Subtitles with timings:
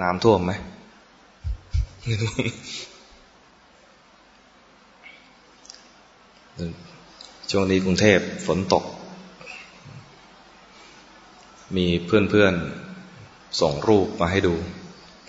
[0.00, 0.52] น้ำท่วมไหม
[7.50, 8.84] ช่วงนี้กรุงเทพฝนตก
[11.76, 14.54] มีเพื่อนๆส่งรูปมาให้ดู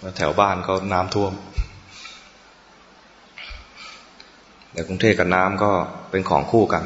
[0.01, 1.33] ว่าแถวบ้านเขาน้ำท่วม
[4.71, 5.71] แต่กรุงเทพกับน้ำก็
[6.09, 6.83] เป็นของคู่กัน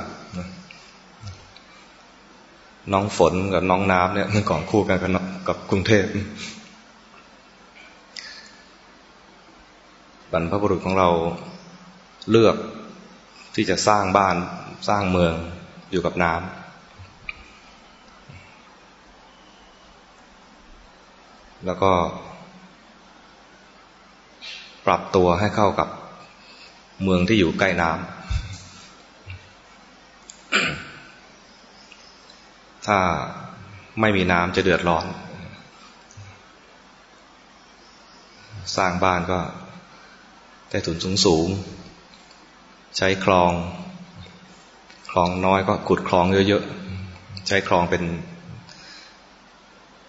[2.94, 4.98] น้องฝนกับน้องน้ำเนี่ยเป็นของคู่กัน
[5.48, 6.06] กับกรุงเทพ
[10.32, 11.10] บรรพบุรุษของเรา
[12.32, 12.56] เลือก
[13.56, 14.36] ที่จะสร้างบ้าน
[14.88, 15.34] สร้างเมือง
[15.92, 16.46] อยู่กับน้ำ
[21.66, 21.92] แล้วก็
[24.86, 25.90] ปรับตัวให้เข้ากับ
[27.04, 28.18] เมืองที่อยู่ใกล้น้ำ
[32.88, 32.98] ถ้า
[34.02, 35.06] ไม่มีน้ำจะเดือดร้อน
[38.78, 39.40] สร้างบ้านก็
[40.70, 41.48] ใต้ถุนสูงสูง
[42.98, 43.52] ใช้คลอง
[45.12, 48.04] คลองน้อยก็ขุดคลองเยอะๆ ใช้คลองเป็น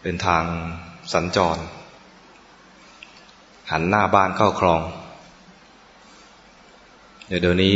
[0.02, 0.44] เป็นทาง
[1.12, 1.58] สัญจร
[3.70, 4.80] หันหน้าบ้านเข้าคลอง
[7.26, 7.74] เดี๋ยวเดี๋ยวนี้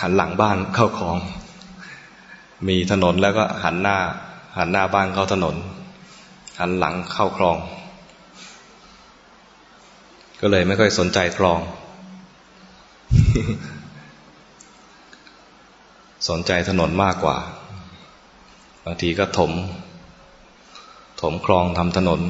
[0.00, 1.16] หันหลังบ้านเข้าคลอง
[2.68, 3.96] มีถนนแล้วก็หันหน้า
[4.58, 5.56] หันหน้าบ้านเข้าถนน
[6.58, 7.56] หันหลังเข้าคลอง
[10.40, 11.60] ก็เลยไม่ค่อยสนใจคลอง
[16.28, 17.36] สนใจถนนมากกว่า
[18.84, 19.52] บางทีก็ถม
[21.20, 22.20] ถมคลองทำถนน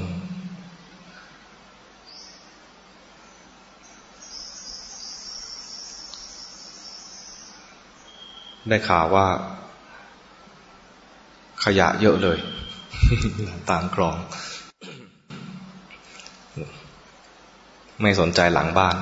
[8.69, 9.27] ได้ข่าวว่า
[11.65, 12.39] ขยะเยอะเลย
[13.71, 14.17] ตามคลอง
[18.03, 18.97] ไม่สนใจหลังบ้าน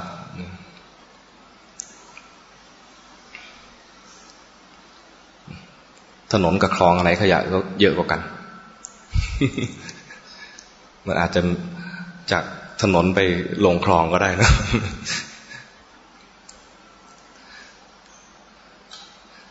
[6.32, 8.21] ถนนกับคลองอะไรขยะก็เยอะกว่ากัน
[11.06, 11.41] มันอาจจะ
[12.32, 12.44] จาก
[12.82, 13.21] ถนนไป
[13.65, 14.50] ลงคลองก็ได้นะ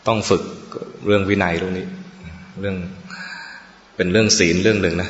[0.08, 0.44] ต้องฝึก
[1.06, 1.86] เรื่องวินัยตรงนี้
[2.60, 2.76] เรื่อง
[3.96, 5.10] เป็นเรื่องศีลเรื่องหนึ่งนะ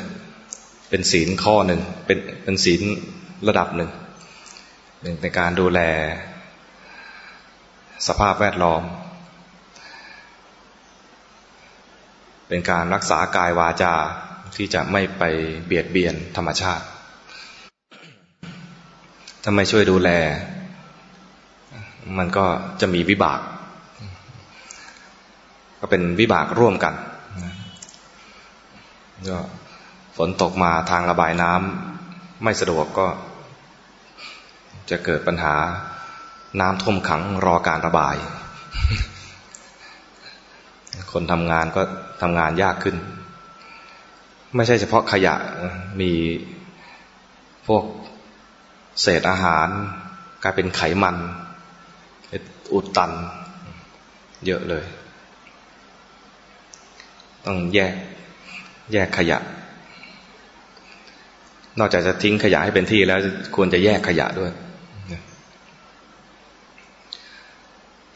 [0.90, 2.80] เป็นศีลข้อหนึ่ง เป็นเป็นศีล
[3.48, 3.90] ระดับหนึ่ง
[5.22, 5.80] ในการดูแล
[8.06, 8.82] สภาพแวดล้อม
[12.48, 13.94] เป็นการรักษากายวาจา
[14.56, 15.22] ที่จะไม่ไป
[15.66, 16.84] เบียดเบียนธรรมชาติ
[19.42, 20.10] ถ้าไม่ช่วยดูแล
[22.18, 22.46] มันก็
[22.80, 23.40] จะมีวิบาก
[25.80, 26.94] ก็เป็นวิบากร่วมกัน
[29.30, 29.38] ก็
[30.16, 33.06] ฝนตกมาทางระบายน้ำไม่สะดวกก็
[34.90, 35.54] จะเกิดปัญหา
[36.60, 38.16] น้ำท่วมขังรอการระบาย
[41.12, 41.82] คนทำงานก็
[42.22, 42.96] ทำงานยากขึ้น
[44.56, 45.34] ไม่ใช่เฉพาะขยะ
[46.00, 46.12] มี
[47.66, 47.84] พวก
[49.02, 49.68] เศษอาหาร
[50.42, 51.16] กลายเป็นไขมัน
[52.72, 53.12] อุดตัน
[54.46, 54.84] เยอะเลย
[57.44, 57.92] ต้องแยก
[58.92, 59.38] แยกขยะ
[61.78, 63.18] นอกจากจะทิ้งขยะให้เป็นที่แล้ว
[63.56, 64.52] ควรจะแยกขยะด้วย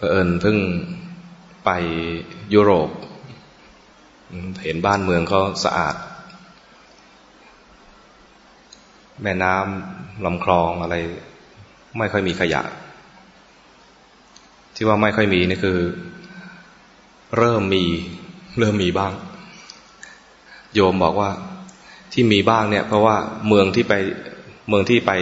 [0.00, 0.58] เผอิญเพิ่ง
[1.64, 1.70] ไป
[2.54, 2.90] ยุโรป
[4.64, 5.94] เห็นบ้านเมืองเขาสะอาด
[9.22, 10.96] แม่น้ำลำคลองอะไร
[11.98, 12.62] ไม่ค่อยมีขยะ
[14.74, 15.78] ที่ว่าไม่ค่อยมีนี่คือ
[17.36, 17.84] เริ่มมี
[18.58, 19.12] เริ่มมีบ้าง
[20.74, 21.30] โยมบอกว่า
[22.12, 23.16] ที่มีบ้างเนี่ย เพราะว่า
[23.48, 23.94] เมืองที่ไป
[24.68, 25.12] เมืองที่ไป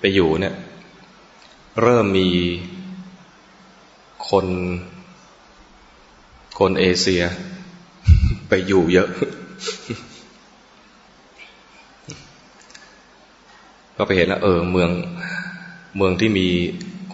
[0.00, 0.54] ไปอยู่เนี่ย
[1.82, 2.28] เริ่มมี
[4.28, 4.46] คน
[6.58, 7.22] คนเอเชีย
[8.48, 9.08] ไปอยู่เยอะ
[13.96, 14.90] ก็ไปเห็นแล้วเออ เมือง
[15.96, 16.46] เมืองที่มี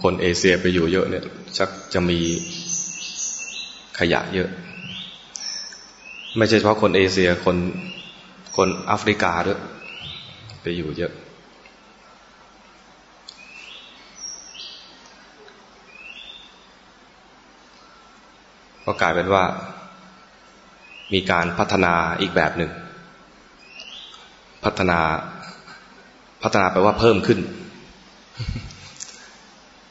[0.02, 1.24] คนเอเชียไปอยู่เยอะเนี่ย
[1.56, 2.18] ชักจะมี
[3.98, 4.48] ขยะเยอะ
[6.36, 7.56] ไม่ใช่เฉพาะคนเอเชียคน
[8.56, 9.58] คนแอฟริกาด้วย
[10.62, 11.12] ไปอยู่เยอะ
[18.86, 19.44] ก็กลายเป็นว่า
[21.12, 22.70] มีการพัฒนาอีกแบบหนึ่ง
[24.64, 24.98] พัฒนา
[26.42, 27.40] พัฒนาแปลว่าเพิ่มขึ้น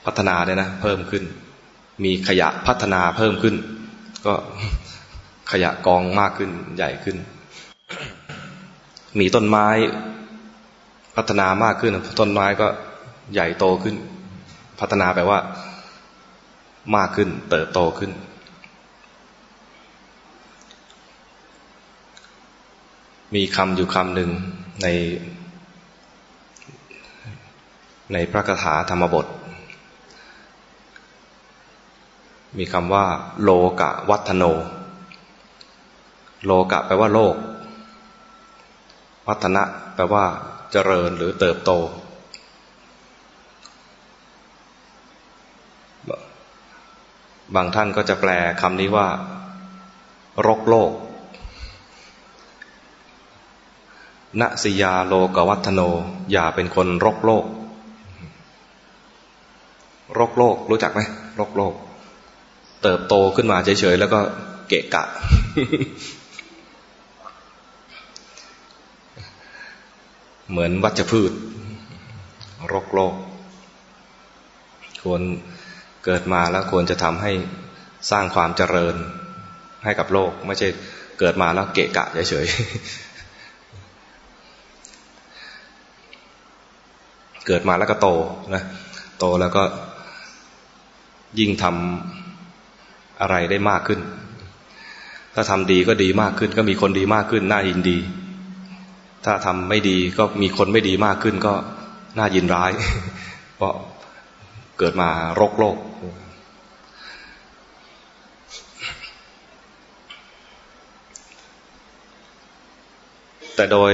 [0.06, 1.24] พัฒนาเนี่ยนะ เพิ่มขึ้น
[2.04, 3.56] มีขยะพัฒนาเพิ่มขึ้น
[4.26, 4.34] ก็
[5.52, 7.18] ขยะกองมากขึ้นใหญ่ขึ้น
[9.20, 9.68] มีต้นไม้
[11.16, 12.68] พัฒนามากขึ้น ต้นไม้ก็
[13.34, 13.96] ใหญ่โตขึ้น
[14.80, 15.40] พัฒนาแปลว่า
[16.96, 18.12] มากขึ้น เติบโตขึ้น
[23.34, 24.30] มีคำอยู่คำหนึ่ง
[24.82, 24.88] ใน
[28.14, 29.26] ในพระคาถาธรรมบท
[32.58, 33.06] มีคำว่า
[33.44, 33.50] โล
[33.80, 34.44] กะวัฒโน
[36.46, 37.36] โลกะแปลว่าโลก
[39.28, 39.64] วัฒนะ
[39.96, 40.26] แปลว่า
[40.72, 41.72] เจริญหรือเติบโต
[47.56, 48.32] บางท่านก็จะแปล
[48.62, 49.08] คำนี้ว่า
[50.48, 50.92] รกโลก
[54.42, 55.82] ณสิยาโลกวัฒโน
[56.32, 57.46] อย่าเป็นคนรกโลก
[60.20, 61.02] รกโลก รู้จักไหม
[61.40, 61.74] รกโลก
[62.84, 64.20] เติบโตขึ้นมาเฉยๆ แล้วก็
[64.68, 65.04] เกะกะ
[70.50, 71.32] เหมือนวัชพืช
[72.74, 73.14] รกโลก
[75.04, 75.22] ควร
[76.06, 77.32] เกิดมาแล้วควรจะทำให้
[78.12, 78.96] สร้างความเจริญ
[79.84, 80.68] ให้กับโลก ไม่ใช่
[81.20, 83.05] เกิดมาแล้วเกะกะเฉยๆ
[87.48, 88.08] เกิดมาแล้วก็โต
[88.54, 88.64] นะ
[89.20, 89.64] โตแล้วก็
[91.40, 94.00] ยิ่งทำอะไรได้มากขึ้น
[95.34, 97.98] ถ้าทำดีก็ดีมากขึ้น ก็มีคนดีมากขึ้น น่ายินดี
[99.26, 101.54] ถ้าทำไม่ดีก็มีคนไม่ดีมากขึ้น ก็
[102.18, 102.72] น่ายินร้าย
[103.56, 103.74] เพราะ
[104.80, 105.10] เกิดมา
[105.40, 105.78] รกโลก
[113.56, 113.94] แต่โดย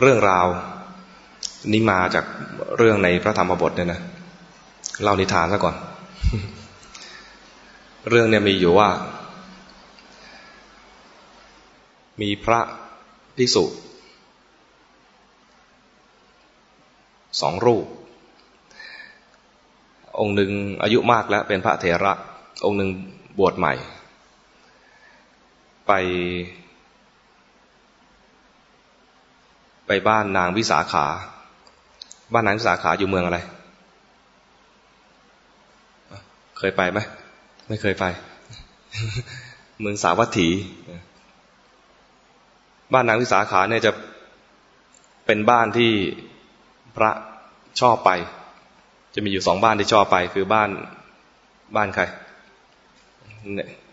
[0.00, 0.46] เรื่องราว
[1.72, 2.24] นี้มาจาก
[2.76, 4.00] เรื่องในพระธรรมบทเนี่ยนะ
[5.02, 5.76] เล่านิทานซะก่อน
[8.08, 8.88] เรื่องเนี่ยมีอยู่ว่า
[12.20, 12.60] มีพระ
[13.36, 13.64] ภิกษุ
[17.40, 17.86] สองรูป
[20.20, 20.50] องค์หนึ่ง
[20.82, 22.12] อายุมากแล้วเป็นพระเถระ
[22.66, 22.90] องค์หนึ่ง
[23.38, 23.74] บวชใหม่
[25.86, 25.92] ไป
[29.86, 31.06] ไปบ้านนางวิสาขา
[32.32, 33.38] บ้านนางวิสาขาอยู่เมืองอะไร
[36.58, 36.98] เคยไปไหม
[37.68, 38.04] ไม่เคยไป
[39.80, 40.48] เมืองสาวัตถี
[42.92, 43.92] บ้านนางวิสาขาเนี่ยจะ
[45.26, 45.92] เป็นบ้านที่
[46.96, 47.10] พระ
[47.80, 48.10] ชอบไป
[49.14, 50.70] จะมีอยู่สองบ้านที่ชอบไป คือบ้าน
[51.76, 52.02] บ้านใคร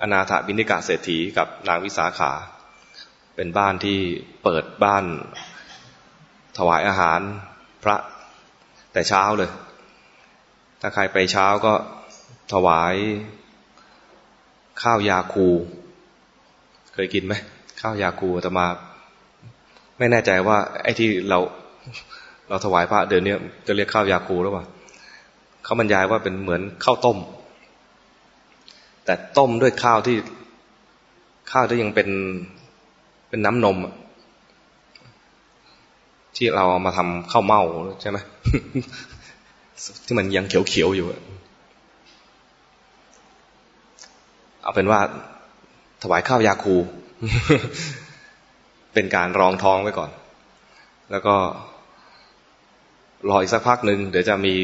[0.02, 2.32] อนาถบินิกาเศรษฐีกับนางวิสาขา
[3.36, 4.00] เป็นบ้านที่
[4.44, 5.04] เปิดบ้าน
[6.58, 7.20] ถวายอาหาร
[7.84, 7.98] พระ
[8.96, 9.52] แต่เช้าเลย
[10.82, 11.74] ถ้าใครไปเช้าก็
[12.54, 12.96] ถวาย
[14.82, 15.48] ข้าวยาคู
[16.94, 17.34] เคยกินไหม
[17.82, 18.68] ข้าวยาคูแต่มา
[19.98, 21.40] ไม่แน่ใจว่า ไอ้ที่เรา
[22.50, 23.36] เราถวายพระเดือนนี้
[23.68, 24.66] จะเรียกข้าวยาคูหรือเปล่า
[25.64, 27.18] เขาบรรยายว่าเป็นเหมือนข้าวต้ม
[29.06, 30.18] แต่ต้มด้วยข้าวที่
[31.52, 32.10] ข้าวที่ยังเป็น
[33.30, 33.78] เป็นน้ำนม
[36.36, 37.64] ที่เราเอามาทำข้าวเม่า
[38.02, 38.18] ใช่ไหม
[40.06, 41.08] ที่มันยังเขียวๆอยู่
[44.62, 45.00] เอาเป็นว่า
[46.02, 46.76] ถวายข้าวยาคู
[48.94, 50.10] เป็นการรองท้องไว้ก่อน
[51.12, 51.36] แล้วก็
[53.30, 54.56] รออีกสักพักหนึ่งเดี๋ยวจะมี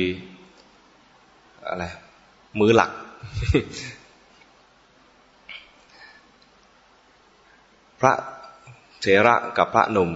[1.67, 1.85] อะไร
[2.59, 2.91] มือหลัก
[7.99, 8.13] พระ
[9.01, 10.09] เถระกับพระหนุ่ม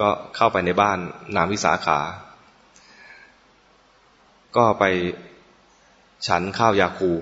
[0.00, 0.98] ก็เข้าไปในบ้าน
[1.36, 2.00] นามวิสาขา
[4.56, 4.84] ก็ไป
[6.26, 7.12] ฉันข้าวยาคู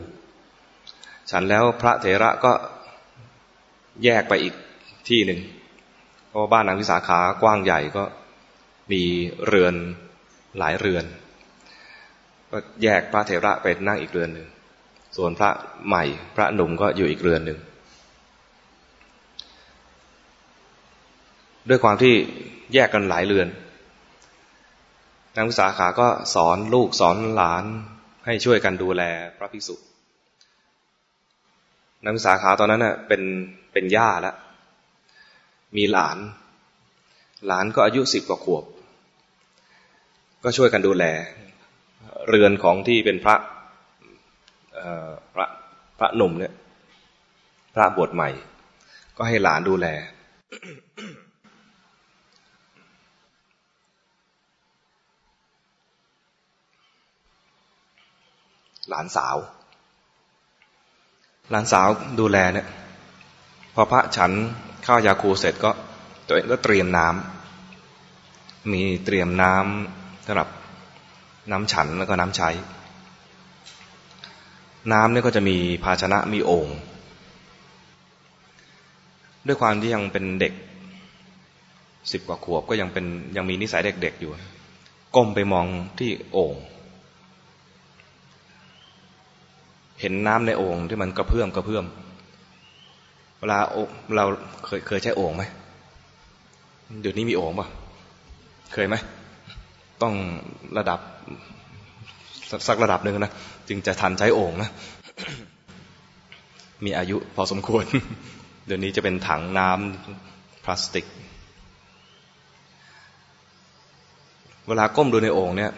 [1.31, 2.53] ฉันแล้วพระเถระก็
[4.05, 4.55] แยกไปอีก
[5.09, 5.41] ที่หนึ่ง
[6.29, 8.05] เพราะบ้านนางวิสาขากว้างใหญ่ก็
[8.93, 9.03] มี
[9.47, 9.75] เรือน
[10.59, 11.05] หลายเรือน
[12.51, 14.49] ก็แยกพระเถระไปนั่งอีกเรือนหนึ่ง
[15.17, 15.51] ส่วนพระ
[15.87, 16.05] ใหม่
[16.37, 17.59] พระหนุ่มก็อยู่อีกเรือนหนึ่ง
[21.71, 22.15] ด้วยความที่
[22.75, 23.49] แยกกันหลายเรือน
[25.37, 27.65] นางวิสาขาก็สอนลูกสอนหลาน
[28.27, 29.03] ให้ช่วยกันดูแล
[29.39, 29.75] พระภิกษุ
[32.05, 33.23] นางวิสาขาตอนนั้นเน่ะเป็น
[33.73, 34.37] เป็นย่าแล้ว
[35.77, 36.19] มีหลาน
[37.47, 38.65] หลานก็อายุสิบกว่าขวบ
[40.43, 41.05] ก็ช่วยกันดูแล
[42.29, 43.37] เรือนของที่เป็นพระ
[45.35, 45.47] พระ
[45.99, 46.53] พระหนุ่มเนี่ย
[47.75, 48.31] พระบวชใหม่
[49.17, 49.87] ก็ให้หลานดูแล
[58.91, 59.37] หลานสาว
[61.51, 61.89] หลานสาว
[62.21, 62.67] ดูแลเนี่ย
[63.75, 64.33] พอพระฉัน
[64.87, 65.71] ข้าวยาคูเสร็จก็
[66.27, 67.07] ตัวเองก็เตรียมน้
[68.73, 70.49] มีเตรียมน้ำสำหรับ
[71.51, 72.51] น้ำฉันแล้วก็น้ำใช้
[74.93, 76.69] น้ำเนี่ยก็จะมีภาชนะมีโอ่ง
[79.47, 80.53] ด้วยความที่ยังเป็นเด็ก
[82.13, 83.05] สิบกว่าขวบก็ยังเป็น
[83.37, 84.31] ยังมีนิสัยเด็กๆอยู่
[85.17, 85.67] ก้มไปมอง
[85.99, 86.55] ที่โอ่ง
[90.01, 91.85] เห็นน้ำในโอ่งที่มันกระเพื่อมกระเพื่อม
[93.39, 93.59] เวลา
[94.17, 94.25] เรา
[94.65, 95.45] เคยเคยใช้โอ่งไหม
[97.01, 97.69] เดี๋ยวนี้มีโอ่งป่ะ
[98.73, 98.97] เคยไหม
[100.03, 100.15] ต้อง
[100.79, 101.01] ระดับ
[102.69, 103.33] สักระดับหนึ่งนะ
[103.69, 104.71] จึงจะทันใช้โอ่งนะ
[106.85, 107.85] มีอายุพอสมควร
[108.67, 111.07] เดี๋ยวนี้จะเป็นถังน้ำพลาสติก
[114.69, 115.73] เวลาก้มดูในโอ่งเนี่ย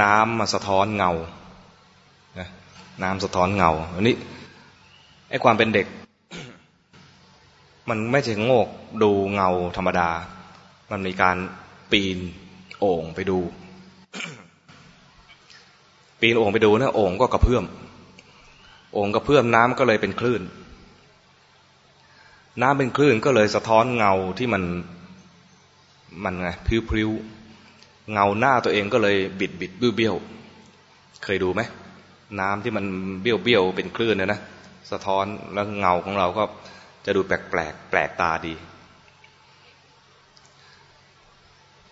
[0.00, 1.12] น้ำมาสะท้อนเงา
[3.02, 4.16] น้ำสะท้อนเงา อันนี้
[5.30, 5.86] ไอ้ความเป็นเด็ก
[7.88, 8.68] มันไม่ใช่โงก
[9.02, 10.08] ดูเงาธรรมดา
[10.90, 11.36] มันมีการ
[11.92, 12.18] ปีน
[12.80, 13.38] โอ่งไปดู
[16.20, 17.64] ปีนโอ่งไปดูนะโอ่งก็กระเพื่อม
[18.94, 20.42] โอ่งกระเพื่อมน้ำก็เลยเป็นคลื่น
[22.62, 24.62] น้ำเป็นคลื่นก็เลยสะท้อนเงาที่มัน
[26.24, 30.14] มันไงพริ้วๆเงาหน้าตัวเองก็เลยบิดบิดเบี้ยวเบี้ยว
[31.24, 31.60] เคยดูไหม
[32.40, 32.84] น้ำที่มัน
[33.22, 34.40] เบี้ยวเบี้ยวเป็นคลื่นนะนะ
[34.90, 36.44] สะท้อนแล้วเงาของเราก็
[37.04, 38.54] จะดูแปลกแปลกแปลกตาดี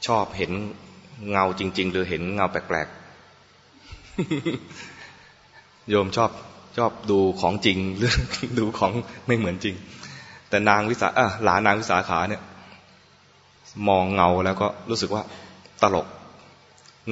[0.06, 0.52] ชอบเห็น
[1.30, 2.96] เงาจริง ๆ หรือเห็นเงาแปลกๆ
[5.88, 6.30] โยมชอบ
[6.78, 8.12] ชอบดูของจริงหรือ
[8.58, 8.92] ดูของ
[9.26, 9.74] ไม่เหมือนจริง
[10.48, 11.08] แต่นางวิสา
[11.44, 12.42] หลานางวิสาขาเนี่ย
[13.88, 15.22] มองเงาแล้วก็รู้สึกว่า
[15.82, 16.06] ตลก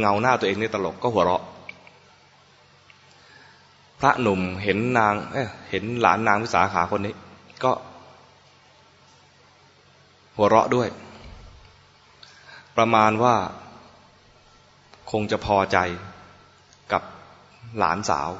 [0.01, 1.43] เงาหน้าตัวเองนี่ตลกก็หัวเราะ
[4.01, 7.15] พระหนุ่มเห็นนางเเห็นหลานนางวิสาขาคนนี้
[7.65, 7.73] ก็
[10.37, 10.89] หัวเราะด้วย
[12.77, 13.35] ประมาณว่า
[15.11, 15.79] คงจะพอใจ
[16.93, 17.03] กับ
[17.79, 18.31] หลานสาว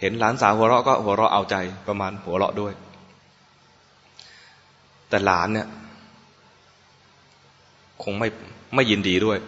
[0.00, 1.56] เห็นหลานสาวหัวเราะก็หัวเราะเอาใจ
[1.86, 2.72] ประมาณหัวเราะด้วย
[5.08, 5.68] แต่หลานเนี่ย
[8.02, 8.28] คงไม่
[8.74, 9.38] ไม่ยินดีด้วย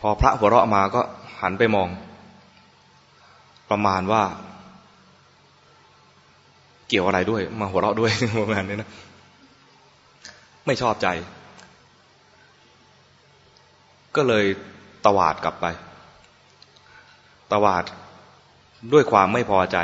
[0.00, 1.00] พอพระหัวเราะมาก็
[1.40, 1.88] หันไปมอง
[3.70, 4.22] ประมาณว่า
[6.88, 8.90] เกี่ยวอะไรด้วย มาหัวเราะด้วยประมาณนี้นะ
[10.66, 11.08] ไม่ชอบใจ
[14.16, 14.44] ก็เลย
[15.06, 15.66] ตวาดกลับไป
[17.52, 17.84] ตวาด
[18.92, 19.78] ด้วยความไม่พอใจ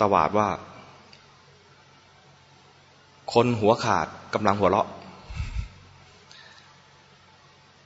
[0.00, 0.48] ตวาดว่า
[3.34, 4.88] คนหัวขาดกำลังหัวเราะ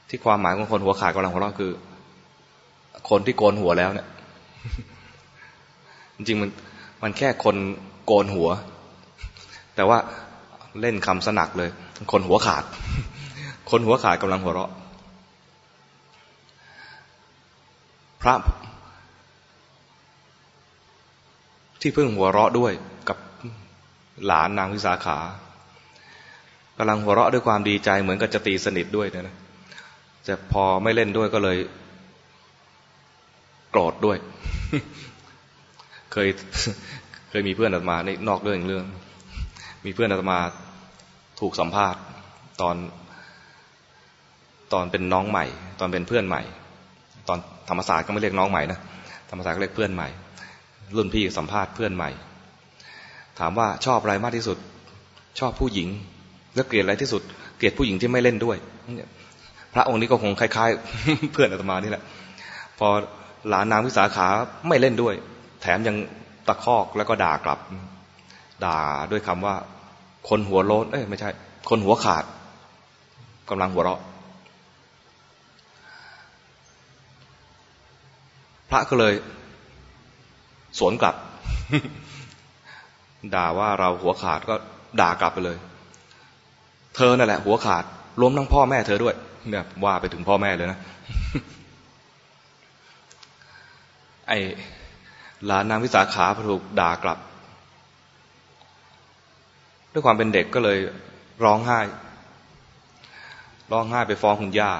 [0.08, 1.72] ที่ความหมายของคนหัวขาดกำลังหัวเราะคือ
[3.08, 4.06] คนที่โกนหัวแล้วเนี่ย
[6.16, 6.50] จริงมัน
[7.02, 7.56] มันแค่คน
[8.06, 8.48] โกนหัว
[9.74, 9.98] แต่ว่า
[10.80, 11.70] เล่นคำสนักเลย
[12.12, 12.64] คนหัวขาด
[13.70, 14.70] คนหัวขาดกำลังหัวเราะ
[18.22, 18.34] พระ
[21.80, 22.72] ที่เพิ่งหัวเราะด้วย
[23.08, 23.18] กับ
[24.26, 25.18] หลานนางวิสาขา
[26.78, 29.36] กำลังหัวเราะด้วยความดีใจเหมือนกับจะตีสนิทด้วยนะ
[30.24, 31.58] แต่พอไม่เล่นด้วยก็เลย
[33.78, 34.18] รธด้วย
[36.12, 36.28] เคย
[37.30, 38.84] เคยมีเพื่อนอาตมาในนอกเรื่องเรื่อง
[39.84, 40.38] มีเพื่อนอาตมา
[41.40, 42.00] ถูกสัมภาษณ์
[42.60, 42.76] ตอน
[44.72, 45.44] ตอนเป็นน้องใหม่
[45.80, 46.42] ตอนเป็นเพื่อนใหม่
[47.28, 48.78] ตอนธรรมศาสตร์ก็ไม่เรียกน้องใหม่นะ
[49.30, 50.08] ธรรมศาสตร์ก็เรียกเพื่อนใหม่
[50.96, 52.10] รุ่นพี่สัมภาษณ์เพื่อนใหม่
[53.38, 54.58] ถามว่าชอบอะไรมากที่สุด
[55.38, 55.88] ชอบผู้หญิง
[56.54, 57.22] แล้วเกลียดอะไรที่สุด
[57.56, 58.56] เกลียดผู้หญิงที่ไม่เล่นด้วย
[59.74, 62.02] พระองค์นี้ก็คงคล้าย ๆ เพื่อนอาตมานี่แหละ
[62.78, 62.88] พอ
[63.48, 64.26] หลานนางวิสาขา
[64.68, 65.14] ไม่เล่นด้วย
[65.60, 65.96] แถมยัง
[66.48, 67.58] ตะคอกแล้วก็ด่ากลับ
[68.64, 68.78] ด่า
[69.10, 69.54] ด้วยคำว่า
[70.28, 71.30] คนหัวโลนเอ้ยไม่ใช่
[71.68, 72.24] คนหัวขาด
[73.50, 74.00] กำลังหัวเราะ
[78.70, 79.14] พระก็เลย
[80.78, 81.14] สวนกลับ
[83.34, 84.54] ด่าว่าเราหัวขาดก็
[85.00, 85.56] ด่ากลับไปเลย
[86.96, 87.84] เธอนั่นแหละ หัวขาด
[88.20, 89.14] รวมทั้งพ่อแม่เธอด้วย
[89.50, 90.78] เนี่ยว่าไปถึงพ่อแม่เลยนะ
[94.28, 94.38] ไอ้
[95.46, 97.18] หลานนางวิสาขาถูกด่ากลับ
[99.92, 100.78] ด้วยความเป็นเด็กก็เลย
[101.44, 101.80] ร้องไห้
[103.72, 104.70] ร้องไห้ไปฟ้องคุณย่า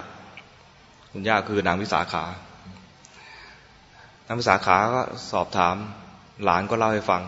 [1.13, 2.25] คุณย่าคือนางวิสาขา
[4.27, 5.77] นางวิสาขาก็สอบถาม
[6.45, 7.23] หลานก็เล่าให้ฟัง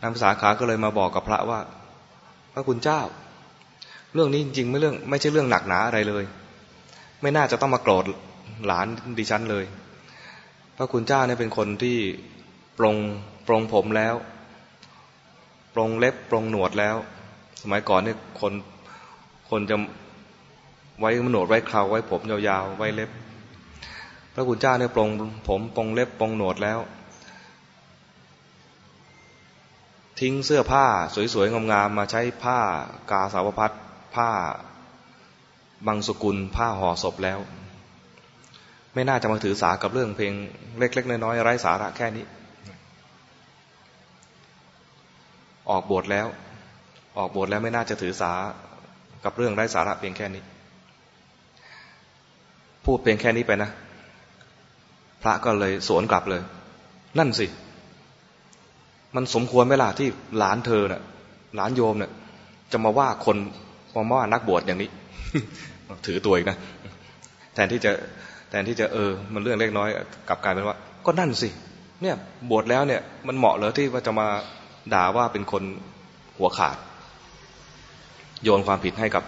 [0.00, 1.60] นางวิสาขาก็เลยมาบอกกับพระว่า
[2.52, 3.00] พระคุณเจ้า
[4.14, 6.24] เรื่องนี้จริงๆไม่เรื่องไม่ใช่เรื่องหนักหนาอะไรเลย
[7.22, 8.04] ไม่น่าจะต้องมาโกรธ
[8.66, 8.86] หลาน
[9.18, 9.64] ดิฉันเลย
[10.76, 11.98] พระคุณเจ้าเนี่ยเป็นคนที่
[12.78, 12.96] ปรง
[13.46, 14.14] ปรงผมแล้ว
[15.74, 16.96] ปรงเล็บปรงหนวดแล้ว
[17.62, 18.52] สมัยก่อนเนี่ยคน
[19.50, 19.76] คนจะ
[21.00, 23.10] ไว้หนวดไว้เคราไว้ผมยาวๆไว้เล็บ
[24.34, 25.08] พระคุณเจ้าเนี่ยปรง
[25.48, 26.78] ผมปรงเล็บปรงหนวดแล้ว
[30.20, 30.86] ทิ้งเสื้อผ้า
[31.34, 32.58] สวยๆงามๆมาใช้ผ้า
[33.10, 33.72] กาสาวพัด
[34.14, 34.30] ผ้า
[35.86, 37.38] บางสกุลผ้าห่อศพแล้ว
[38.94, 40.32] ไม่น่าจะมาถือสากับเรื่องเพลง
[40.78, 42.24] เล็ก ๆ น้อยๆไร้สาระแค่นี้
[45.70, 46.26] ออกบทแล้ว
[47.18, 48.32] ออกบทแล้วไม่น่าจะถือสา
[49.24, 50.42] กับเรื่องไร้สาระเพียงแค่นี้
[52.84, 53.70] พูดเพียงแค่นี้ไปนะ
[55.22, 56.42] พระก็เลยสวนกลับเลย
[57.18, 57.46] นั่นสิ
[59.14, 61.02] มันสมควรไหมล่ะที่หลานเธอเนะ่ะ
[61.56, 62.12] หลานโยมเนะ่ะ
[62.72, 63.36] จะมาว่าคน
[63.94, 64.90] มาว่านักบวชอย่างนี้
[66.06, 66.56] ถือตัวอีกนะ
[67.54, 67.92] แทนที่จะ
[68.50, 69.88] แทนที่จะเออ มันเรื่องเล็กน้อย
[70.28, 70.76] กลับกลายเป็นว่า
[71.06, 71.48] ก็นั่นสิ
[72.02, 72.16] เนี่ย
[72.50, 74.26] บวชแล้วเนี่ย มันเหมาะเหรอที่ว่าจะมา
[74.94, 75.62] ด่าว่าเป็นคน
[76.38, 76.76] หัวขาด
[78.42, 79.24] โยนความผิดให้กับ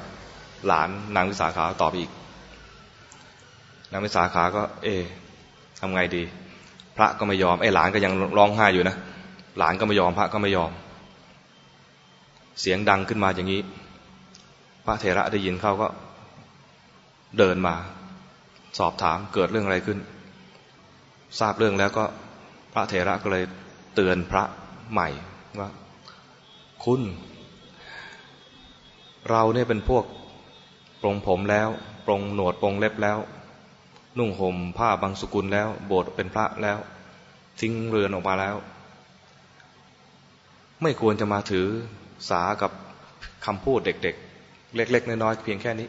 [0.66, 2.10] หลานนางวิสาขาตอบอีก
[3.92, 4.88] นางวิสาขาก็ เอ
[5.80, 6.22] ทำไงดี
[6.96, 8.96] พระก็ไม่ยอมไอ้หลานก็ยังร้องไห้อยู่นะ
[9.58, 10.70] หลานก็ไม่ยอมพระก็ไม่ยอม
[12.60, 13.60] เสียงดังขึ้นมาอย่างนี้
[14.84, 15.88] พระเถระได้ยินเขาก็
[17.38, 17.74] เดินมา
[18.78, 19.98] สอบถามเกิดเรื่องอะไรขึ้น
[21.38, 22.04] ทราบเรื่องแล้วก็
[22.72, 23.44] พระเถระก็เลย
[23.94, 24.44] เตือนพระ
[24.92, 25.08] ใหม่
[25.60, 25.68] ว่า
[26.84, 27.02] คุณ
[29.30, 30.04] เราเนี่ยเป็นพวก
[31.02, 31.68] ปรงผมแล้ว
[32.06, 33.18] ปรงหนวดปรงเล็บแล้ว
[34.18, 36.78] นุ่งห่มผ้าบางสกุลแล้ว โบสถ์เป็นพระแล้ว
[37.60, 38.56] ทิ้งเรือนออกมาแล้ว
[40.82, 41.66] ไม่ควรจะมาถือ
[42.30, 42.72] สากับ
[43.46, 45.88] คำพูดเด็ก ๆ เล็ก ๆ น้อยๆเพียงแค่นี้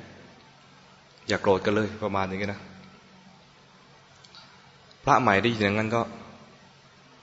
[1.28, 2.62] อย่าโกรธกันเลยประมาณอย่างนี้นะ
[5.03, 6.01] พระใหม่ได้ยินอย่างนั้นก็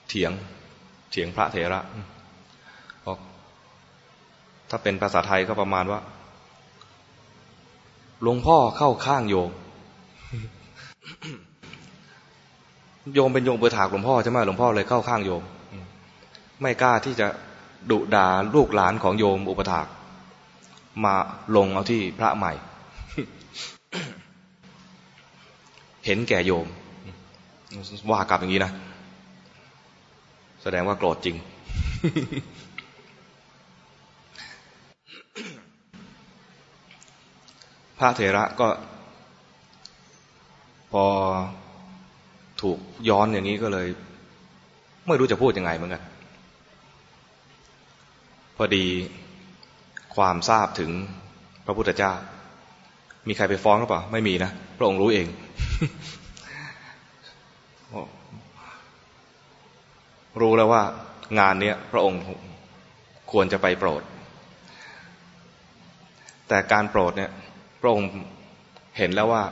[0.08, 0.32] เถียง
[1.10, 1.80] เถียงพระเถระ
[3.06, 3.18] บอก
[4.70, 6.00] ถ้าเป็นภาษาไทยก็ประมาณว่า
[8.22, 9.50] หลวงพ่อเข้าข้างโยม
[13.14, 15.42] โยมเป็นโยมเบือถากหลวงพ่อใช่ไหมหลวงพ่อเลยเข้าข้างโยม
[16.62, 17.26] ไม่กล้าที่จะ
[17.90, 19.86] ดุด่าลูกหลานของโยมอุปถาก
[21.04, 21.14] มา
[21.56, 22.52] ลงเอาที่พระใหม่
[26.06, 26.66] เห็นแก่โยม
[28.10, 28.72] ว่ากลับอย่างนี้นะ
[30.62, 31.36] แสดงว่าโกรธจริง
[37.98, 38.68] พระเถระก็
[40.92, 41.04] พอ
[42.62, 42.78] ถูก
[43.08, 43.86] ย้อนอย่างนี้ก็เลย
[45.06, 46.02] ไม่รู้จะพูดยังไงเหมือนกัน
[48.56, 48.84] พอดี
[50.16, 50.90] ความทราบถึง
[51.66, 52.12] พระพุทธเจ้า
[53.28, 55.26] มีใครไปฟ้องหรือเปล่า ไม่มีนะ พระองค์รู้เอง
[60.40, 60.82] รู้แล้วว่า
[61.38, 62.22] งานนี้พระองค์
[63.32, 64.02] ควรจะไปโปรด
[66.48, 67.30] แต่การโปรดเนี่ย
[67.80, 68.10] พระองค์
[68.98, 69.44] เห็นแล้วว่า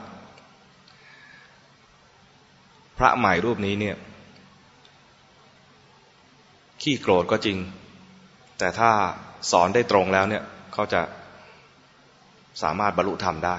[2.99, 3.96] พระใหม่รูปนี้เนี่ย
[6.83, 7.59] ขี้โกรธก็จริง
[8.59, 8.90] แต่ถ้า
[9.51, 11.01] สอนได้ตรงแล้วเนี่ยเขาจะ
[12.62, 13.57] สามารถบรรลุธรรมได้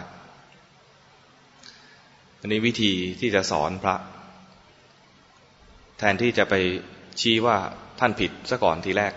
[2.39, 3.95] อันนี้วิธีที่จะสอนพระ
[5.97, 6.55] แทนที่จะไป
[7.21, 7.57] ชี้ว่า
[7.99, 9.13] ท่านผิดซะก่อนทีแรก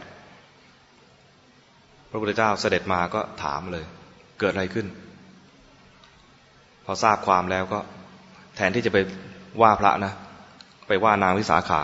[2.11, 3.85] พระพุทธเจ้าเสด็จมาก็ถามเลย
[4.41, 4.87] เกิดอะไรขึ้น
[6.85, 7.81] พอทราบความแล้วก็
[8.57, 8.99] แทนที่จะไป
[9.63, 10.13] ว่าพระนะ
[10.89, 11.83] ไปว่านางวิสาขา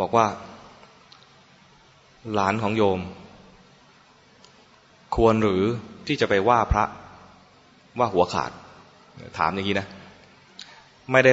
[0.00, 0.26] บอกว่า
[2.34, 3.00] หลานของโยม
[5.16, 5.64] ควรหรือ
[6.06, 6.84] ที่จะไปว่าพระ
[7.98, 8.50] ว่าหัวขาด
[9.38, 9.88] ถามอย่างนี้นะ
[11.12, 11.32] ไม่ได้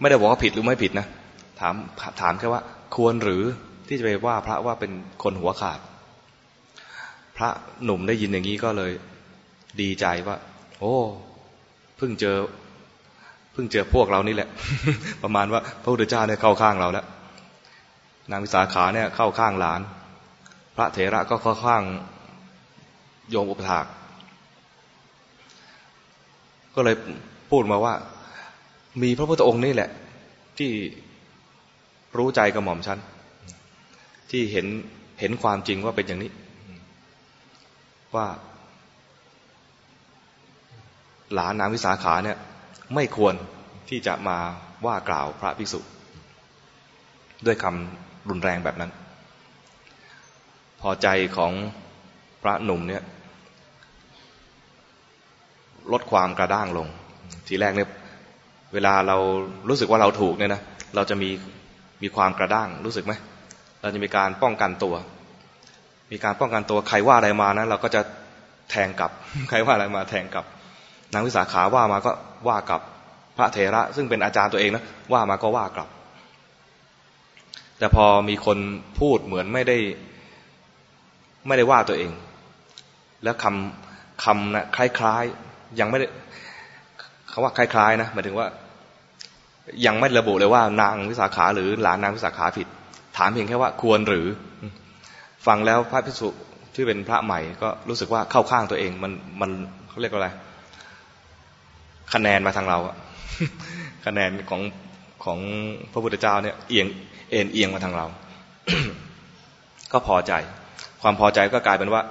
[0.00, 1.06] ไม่ได้บอกว่าผิดหรือไม่ผิดนะ
[1.60, 1.74] ถาม
[2.20, 2.62] ถามแค่ว่า
[2.94, 3.42] ควรหรือ
[3.88, 4.92] ที่จะไปว่าพระว่าเป็น
[5.22, 5.80] คนหัวขาด
[7.36, 7.50] พระ
[7.84, 8.92] หนุ่มได้ยินอย่างนี้ก็เลย
[9.80, 10.36] ดีใจว่า
[10.78, 10.94] โอ้
[11.96, 12.36] เพิ่งเจอ
[13.52, 14.48] เพิ่งเจอพวกเรานี่แหละ
[15.22, 17.06] ประมาณว่า พระพุทธเจ้าเนี่ยเข้าข้างเราแล้ว
[18.30, 19.80] นางวิสาขาเนี่ยเข้าข้างหลาน
[20.76, 21.82] พระเถระก็เข้าข้าง
[23.30, 23.86] โยมอุปถาก
[26.74, 26.96] ก็เลย
[27.50, 27.94] พูดมาว่า
[29.02, 29.90] มีพระพุทธองค์นี่แหละ
[30.58, 30.70] ที่
[32.16, 32.98] รู้ใจกระหม่อมฉัน
[34.30, 34.66] ที่เห็น
[35.20, 36.30] เห็นความจริงว่าเป็นอย่างนี้
[38.14, 38.26] ว่า
[41.34, 42.38] หลานนางวิสาขาเนี่ย
[42.94, 43.34] ไม่ควร
[43.88, 44.38] ที่จะมา
[44.86, 45.80] ว่ากล่าวพระภิกษุ
[47.46, 48.90] ด้วยคำรุนแรงแบบนั้น
[50.80, 51.52] พอใจของ
[52.42, 53.02] พระหนุ่มเนี่ย
[55.92, 56.86] ลดความกระด้างลง
[57.46, 57.88] ทีแรกเนี่ย
[58.74, 59.16] เวลาเรา
[59.68, 60.62] รู้สึกว่าเราถูกเนี่ยนะ
[60.96, 61.30] เราจะมี
[62.02, 63.12] มีความกระด้างรู้สึกไหม
[63.82, 64.94] เราจะมีการป้องกันตัว
[66.12, 68.00] มีการป้องกันตัวใครว่าอะไรมานะเราก็จะ
[68.70, 69.10] แทงกลับ
[69.48, 70.44] ใครว่าอะไรมาแทงกลับ
[71.12, 72.12] นางวิสาขาว่ามาก็
[72.48, 72.80] ว่ากลับ
[73.36, 75.88] พระเถระ ซึ่งเป็นอาจารย์ตัวเองนะว่ามาก็ว่ากลับ
[77.78, 78.58] แต่พอมีคน
[78.98, 79.78] พูดเหมือนไม่ได้
[81.46, 82.10] ไม่ได้ว่าตัวเอง
[83.24, 86.06] แล้วคำคำนะคล้ายๆยังไม่ได้
[87.28, 88.46] เขาว่าคล้ายๆนะหมายถึงว่า
[89.86, 92.66] ยังไม่ระบุเลยว่านางวิสาขาหรือหลานนางวิสาขาผิด
[93.16, 94.26] ถามเพียงแค่ว่าควรหรือ
[95.46, 96.28] ฟังแล้วพระพิสุ
[96.74, 99.50] ที่เป็นพระใหม่ก็รู้สึกว่าเข้าข้างตัวเองมันมัน
[99.88, 100.28] เขาเรียกว่าอะไร
[102.14, 102.96] คะแนนมาทางเราอะ
[104.06, 104.62] คะแนนของ
[105.24, 105.38] ของ
[105.92, 106.86] พระพุทธเจ้าเนี่ยเอียง
[107.30, 108.06] เอ็นเอียงมาทางเรา
[109.92, 110.32] ก็พอใจ
[111.02, 112.02] ความพอใจก็กลายเป็นว่า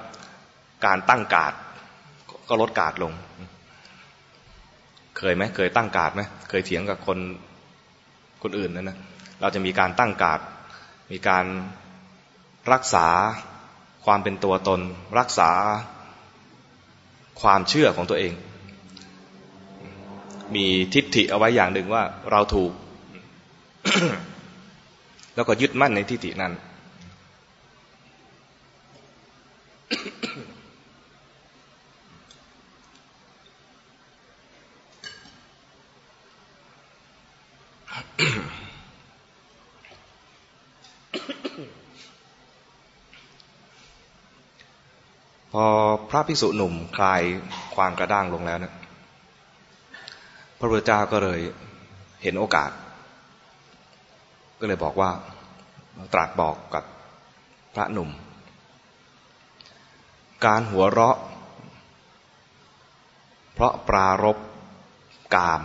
[0.85, 1.53] การตั้งกาด
[2.49, 3.11] ก็ลดกาดลง
[5.17, 7.17] เคยไหมเคยตั้งการ์ดไหมเคยเถียงกับคน
[8.43, 8.97] คนอื่นนั่นนะ
[9.41, 10.39] เราจะมีการตั้งการ์ด
[11.11, 11.45] มีการ
[12.73, 13.07] รักษา
[14.05, 14.81] ความเป็นตัวตน
[15.19, 15.51] รักษา
[17.41, 18.33] ความเชื่อของตัวเอง
[20.55, 22.71] มีทิฏฐิเอาไว้อย่างหนึ่งว่าเราถูก
[25.35, 26.53] แล้วก็ยึดมั่นในทิฏฐินั้น
[45.57, 45.67] พอ
[46.02, 47.21] พ ระภิกษุหนุ่มคลาย
[47.75, 48.73] ความกระด้างลงแล้วนะ
[50.57, 51.39] พระพุทธเจ้าก็เลย
[52.23, 52.71] เห็นโอกาส
[54.59, 55.09] ก็เลยบอกว่า
[56.13, 56.83] ตรัสบอกกับ
[57.73, 58.09] พระหนุ่ม
[60.45, 61.17] การหัวเราะ
[63.53, 64.37] เพราะปรารบ
[65.35, 65.61] กาม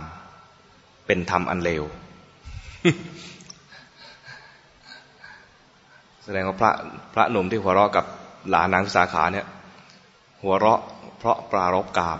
[1.05, 1.83] เป็นธรรมอันเลว
[6.23, 6.71] แสดงว่าพระ
[7.13, 8.05] พระหนุ่มที่หัวเราะกับ
[8.49, 9.45] หลานนางสาขาเนี่ย
[10.41, 10.81] หัวเราะ
[11.19, 12.19] เพราะปรารบกาม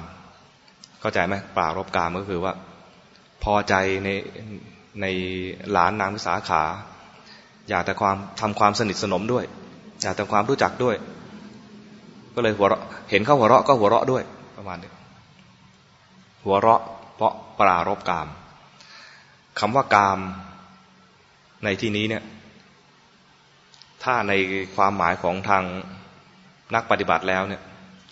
[1.00, 2.54] เข้าใจไหมปรารบกามก็คือว่า
[3.44, 4.10] พอใจใน
[5.02, 5.06] ใน
[5.72, 6.64] หลานนางวิสาขา
[7.70, 9.46] อยากแต่ความทำความสนิทสนมด้วย
[10.02, 10.96] อยากแต่ความรู้จักด้วย
[12.36, 14.24] ก็เลยหัวเราะเห็นเขาหัวเราะก็หัวเราะด้วย
[14.58, 14.92] ประมาณนี้
[16.46, 16.82] หัวเราะ
[17.16, 18.28] เพราะปรารบกาม
[19.60, 20.20] คำว่ากาม
[21.64, 22.24] ในที่นี้เนี่ย
[24.04, 24.34] ถ้าใน
[24.76, 25.64] ความหมายของทาง
[26.76, 27.62] นักปฏิบัติแล้วเนี่ย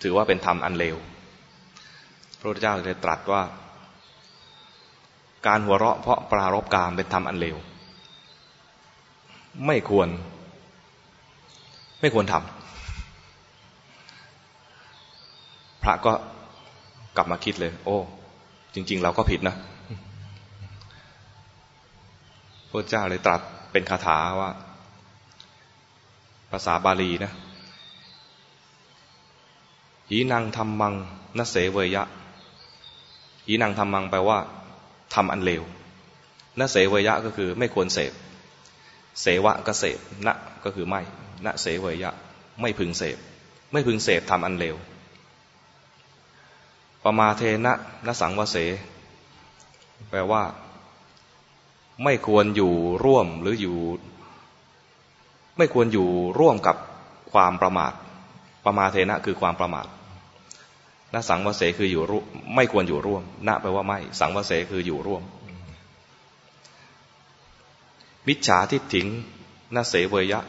[0.01, 0.97] ถือว่าเป็นธรรมอันเลว
[2.39, 3.41] พระพุทธเจ้าเลยตรัสว่า
[5.47, 7.57] การหัวเราะเพราะปรารบกามเป็นธรรมอันเลว
[9.65, 10.09] ไม่ควร
[12.01, 12.41] ไม่ควรทำ
[15.83, 16.13] พระก็
[17.15, 17.97] กลับมาคิดเลย โอ้
[18.73, 19.55] จริง ๆ เราก็ผิดนะ
[22.69, 24.49] พระเจ้าเลยตรัสเป็นคาถาว่า
[26.51, 27.31] ภาษาบาลีนะ
[30.09, 30.93] หีนังทำมัง
[31.37, 32.03] นเสเวยะ
[33.47, 34.37] หีนังทำมังแปลว่า
[35.13, 35.63] ทำอันเลว
[36.59, 38.13] นเสวยะก็คือไม่ควรเสพ
[39.21, 40.27] เสวะก็เสพณ
[40.63, 41.01] ก็คือไม่
[41.45, 42.11] ณเสวยะ
[42.61, 43.17] ไม่พึงเสพ
[43.71, 44.75] ไม่พึงเสพทำอันเลว
[47.03, 47.73] ปมาเทนะ
[48.05, 48.57] นสังวเส
[50.09, 50.43] แปลว่า
[52.03, 52.73] ไม่ควรอยู่
[53.05, 53.77] ร่วมหรืออยู่
[55.57, 56.07] ไม่ควรอยู่
[56.39, 56.75] ร่วมกับ
[57.31, 57.93] ความประมาท
[58.67, 59.87] ประมาเทนะคือความประมาท
[61.13, 62.25] นสังวเสคืออยู่ร่วม
[62.55, 65.23] ไม่ควรอยู่ร่วมณแปลว่าไม่ สังวเสคืออยู่ร่วม
[68.27, 69.07] มิจฉาทิฏฐิง
[69.75, 70.41] นเสเวยะ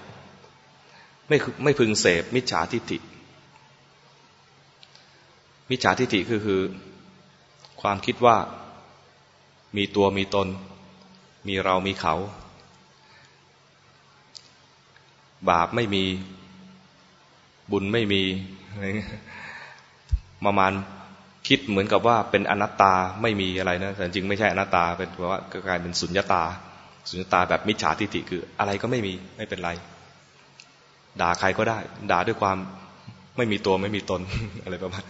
[1.29, 2.99] ไม่ไม่พึงเสพมิจฉาทิฏฐิ
[5.71, 6.63] มิจฉาทิฏฐิคือคือ
[7.81, 8.37] ความคิดว่า
[9.77, 10.49] มีตัวมีตน
[11.49, 12.15] มีเรามีเขา
[15.49, 16.05] บาปไม่มี
[17.71, 18.23] บุญไม่มี
[20.47, 20.73] ประมาณ
[21.49, 26.45] คิดเหมือนกับว่าเป็นอนัตตาไม่มีอะไรนะแต่จริงไม่ใช่อนัตตาเป็นว่ากลายเป็นสุญญตา
[27.09, 29.71] สุญญตาแบบมิจฉาทิฏฐิคืออะไรก็ไม่มีไม่เป็นไร
[31.21, 31.79] ด่าใครก็ได้
[32.11, 32.57] ด่าด้วยความ
[33.37, 34.21] ไม่มีตัวไม่มีตน
[34.65, 35.03] อะไรประมาณ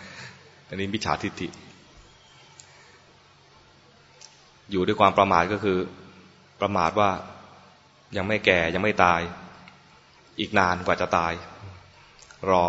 [0.68, 1.49] อันนี้มิจฉาทิฏฐิ
[4.71, 5.79] อยู่ด้วยความประมาทก็คือ
[6.61, 7.11] ประมาทว่า
[8.16, 9.21] ยังไม่แก่ยังไม่ตาย
[10.38, 11.33] อีกนานกว่าจะตาย
[12.51, 12.64] รอ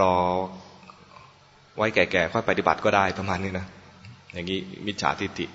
[0.00, 0.12] รอ
[1.76, 3.66] ไว้แก่ๆค่อยปฏิบัติก็ได้ประมาณนี้นะ
[4.32, 5.46] อย่างนี้มิจฉาทิฏฐิ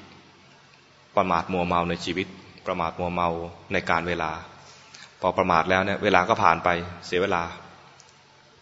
[1.18, 2.28] ประมาทมัวเมาในชีวิต
[2.68, 3.30] ประมาทมัวเมา
[3.74, 4.32] ในการเวลา
[5.22, 6.70] พอประมาทแล้วเนี่ยเวลาก็ผ่านไป
[7.06, 7.44] เสียเวลา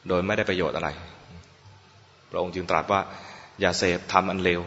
[0.07, 0.89] โดยไม่ได้ประโยชน์อะไร
[2.31, 3.01] พระองค์จึงตรัสว่า
[3.61, 4.61] อย่าเสพทำอันเลว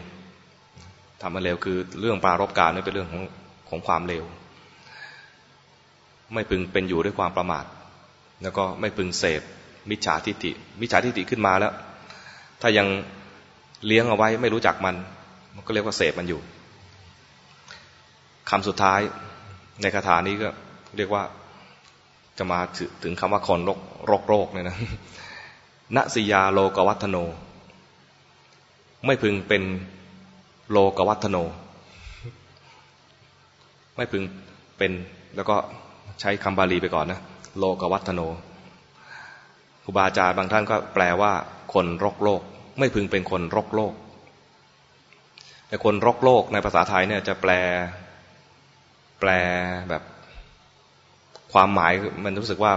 [1.22, 3.22] ทำอันเลวคือเรื่องปรารบการนี่เป็นเรื่องของ
[3.68, 4.24] ของความเลว
[6.34, 7.64] ไม่พึงเป็นอยู่ด้วยความประมาท
[8.42, 9.42] แล้วก็ไม่พึงเสพ
[9.90, 11.72] มิจฉาทิฏฐิ มิจฉาทิฏฐิขึ้นมาแล้ว
[12.61, 12.87] ถ้ายัง
[13.87, 14.96] เลี้ยงเอาไว้ไม่รู้จักมัน
[15.55, 16.40] มันก็เรียกว่าเสพมันอยู่
[18.51, 19.01] คำสุดท้าย
[19.83, 20.49] ในคาถานี้ก็
[20.96, 21.22] เรียกว่า
[22.38, 22.61] จะมา
[23.03, 24.77] ถึงคำว่าคนโรคโรคโรคเนี่ยนะ
[25.96, 27.16] ณสิยาโลกวัฒโน
[29.07, 29.62] ไม่พึงเป็น
[30.72, 31.37] โลกวัฒโน
[33.96, 34.22] ไม่พึง
[34.79, 34.92] เป็น
[35.37, 35.57] แล้วก็
[36.20, 37.20] ใช้คำบาลีไปก่อนนะ
[37.58, 38.20] โลกวัฒโน
[39.84, 41.32] ครูบาอาจารย์บางท่านก็แปลว่า
[41.74, 42.40] คนรกโลก
[42.78, 43.94] ไม่พึงเป็นคนรกโลก
[45.68, 47.52] แต่คนรกโลกในภาษาไทยเนี่ยจะแปล
[49.20, 49.30] แปล
[49.88, 50.02] แบบ
[51.52, 51.92] ความหมาย
[52.24, 52.72] มันรู้สึกว่า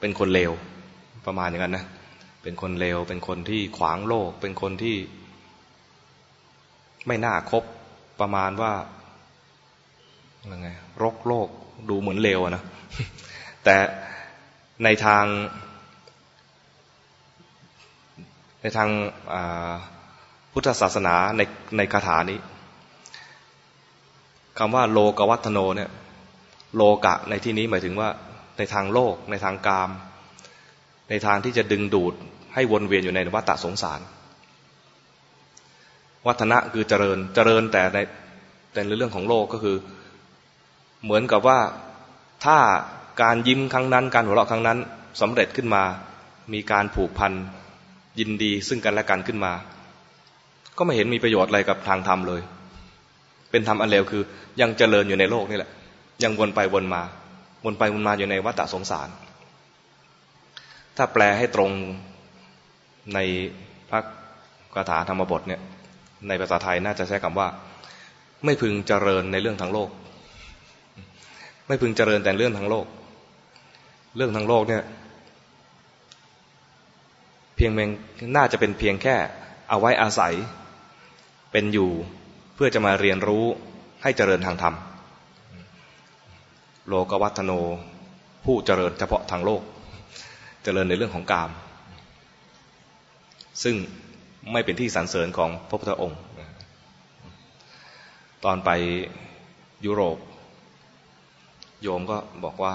[0.00, 0.52] เป็นคนเลว
[1.26, 1.86] ประมาณอย่างนั้นนะ
[2.42, 4.96] เป็นคนเลวเป็นคนที่ขวางโลก เป็นคนที่
[7.06, 7.64] ไม่น่าคบ
[8.20, 8.72] ประมาณว่า
[10.40, 10.70] อะไรไง
[11.02, 11.48] รกโลก
[11.90, 12.62] ดูเหมือนเลวนะ
[13.64, 13.76] แต่
[14.84, 15.24] ในทาง
[18.62, 18.88] ในทาง
[20.52, 21.42] พุทธศาสนาใน
[21.76, 22.38] ในคาถานี้
[24.58, 25.90] คำว่าโลกวัฒโนเนี่ย
[26.76, 28.08] โลกะในที่นี้หมายถึงว่า
[28.58, 29.90] ในทางโลก ในทางกาม
[31.10, 32.14] ในทางที่จะดึงดูด
[32.54, 34.00] ให้วนเวียนอยู่ในวัฏสงสาร
[36.26, 37.98] วัฒนะคือเจริญเจริญแต่ใน
[38.72, 39.76] แต่ในเรื่องของโลกก็คือ
[41.04, 41.58] เหมือนกับว่า
[42.44, 42.58] ถ้า
[43.22, 44.78] การยิ้มครั้งนั้น การหัวเราะครั้งนั้น
[45.20, 45.82] สำเร็จขึ้นมา
[46.52, 47.32] มีการผูกพัน
[48.18, 49.52] ยินดีซึ่งกันและกันขึ้นมา
[50.76, 52.40] ก็ไม่เห็นมีประโยชน์อะไรกับทางธรรมเลย
[53.50, 54.22] เป็นธรรมอันเลวคือ
[54.60, 55.70] ยังเจริญอยู่ในโลกนี่แหละ
[56.22, 57.02] ยังวนไปวนมา
[57.64, 59.08] วนไปวนมาอยู่ในวัฏสงสาร
[60.96, 61.70] ถ้าแปลให้ตรง
[63.14, 63.18] ใน
[63.90, 64.00] พระ
[64.74, 65.60] คาถาธรรมบทเนี่ย
[66.28, 67.48] ในภาษาไทยน่าจะใช้คำว่า
[68.44, 69.88] ไม่พึงเจริญในเรื่องทางโลก
[71.70, 72.86] ไม่พึงเจริญแต่เรื่องทางโลก
[74.16, 74.82] เรื่องทางโลกเนี่ย
[77.56, 77.90] เพียงเมง
[78.36, 79.16] น่าจะเป็นเพียงแค่
[79.68, 80.34] เอาไว้อาศัย
[81.52, 81.90] เป็นอยู่
[82.54, 83.44] เพื่อจะมาเรียนรู้
[84.02, 84.74] ให้เจริญทางธรรม
[86.88, 87.52] โลกวัฒโน
[88.44, 89.62] ผู้เจริญเฉพาะทางโลก
[90.64, 91.50] เจริญในเรื่องของกาม
[93.62, 93.76] ซึ่ง
[94.52, 96.20] ไม่เป็นที่สรรเสริญของพระพุทธองค์
[98.44, 98.70] ตอนไป
[99.86, 100.18] ยุโรป
[101.82, 102.72] โยมก็บอกว่า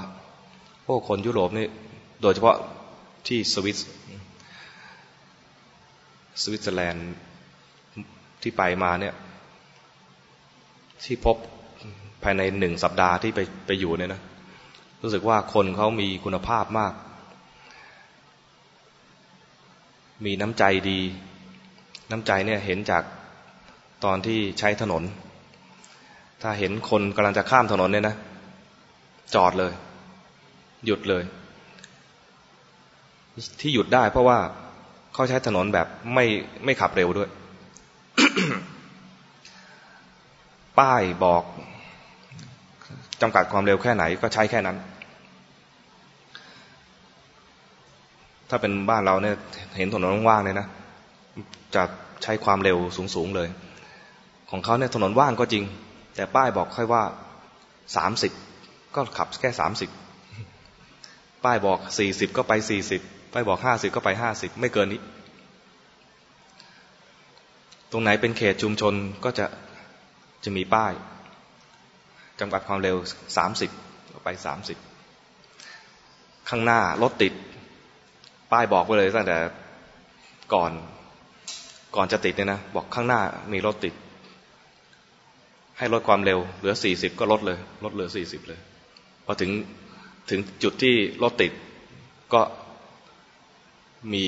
[0.85, 1.67] พวกคนยุโรปนี่
[2.21, 2.57] โดยเฉพาะ
[3.27, 3.77] ที่สวิต
[6.41, 7.07] สวิตเซอร์แลนด์
[8.41, 9.13] ที่ไปมาเนี่ย
[11.05, 11.37] ที่พบ
[12.23, 14.21] ภายในหนึ่งสัปดาห์ที่ไปไปอยู่เนี่ยนะ
[15.03, 16.93] รู้สึกว่าคนเขามีคุณภาพมาก
[20.25, 20.99] มีน้ำใจดี
[22.11, 23.03] น้ำใจเนี่ยเห็นจาก
[24.03, 25.03] ตอนที่ใช้ถนน
[26.41, 28.15] ถ้าเห็นคนกำลังจะข้ามถนนเนี่ยนะ
[29.35, 29.73] จอดเลย
[30.85, 31.23] หยุดเลย
[33.61, 34.37] ที่หยุดได้เพราะว่า
[35.13, 36.25] เขาใช้ถนนแบบไม่
[36.65, 37.29] ไม่ขับเร็วด้วย
[40.79, 41.43] ป้ายบอก
[43.21, 44.77] จำกัดความเร็วแค่ไหนก็ใช้แค่นั้น
[48.49, 49.35] ถ้าเป็นบ้านเราเนี่ย
[49.77, 50.67] เห็นถนนว่างๆเนี่ยนะ
[51.75, 51.83] จะ
[52.23, 52.77] ใช้ความเร็ว
[53.15, 53.49] สูงๆเลย
[54.51, 55.63] ของเขาเนี่ยถนนว่างก็จริง
[56.15, 57.03] แต่ป้ายบอกค่อยว่า
[57.95, 58.31] สามสิบ
[58.95, 59.89] ก็ขับแค่สามสิบ
[61.43, 63.01] ป้ายบอกสี่สิบก็ไปสี่สิบ
[63.33, 65.01] ป้ายบอกห้าสิบก็ไปห้าสิบไม่เกินนี้
[67.91, 68.93] ตรงไหนเป็นเขตชุมชน
[69.25, 69.45] ก็จะ
[70.43, 70.93] จะมีป้าย
[72.39, 72.95] จำกัดความเร็ว
[73.37, 73.69] สามสิบ
[74.23, 74.77] ไปสามสิบ
[76.49, 77.33] ข้างหน้ารถติด
[78.51, 79.37] ป้ายบอกไปเลยตั้งแต่
[80.53, 80.71] ก่อน
[81.95, 83.21] ก่อนจะติดเนี่ยนะบอกข้างหน้า
[83.53, 83.93] มีรถติด
[85.77, 88.59] ให้ลดความเร็วเหลือสี่สิบก็ลดเลย ลดเหลือสี่สิบเลย
[89.25, 89.51] พอถึง
[90.29, 91.51] ถึงจุดที่รถติด
[92.33, 92.41] ก็
[94.13, 94.25] มี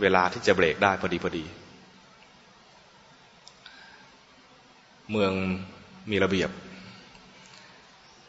[0.00, 1.44] เวลาที่จะเบรกได้พอดีพอดี
[5.10, 5.32] เมือง
[6.10, 6.50] มีระเบียบ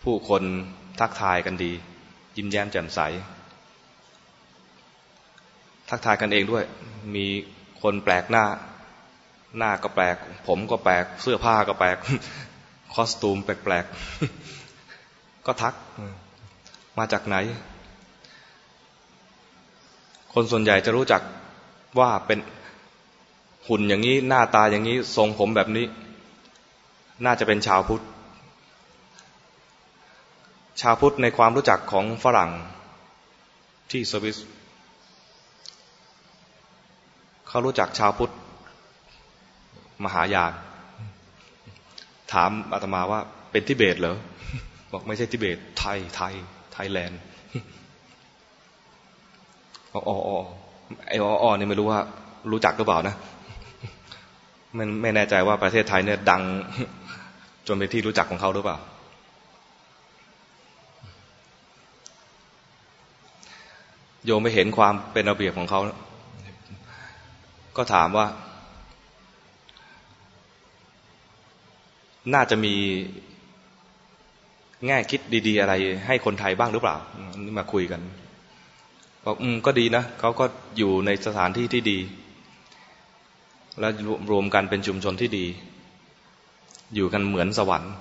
[0.03, 0.43] ผู้คน
[0.99, 1.71] ทักทายกันดี
[2.37, 2.99] ยิ้มแย้มแจ่มใส
[5.89, 6.63] ทักทายกันเองด้วย
[7.15, 7.25] มี
[7.81, 8.45] คนแปลกหน้า
[9.57, 10.15] หน้าก็แปลก
[10.47, 11.97] ผมก็แปลก เสื้อผ้าก็แปลก
[12.93, 13.85] คอสตูมแปลก
[15.47, 15.73] ก็ทัก
[16.97, 17.35] มาจากไหน
[20.33, 21.21] คนส่วนใหญ่จะรู้จัก
[21.99, 22.39] ว่าเป็น
[23.67, 25.85] หุ่นอย่างนี้หน้าตาอย่างนี้ทรงผมแบบนี้
[27.25, 28.03] น่าจะเป็นชาวพุทธ
[30.81, 32.51] ชาวพุทธในความรู้จักของฝรั่ง
[33.91, 34.37] ที่สวิส
[37.47, 38.33] เขารู้จักชาวพุทธ
[40.03, 40.53] มหายาน
[42.31, 43.19] ถามอาตมาว่า
[43.51, 44.17] เป็นทิเบตเหรอ
[44.91, 46.33] บอกไม่ใช่ทิเบต ไทย ไทย
[46.73, 47.19] ไทยแลนด์
[49.93, 50.39] อ๋อออ
[51.07, 51.99] ไอ้อ๋อนี่ไม่รู้ว่า
[52.51, 53.15] รู้จักหรือเปล่านะ
[54.77, 56.41] มันไม่แน่ใจว่าประเทศไทยเนี่ยดัง
[57.67, 58.77] จนเป็นที่รู้จักของเขาหรือเปล่า
[64.25, 65.79] โยมไม่เห็นความเป็นระเบียบของเขา
[67.77, 68.27] ก็ถามว่า
[72.33, 72.75] น่าจะมี
[74.85, 75.73] แง่คิดดี ๆ อะไร
[76.07, 76.95] ให้คนไทยบ้างหรือเปล่า
[77.43, 78.01] นี่มาคุยกัน
[79.25, 80.45] บอกอืมก็ดีนะเขาก็
[80.77, 81.99] อยู่ในสถานที่ที่ดี
[83.79, 83.89] และ
[84.31, 85.45] รวมกันเป็นชุมชนที่ดี
[86.95, 87.93] อยู่กันเหมือนสวรรค์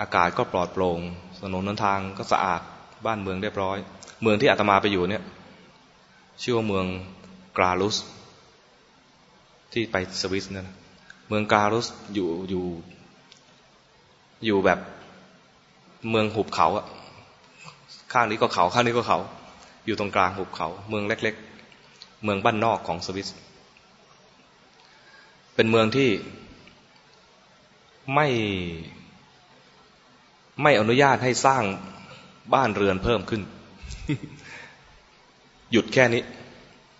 [0.00, 1.00] อากาศก็ปลอดโปร่ง
[1.40, 2.60] ถนนนทางก็สะอาด
[3.06, 3.78] บ้านเมืองเรียบร้อย
[4.22, 5.22] เมืองที่อาตมาไปอยู่เนี่ย
[6.42, 6.86] ชื่อว่าเมือง
[7.56, 7.96] กราลุส
[9.72, 10.66] ที่ไปสวิสเนี่ย
[11.28, 12.64] เมืองกราลุสอยู่อยู่
[14.46, 14.78] อยู่แบบ
[16.10, 16.86] เมืองหุบเขาอะ
[18.12, 19.18] ข้างนี้ก็เขาข้างนี้ก็เขา
[19.86, 21.34] อยู่ตรงกลางหุบเขา เมืองเล็ก
[21.78, 23.28] ๆ เมืองบ้านนอกของสวิส
[25.54, 26.10] เป็นเมืองที่
[28.14, 28.28] ไม่
[30.62, 31.62] ไม่อนุญาตให้สร้าง
[32.54, 33.42] บ้านเรือนเพิ่มขึ้น
[35.72, 36.22] หยุดแค่นี้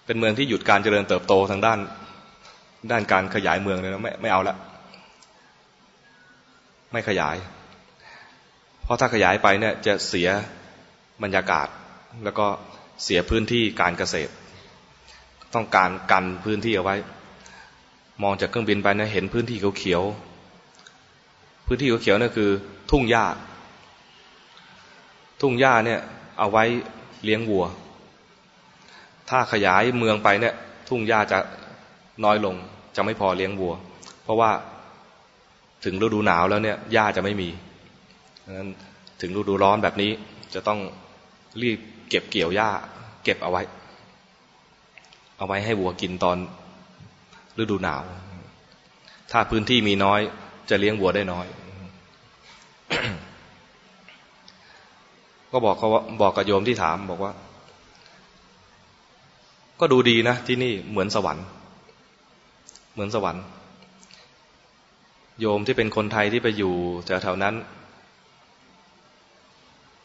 [0.06, 1.78] เป็นเมืองที่หยุดการเจริญเติบโตทางด้าน
[2.90, 4.56] ด้านการขยายเมืองเลยนะไม่ไม่เอาละ
[6.92, 7.36] ไม่ขยาย
[8.92, 10.28] ราะถ้าขยายไปเนี่ยจะเสีย
[11.22, 11.68] บรรยากาศ
[12.24, 12.46] แล้วก็
[13.05, 14.33] เสียพื้นที่การเกษตร
[15.55, 16.96] ต้องการกันพื้นที่เอาไว้
[18.22, 22.50] มองจากเครื่องบินไปเนี่ยเห็นพื้นที่เขียวๆพื้นที่เขียวๆนี่คือ
[22.90, 23.26] ทุ่งหญ้า
[25.40, 26.00] ทุ่งหญ้าเนี่ย
[26.38, 26.64] เอาไว้
[27.24, 27.64] เลี้ยงวัว
[29.31, 30.55] ถ้าขยายเมืองไปเนี่ย
[30.88, 31.38] ทุ่งหญ้าจะ
[32.24, 32.55] น้อยลง
[32.96, 33.74] จะไม่พอเลี้ยงวัว
[34.24, 34.50] เพราะว่า
[35.85, 37.48] ถึงฤดูหนาวแล้วเนี่ยหญ้าจะไม่มี
[38.56, 38.68] นั้น
[39.20, 40.10] ถึงฤดูร้อนแบบนี้
[40.54, 40.80] จะต้อง
[41.62, 42.68] รีบเก็บเกี่ยวหญ้า
[43.24, 43.62] เก็บเอาไว้
[45.38, 46.36] เอาไว้ให้วัวกินตอน
[47.58, 48.02] ฤดูหนาว
[49.30, 50.20] ถ้าพื้นที่มีน้อย
[50.70, 51.46] จะเลี้ยงวัวได้น้อย
[55.52, 57.32] ก็บอกเขาว่าบอกกับโยมที่ถามบอกว่า
[59.80, 61.46] ก็ดูดีนะที่นี่เหมือนสวรรค์
[62.92, 63.44] เหมือนสวรรค์
[65.40, 66.74] โยมที่เป็นคนไทยที่ไปอยู่
[67.06, 67.54] แถวๆนั้น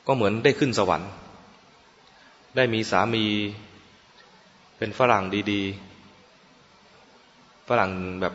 [0.07, 1.11] ก็เหมือนได้ขึ้นสวรรค์
[2.55, 3.25] ได้มีสามี
[4.77, 7.91] เป็นฝรั่งดีๆ ฝรั่ง
[8.21, 8.33] แบบ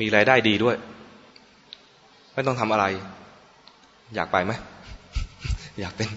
[0.00, 0.76] มีรายได้ดีด้วย
[2.34, 2.84] ไม่ต้องทำอะไร
[4.14, 4.52] อยากไปไหม
[5.80, 6.08] อยากเป็น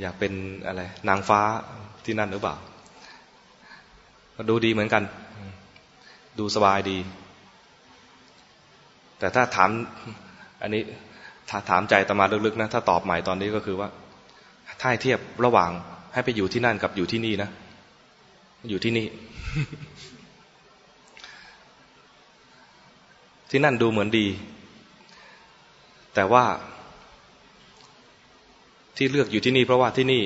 [0.00, 0.32] อยากเป็น
[0.66, 1.40] อะไร นางฟ้า
[2.04, 2.54] ที่นั่นหรือเปล่า
[4.36, 5.02] ก็ดูดีเหมือนกัน
[6.38, 6.98] ดูสบายดี
[9.18, 9.70] แต่ถ้าถาม
[10.62, 10.82] อันนี้
[11.50, 13.88] ถ้าถามใจตมาลึกๆนะถ้าตอบใหม่ตอนนี้ก็คือว่า
[14.80, 15.70] ถ้าเทียบระหว่าง
[16.12, 17.50] ให้ไปอยู่ที่นั่นกับอยู่ที่นี่นะ
[18.70, 19.06] อยู่ที่นี่
[23.50, 24.26] ที่นั่นดูเหมือนดี
[26.14, 26.44] แต่ว่า
[28.96, 30.22] ที่เลือกอยู่ที่นี่ เพราะว่าที่นี่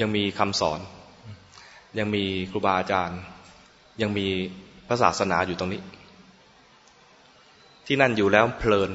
[0.00, 0.80] ยังมีคำสอน
[1.98, 3.20] ยังมีครูบาอาจารย์
[4.02, 4.26] ยังมี
[4.88, 5.82] พระศาสนาอยู่ตรงนี้
[7.86, 8.90] ที่นั่นอยู่แล้วเพลิน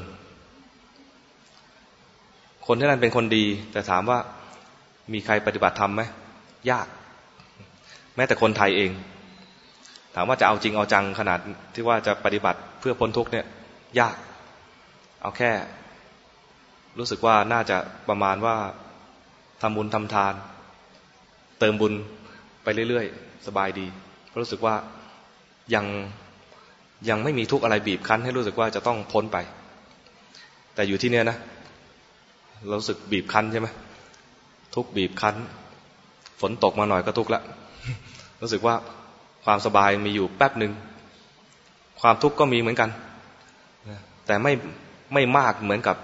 [2.66, 4.18] คนที่นั่นเป็นคนดี แต่ถามว่า
[5.12, 6.02] มีใครปฏิบัติธรรมไหม
[6.70, 6.86] ยาก
[8.16, 8.90] แม้แต่คนไทยเอง
[10.14, 11.38] ถามว่าจะเอาจริงเอาจังขนาด
[11.74, 13.46] ที่ว่าจะปฏิบัติเพื่อพ้นทุกเนี่ย
[14.00, 14.16] ยาก
[15.22, 15.50] เอาแค่
[16.98, 17.76] รู้สึกว่าน่าจะ
[18.08, 18.56] ประมาณว่า
[19.62, 20.34] ทำบุญทำทาน
[21.60, 21.92] เติมบุญ
[22.62, 23.86] ไปเรื่อยๆ สบายดี
[24.26, 24.74] เพราะรู้สึกว่า
[25.74, 25.86] ยัง
[27.08, 29.36] ยังไม่มีทุกข์อะไรบีบคั้น ให้รู้สึกว่าจะต้องพ้นไป
[30.74, 31.38] แต่อยู่ที่เนี้ยนะ
[32.64, 33.68] เราสึกบีบคั้นใช่ไหม
[34.74, 35.34] ทุกบีบคั้น
[36.40, 37.42] ฝนตกมาหน่อยก็ทุกละ
[38.42, 38.74] รู้สึกว่า
[39.44, 40.72] ความสบายมีอยู่แป๊บหนึ่ง
[42.00, 42.90] ความทุกข์ก็มีเหมือนกัน
[44.26, 44.52] แต่ไม่
[45.14, 45.96] ไม่มากเหมือนกับ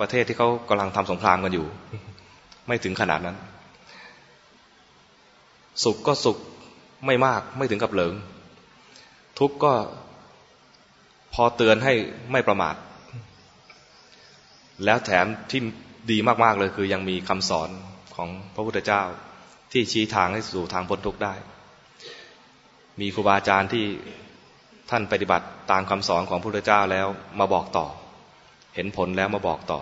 [0.00, 1.66] ประเทศที่เขากำลังทำสงครามกันอยู่
[2.66, 3.36] ไม่ถึงขนาดนั้น
[5.84, 6.38] สุขก็สุข
[7.06, 8.14] ไม่มากไม่ถึงกับเหลิง
[9.38, 9.72] ทุกข์ก็
[11.34, 11.94] พอเตือนให้
[12.32, 12.74] ไม่ประมาท
[14.84, 15.60] แล้วแถมที่
[16.10, 17.70] ดีมากๆเลยคือยังมีคำสอน
[18.16, 19.02] ของพระพุทธเจ้า
[19.72, 21.34] ที่ชี้ทางให้สู่ทางพ้นทุกข์ได้
[23.00, 23.84] มีครูบาอาจารย์ที่
[24.90, 27.06] ท่านปฏิบัติตามคำสอนของพระพุทธเจ้าแล้ว
[27.40, 27.86] มาบอกต่อ
[28.74, 29.80] เห็นผลแล้วมาบอกต่อ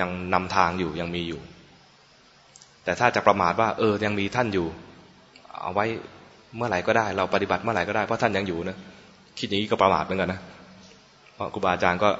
[0.00, 1.40] ยังนำทางอยู่ยังมีอยู่
[2.84, 4.66] แต่ถ้าจะประมาทว่า เออ ยังมีท่านอยู่
[5.62, 5.86] เอาไว้
[6.56, 8.76] เมื่อไหร่ก็ได้ เราปฏิบัติเมื่อไหร่ก็ได้เพราะท่านยังอยู่นะ
[9.38, 10.40] คิดอย่างนี้ก็ประมาทเหมือนกันนะ
[11.34, 12.10] เพราะครูบาอาจารย์ก็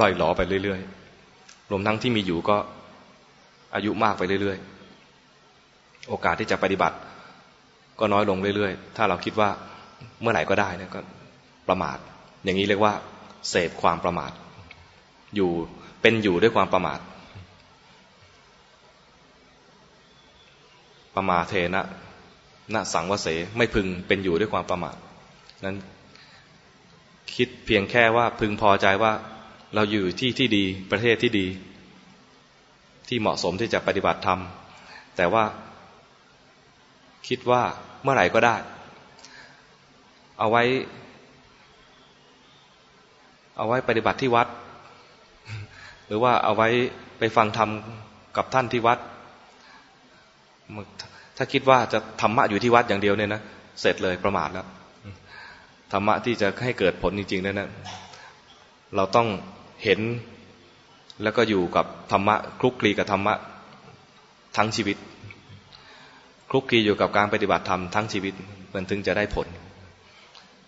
[0.00, 2.56] ลอยหลอไปเรื่อยๆรวมทั้งที่มีอยู่ก็
[3.74, 6.96] อายุมากไปเรื่อยๆ โอกาสที่จะปฏิบัติ
[8.00, 9.50] ก็น้อยลงเรื่อยๆ ถ้าเราคิดว่า
[10.20, 11.00] เมื่อไหร่ก็ได้นี่ยก็
[11.68, 11.98] ประมาท
[12.44, 12.94] อย่างนี้เรียกว่า
[13.50, 14.32] เสพความประมาท
[15.36, 15.50] อยู่
[16.02, 16.98] เป็นอยู่ด้วยความประมาท
[21.16, 21.84] ประมาเทนะ
[22.74, 24.96] นะสังวเสไม่พึงเป็นอยู่ด้วยความประมาท
[25.64, 25.76] นั้น
[27.34, 29.12] คิดเพียงแค่ว่าพึงพอใจว่า
[29.74, 31.46] เราอยู่ที่ที่ดีประเทศที่ดี
[33.08, 34.40] ที่เหมาะสมที่จะปฏิบัติธรรม
[35.16, 35.44] แต่ว่า
[37.28, 37.62] คิดว่า
[38.02, 38.56] เมื่อไหร่ก็ได้
[40.38, 40.62] เอาไว้
[43.56, 44.48] เอาไว้ปฏิบัติที่วัด
[46.06, 46.68] หรือว่าเอาไว้
[47.18, 47.70] ไปฟังธรรม
[48.36, 48.98] กับท่านที่วัด
[51.36, 53.42] ถ้าคิดว่าจะธรรมะอยู่ที่วัดอย่างเดียวเนี่ยนะ
[53.80, 54.66] เสร็จเลยประมาทแล้ว
[55.92, 57.68] ธรรมะที่จะให้เกิดผลจริงๆนั่นนะ
[58.96, 59.28] เราต้อง
[59.84, 60.00] เห็น
[61.22, 63.34] แล้วก็อยู่กับธรรมะคลุกคลีกับธรรมะ
[64.56, 64.96] ทั้งชีวิต
[66.50, 68.34] คลุกคลีอยู่กับการปฏิบัติธรรมทั้งชีวิต
[68.74, 69.46] มันถึงจะได้ผล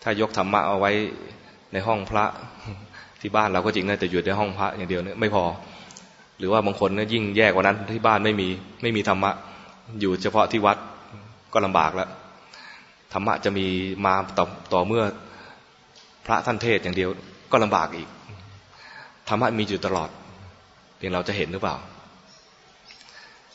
[0.03, 0.93] ถ้ายกธรรมะเอาไว้
[1.73, 2.25] ในห้องพระ
[3.21, 5.45] ที่บ้านเราก็จริงนะแต่อยู่ในห้องพระอย่างเดียวเนี่ยไม่พอ
[6.39, 8.49] หรือว่าบางคนเนี่ยยิ่งแย่กว่านั้นที่บ้านไม่มี
[8.83, 9.33] ไม่มีธรรมะ
[10.01, 10.77] อยู่เฉพาะที่วัด
[11.53, 12.09] ก็ลำบากแล้ว
[13.13, 13.67] ธรรมะจะมี
[14.07, 15.05] มาต่อต่อเมื่อ
[16.27, 17.11] พระท่านเทศอย่างเดียว
[17.53, 18.09] ก็ลำบากอีก
[19.29, 20.11] ธรรมะมีอยู่ตลอด
[20.97, 21.77] เพียงเราจะเห็นหรือเปล่า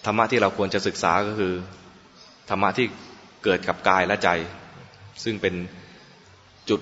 [0.05, 1.53] ธรรมะที่เราควรจะศึกษาก็คือ
[2.49, 2.85] ธรรมะที่
[3.43, 4.29] เกิดกับกายและใจ
[5.23, 5.55] ซึ่งเป็น
[6.69, 6.81] จุด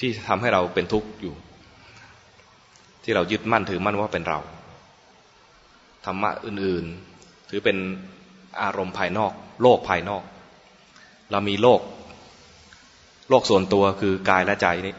[0.00, 1.34] ที่ทำให้เราเป็นทุกข์อยู่
[3.04, 4.38] ที่เรายึดมั่นถือมั่นว่าเป็นเรา
[6.06, 7.76] ธรรมะอื่นๆ ถือเป็น
[8.62, 9.32] อารมณ์ภายนอก
[9.62, 10.22] โลกภายนอก
[11.30, 11.80] เรามีโลก
[13.30, 14.94] โลกส่วนตัวคือกายและใจนี้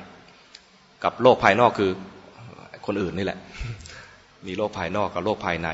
[1.03, 1.91] กับโลกภายนอกคือ
[2.89, 3.39] คนอื่นนี่แหละ
[4.47, 5.69] มีโลกภายนอกกับโลกภายใน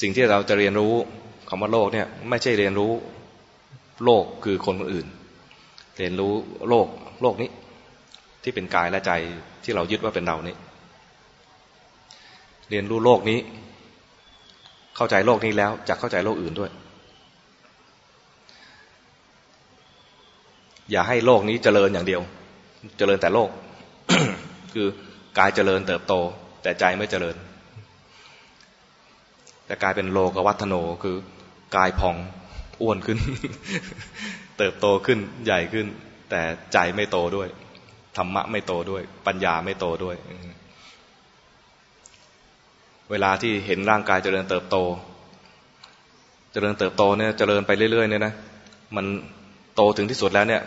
[0.00, 0.92] สิ่งที่เราจะเรียนรู้
[1.48, 2.92] คำว่าโลกเนี่ยไม่ใช่เรียนรู้
[4.04, 5.06] โลกคือคนคนอื่น
[5.98, 6.32] เรียนรู้
[6.68, 6.86] โลก
[7.22, 7.50] โลกนี้
[8.42, 9.12] ที่เป็นกายและใจ
[9.64, 10.56] ที่เรายึดว่าเป็นเรานี้
[12.70, 13.38] เรียนรู้โลกนี้
[14.96, 16.70] เข้าใจโลกนี้แล้วจะเข้าใจโลกอื่นด้วย
[20.90, 22.22] อย่าให้โลกนี้เจริญอย่างเดียว
[22.98, 23.50] เจริญแต่โลก
[24.76, 24.88] คือ
[25.38, 26.14] กายเจริญเติบโต
[26.62, 27.36] แต่ใจไม่เจริญ
[29.66, 31.16] แต่กลายเป็นโลกวัฒโนคือ
[31.76, 32.16] กายพอง
[32.80, 33.18] อ้วนขึ้น
[34.58, 35.86] เติบโตขึ้นใหญ่ขึ้น
[36.30, 37.48] แต่ใจไม่โตด้วย
[38.16, 40.16] ธรรมะไม่โตด้วย ปัญญาไม่โตด้วย
[43.10, 44.76] เวลาที่เห็นร่างกายเจริญเติบโต
[46.52, 48.34] เจริญเติบโตเนี่ยเจริญไปเรื่อยๆเนี่ยนะ
[48.96, 49.06] มัน
[49.74, 50.62] โตถึงที่สุดแล้วเนี่ย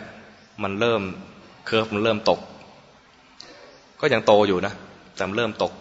[0.62, 1.02] มันเริ่ม
[1.66, 2.40] เคิร์ฟมันเริ่มตก
[4.00, 4.72] ก็ยังโตอยู่นะ
[5.16, 5.72] แต่เริ่มตก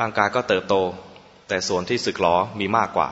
[0.00, 0.74] ร่างกายก็เติบโต
[1.48, 3.08] แต่ส่วนที่สึกหรอมีมากกว่า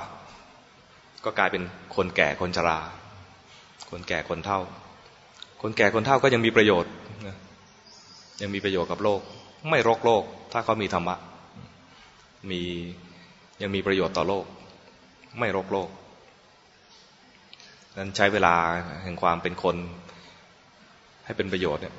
[1.25, 1.63] ก็กลายเป็น
[1.97, 2.79] คนแก่คนชรา
[3.91, 4.61] คนแก่คนเท่า
[5.63, 6.93] คนแก่คนเท่าก็ยังมีประโยชน์
[8.43, 9.21] ยังมีประโยชน์กับโลก
[9.71, 10.23] ไม่รกโลก
[10.53, 11.17] ถ้าเขามีธรรมะ
[12.51, 12.63] มี
[13.63, 14.45] ยังมีประโยชน์ต่อโลก
[15.39, 15.89] ไม่รกโลก
[17.97, 18.55] นั้นใช้เวลา
[19.03, 19.77] แห่งความเป็นคน
[21.25, 21.95] ให้เป็นประโยชน์เนี่ย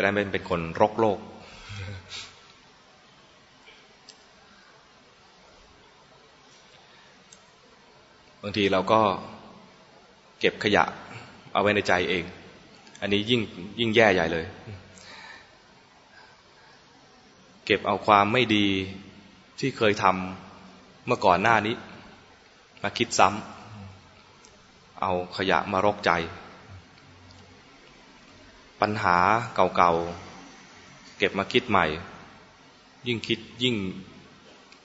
[0.00, 1.18] จะได้ไม่เป็นคนรกโลก
[8.42, 9.00] บางทีเราก็
[10.40, 10.84] เก็บขยะ
[11.52, 12.24] เอาไว้ในใจเอง
[13.00, 13.40] อันนี้ยิ่ง
[13.80, 14.46] ยิ่งแย่ใหญ่เลย
[17.64, 18.66] เก็บเอาความไม่ดี
[19.60, 21.74] ที่เคยทำเมื่อก่อนหน้านี้
[22.82, 26.10] มาคิดซ้ำเอาขยะมารกใจ
[28.80, 29.16] ปัญหา
[29.54, 31.86] เก่าๆ เก็บมาคิดใหม่
[33.06, 33.76] ยิ่งคิดยิ่ง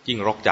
[0.07, 0.51] ยิ่งรกใจ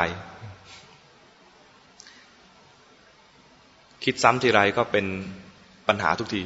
[4.03, 5.05] คิดซ้ำทีไรก็เป็น
[5.87, 6.41] ปัญหาทุกที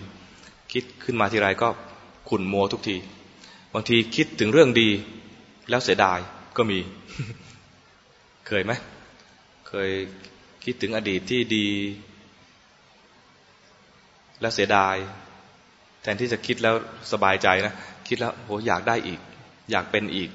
[0.73, 1.67] คิดขึ้นมาทีไรก็
[2.29, 2.95] ขุ่นมัวทุกที
[3.73, 4.89] บางทีคิดถึงเรื่องดี
[5.69, 6.19] แล้วเสียดาย
[6.57, 6.79] ก็มี
[8.47, 8.71] เคยไหม
[9.67, 9.89] เคย
[10.63, 11.67] คิดถึงอดีตที่ดี
[14.41, 14.95] แล้วเสียดาย
[16.05, 16.75] แทนที่จะคิดแล้ว
[17.11, 17.73] สบายใจนะ
[18.07, 19.19] คิดแล้วโหอยากได้อีก
[19.71, 20.29] อยากเป็นอีก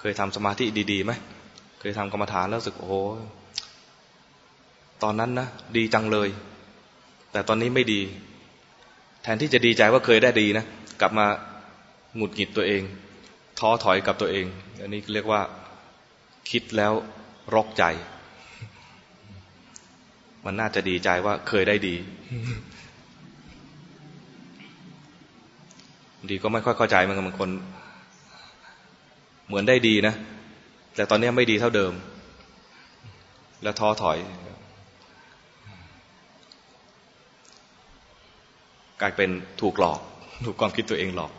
[0.00, 1.12] เคยทำสมาธิดีๆไหม
[1.80, 3.00] เคยทำกรรมฐานแล้วรู้สึกโอ้
[5.02, 6.28] ตอนนั้นนะดีจังเลย
[7.32, 8.00] แต่ตอนนี้ไม่ดี
[9.22, 10.64] แทนที่จะดีใจว่าเคยได้ดีนะ
[11.00, 11.26] กลับมา
[12.16, 12.82] หงุดหงิดตัวเอง
[13.58, 14.46] ท้อถอยกับตัวเอง
[14.80, 15.40] อันนี้เรียกว่า
[16.50, 16.92] คิดแล้ว
[17.54, 17.84] รกใจ
[20.44, 21.94] มันน่าจะดีใจว่าเคยได้ดี
[26.28, 27.50] ดีก็ไม่ค่อยเข้าใจมันบางคน
[29.46, 30.14] เหมือนได้ดีนะ
[30.94, 31.92] แต่ตอนนี้ไม่ดีเท่าเดิม
[33.62, 34.18] แล้วท้อถอย
[39.00, 40.00] กลายเป็นถูกหลอก
[40.44, 41.32] ถูกความคิดตัวเองหลอก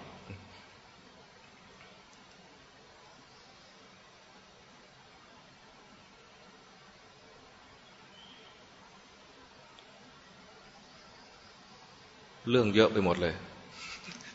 [12.49, 13.33] เรื่องเยอะไปหมดเลย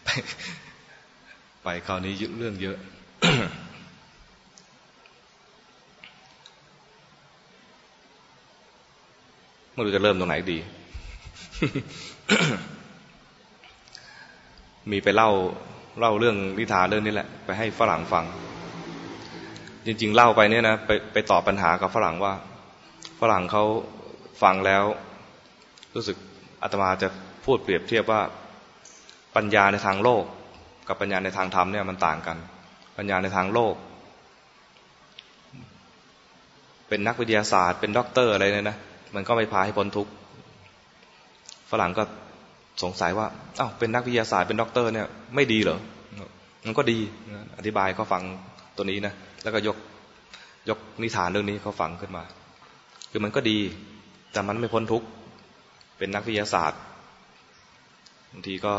[0.07, 0.11] ไป
[1.63, 2.77] ไปคราวนี้เรื่องเยอะ
[9.73, 10.59] ไม่รู้จะเริ่มตรงไหนดี
[14.91, 15.31] มีไปเล่า
[16.01, 18.25] เล่าเรื่องนิทานเรื่องนี้แหละ ไปให้ฝรั่งฟัง
[19.87, 22.35] จริง ๆ เล่าไปเนี่ยนะไปไปตอบปัญหากับฝรั่งว่า
[23.21, 23.65] ฝรั่งเขา
[24.43, 24.85] ฟังแล้ว
[25.95, 26.17] รู้สึก
[26.63, 27.09] อาตมาจะ
[27.45, 28.21] พูดเปรียบเทียบว่า
[29.37, 30.25] ปัญญาในทางโลก
[30.89, 32.37] กับปัญญาในทางธรรมเนี่ยมันต่างกัน
[32.97, 33.75] ปัญญาในทางโลก
[36.89, 38.77] เป็นนักวิทยาศาสตร์ เป็นด็อกเตอร์อะไรเนี่ยนะ
[39.15, 40.13] มันก็ไม่พาให้พ้นทุกข์
[41.71, 42.03] ฝรั่งก็
[42.83, 43.27] สงสัยว่า
[43.61, 45.79] อ้าวเป็นนักวิทยาศาสตร์เป็นด็อกเตอร์เนี่ยไม่ดีเหรอ
[46.67, 46.99] มันก็ดี
[47.59, 48.23] อธิบายเขาฟัง
[48.77, 49.77] ตัวนี้นะแล้วก็ยก
[50.69, 52.25] ยกนิทานเรื่องนี้เขาฟังขึ้นมา
[53.11, 53.59] คือมันก็ดี
[54.33, 55.07] แต่มันไม่พ้นทุกข์
[55.99, 56.81] เป็นนักวิทยาศาสตร์
[58.33, 58.75] บางทีก็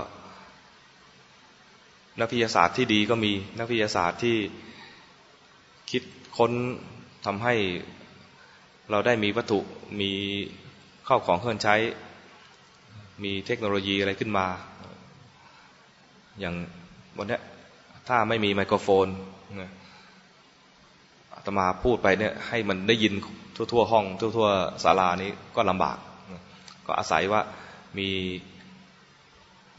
[2.20, 4.38] นักวิทยาศาสตร์ที่ดีก็มีนักวิทยาศาสตร์ที่
[5.92, 6.04] คิด
[6.38, 6.52] ค้น
[7.26, 7.56] ทำให้
[8.92, 9.60] เราได้มีวัตถุ
[10.02, 10.12] มี
[11.08, 11.76] ข้าวของเครื่องใช้
[13.24, 14.48] มีเทคโนโลยีอะไรขึ้นมา
[16.40, 16.56] อย่าง
[17.18, 17.40] วันนี้
[18.08, 19.08] ถ้าไม่มีไมโครโฟน
[21.34, 23.14] อาตมาพูดไปเนี่ยให้มันได้ยิน
[23.56, 25.98] ทั่วๆห้อง ทั่วๆศาลานี้ก็ลำบาก
[26.86, 27.42] ก็อาศัยว่า
[27.98, 28.10] มี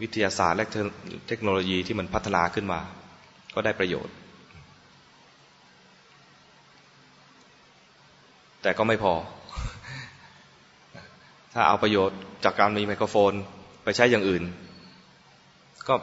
[0.02, 0.66] วิทยาศาสตร์และ
[1.28, 2.80] เทคโนโลยีที่มันพัฒนาขึ้นมา
[3.54, 4.14] ก็ได้ประโยชน์
[8.62, 9.14] แต่ก็ไม่พอ
[11.52, 13.32] ถ้าเอาประโยชน์จากการมีไมโครโฟน
[13.84, 14.42] ไปใช้อย่างอื่น
[15.88, 15.94] ก็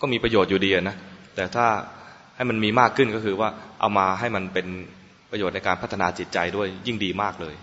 [0.00, 0.96] ก็มีประโยชน์อยู่ดีนะ
[1.34, 1.66] แต่ถ้า
[2.36, 3.48] ให้มันมีมากขึ้นก็คือว่า
[3.80, 4.66] เอามาให้มันเป็น
[5.30, 7.54] ประโยชน์ในการพัฒนาจิตใจด้วยยิ่งดีมากเลย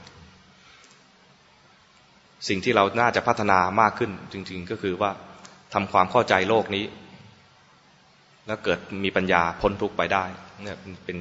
[2.48, 5.12] สิ่งที่เราน่าจะพัฒนามากขึ้นจริง ๆ ก็คือว่า
[5.74, 6.86] ทำความเข้าใจโลกนี้
[8.48, 10.24] แล้วเกิดมีปัญญาพ้นทุกข์ไปได้
[10.64, 11.18] เนี่ยเป็น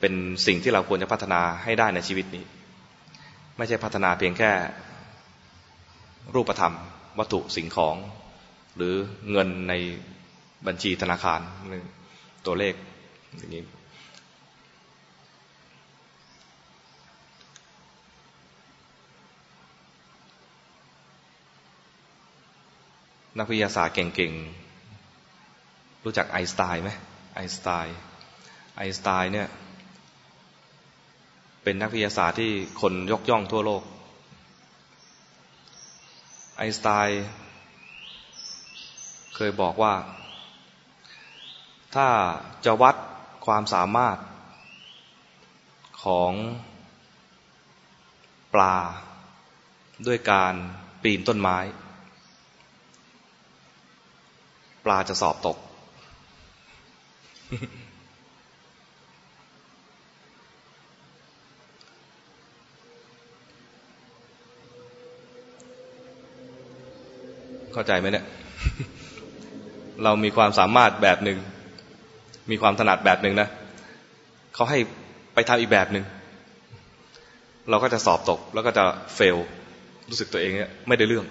[0.00, 0.14] เป็น
[0.46, 2.44] สิ่งที่เราควรจะพัฒนาให้ได้ในชีวิตนี้
[3.56, 4.50] ไม่ใช่พัฒนาเพียงแค่
[6.34, 6.74] รูปธรรม
[7.18, 7.96] วัตถุสิ่งของ
[8.76, 8.94] หรือ
[9.30, 9.74] เงินใน
[10.66, 11.40] บัญชีธนาคาร
[12.46, 12.74] ตัวเลข
[13.36, 13.62] อย่างนี้
[23.38, 26.90] นักวิทยาศาสตร์เก่งๆ รู้จักไอน์สไตน์ไหม
[27.34, 27.96] ไอน์สไตน์
[28.76, 29.48] ไอน์สไตน์เนี่ย
[31.62, 33.82] เป็นนักวิทยาศาสตร์ที่คนยกย่องทั่วโลก
[36.56, 37.22] ไอน์สไตน์
[39.34, 39.94] เคยบอกว่า
[41.94, 42.08] ถ้า
[42.64, 42.96] จะวัด
[43.46, 44.16] ความสามารถ
[46.04, 46.32] ของ
[48.54, 48.76] ปลา
[50.06, 50.54] ด้วยการ
[51.02, 51.58] ปีนต้นไม้
[54.77, 55.56] ป ลาจะสอบตก
[67.72, 68.24] เข้าใจไหมเนี่ย
[70.04, 71.38] เรามีความสามารถแบบหนึ่ง
[72.50, 73.48] มีความถนัดแบบหนึ่งนะ
[74.54, 74.78] เขาให้
[75.34, 76.04] ไปทำอีกแบบหนึ่ง
[77.70, 78.84] เราก็จะสอบตก แล้วก็จะ
[79.14, 79.36] เฟล
[80.10, 81.26] รู้สึกตัวเองเนี่ยไม่ได้เรื่อง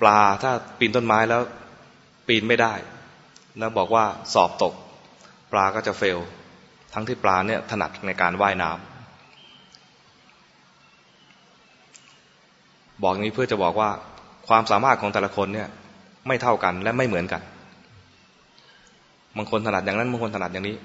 [0.00, 1.40] ปลาถ้าปีนต้นไม้แล้ว
[2.26, 2.74] ปีนไม่ได้
[3.58, 4.04] แล้วบอกว่า
[4.34, 4.74] สอบตก
[5.52, 6.18] ปลาก็จะเฟล
[6.92, 8.80] ทั้งที่ปลาเนี่ยถนัดในการว่ายน้ำ
[13.02, 13.90] บอกนี้เพื่อจะบอกว่า
[14.48, 15.68] ความสามารถของแต่ละคนเนี่ย
[16.26, 17.42] ไม่เท่ากันและไม่เหมือนกัน
[19.36, 20.76] บางคนถนัดอย่างนั้นบางคนถนัดอย่างนี้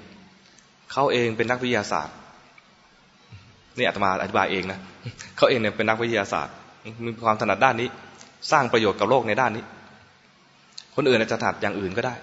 [0.92, 2.16] เขาเองเป็นนักวิทยาศาสตร์
[3.76, 4.78] นี่อาตมาอธิบายเองนะ
[5.36, 6.54] เขาเองเนี่ยเป็นนักวิทยาศาสตร์
[7.04, 7.88] มีความถนัดด้านนี้
[8.50, 9.64] สร้างประโยชน์กับโลกในด้านนี้
[11.02, 12.14] คนอื่นอาจจะถัดอย่างอื่นก็ได้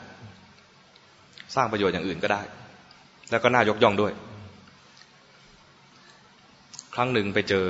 [1.56, 2.42] สร้างประโยชน์อย่างอื่นก็ได้
[3.32, 4.14] แล้วก็น่ายกย่องด้วย
[6.96, 7.66] ครั้งหนึ่งไปเจอ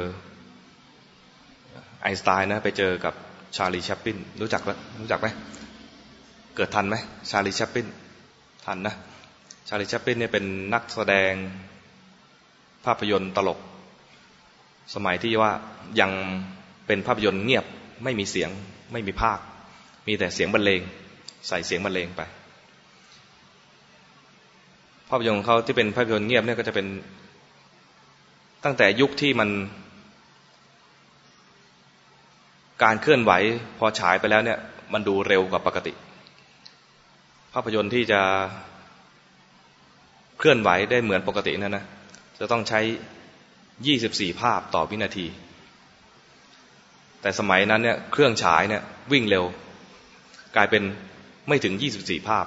[2.01, 3.13] ไอน์สไตน์นะไปเจอกับ
[3.55, 4.69] ชาลีแชปปินรู้จักไหม
[5.01, 5.27] รู้จักไหม
[6.55, 6.95] เกิดทันไหม
[7.29, 7.85] ชาลีแชปปิน
[8.65, 8.95] ทันนะ
[9.67, 11.33] ชาลีแชปปินเนี่ยเป็นนักแสดง
[12.85, 13.59] ภาพยนตร์ตลก
[14.95, 15.51] สมัยที่ว่า
[15.99, 16.11] ยัง
[16.87, 17.65] เป็นภาพยนตร์เงียบ
[18.03, 18.49] ไม่มีเสียง
[18.93, 19.41] ไม่มีภาค
[20.07, 20.81] มีแต่เสียงบรรเลง
[21.47, 22.21] ใส่เสียงบรรเลงไป
[25.09, 26.87] ภาพยนตร์ของเขาที่เป็นภาพยนตร์เงียบเนี่ยก็จะเป็น
[28.63, 29.49] ตั้งแต่ยุคที่มัน
[32.83, 33.31] การเคลื่อนไหว
[33.77, 34.59] พอฉายไปแล้วเนี่ย
[34.93, 35.93] มันดูเร็วกว่าปกติ
[37.53, 38.21] ภาพยนตร์ที่จะ
[40.37, 41.85] เคลื่อนไหวได้เหมือนปกตินั่นนะ
[42.39, 42.79] จะต้องใช้
[43.85, 45.25] ยี่สิบสี่ภาพต่อวินาที
[47.21, 48.81] แต่สมัยนั้นเนี่ยเครื่องฉายเนี่ย
[49.11, 49.45] วิ่งเร็ว
[50.55, 50.83] กลายเป็น
[51.47, 52.45] ไม่ถึงยี่สิบสี่ภาพ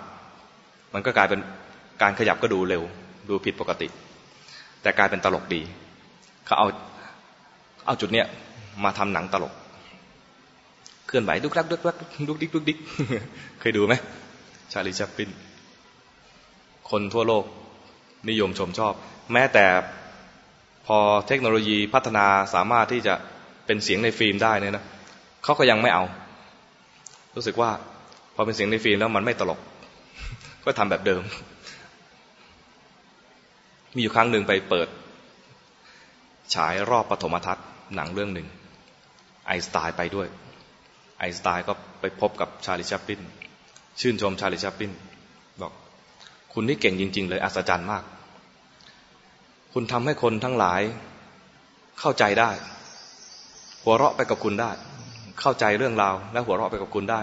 [0.95, 1.41] มันก็กลายเป็น
[2.03, 2.83] การขยับก็ดูเร็ว
[3.29, 3.89] ดูผิดปกติ
[4.83, 5.63] แต่กลายเป็นตลกดี
[6.47, 6.69] เขาเอา
[7.87, 8.27] เอาจุดเนี้ย
[8.85, 9.53] มาทำหนังตลก
[11.07, 11.97] เคลื่อนไหวดุกดักดุกดัก
[12.29, 12.79] ดุกดิกดุกดิก
[13.61, 13.95] เคยดูไหม
[14.73, 15.31] ชาร์ลี แชปลิน
[16.91, 17.45] คนทั่วโลก
[18.29, 18.95] นิยมชมชอบ
[19.33, 19.67] แม้แต่
[20.87, 23.15] พอเทคโนโลยีพัฒนาสามารถที่จะ
[23.67, 24.85] เป็นเสียงในฟิล์มได้เนี่ยนะ
[25.45, 26.05] เขาก็ยังไม่เอา
[27.37, 27.71] รู้สึกว่า
[28.35, 29.61] พอเป็นเสียงในฟิล์มแล้วมันไม่ตลก
[30.65, 31.23] ก็ทำแบบเดิม
[33.95, 34.89] มีอยู่ครั้งหนึ่งไปเปิด
[36.55, 38.49] ฉายรอบปฐมทัศน์หนังเรื่องหนึ่ง
[39.47, 40.29] ไอสไตล์ไปด้วย
[41.19, 43.21] ไอสไตล์ก็ไปพบกับชาลิชัปปิน
[44.01, 44.91] ชื่นชมชาลิชัปปิน
[45.61, 45.73] บอก
[46.53, 48.05] คุณนี่เก่งจริง ๆ เลย อัศจรรย์มาก
[49.73, 50.81] คุณทำให้คนทั้งหลาย
[52.01, 52.51] เข้าใจได้
[53.83, 54.71] หัวเราะไปกับคุณได้
[55.41, 57.21] เข้าใจเรื่องราว และหัวเราะไปกับคุณได้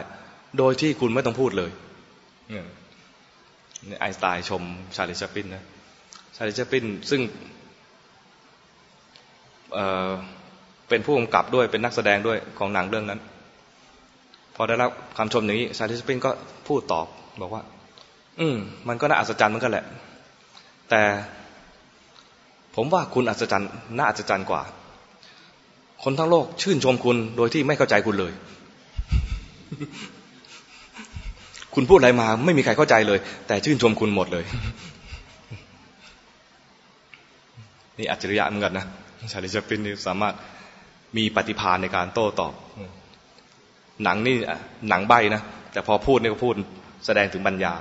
[0.58, 1.72] โดยที่คุณไม่ต้องพูดเลย
[2.52, 4.64] นี่ไอสไตล์ชม
[4.96, 5.64] ชาลิชปินนะ
[6.36, 7.22] ชาลิชปินซึ่ง
[9.74, 13.20] เเป็นผู้กำกับด้วยเป็นนักแสดงด้วยของหนังเรื่องนั้น
[14.56, 16.32] พอได้รับคำชมอย่างนี้ชาลิชปินก็
[16.68, 17.08] พูดตอบ
[17.42, 17.64] บอกว่า
[18.40, 19.86] อืมมันก็น่าอัศจรรย์มือนกันแหละ
[20.90, 21.02] แต่
[22.76, 24.62] ผมว่าคุณอัศจรรย์น่าอัศจรรย์กว่า
[26.04, 28.34] คนทั้งโลกชื่นชมคุณโดยที่ไม่เข้าใจคุณเลย
[31.74, 34.46] คุณพูดอะไรมาไม่มีใครเข้าใจเลย แต่ชื่นชมคุณหมดเลย
[37.98, 38.86] นี่อัจฉริยะเหมือนกันนะ
[39.32, 40.34] ชาลิชปินนี่สามารถ
[41.18, 42.54] มีปฏิภาณในการโต้ตอบ
[44.04, 44.36] หนังนี่
[44.90, 45.42] หนังใบนะ
[45.72, 46.54] แต่พอพูดนี่ก็พูด
[47.06, 47.74] แสดงถึงปัญญา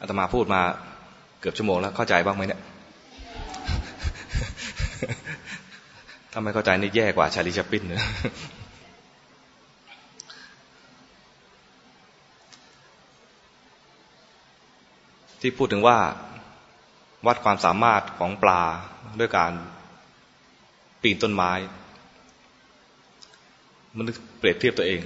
[0.00, 0.62] อาตมาพูดมา
[1.40, 2.60] เกือบชั่วโมงแล้วเข้าใจบ้างไหมเนี่ย
[6.32, 8.04] ถ้าไม่เข้าใจนี่แย่กว่าชาลิชปินเนะ
[15.40, 15.98] ที่พูดถึงว่า
[17.26, 18.62] วัดความสามารถของปลา
[19.20, 19.52] ด้วยการ
[21.02, 21.52] ปีนต้นไม้
[23.96, 24.04] มัน
[24.38, 25.00] เปรียบเทียบตัวเอง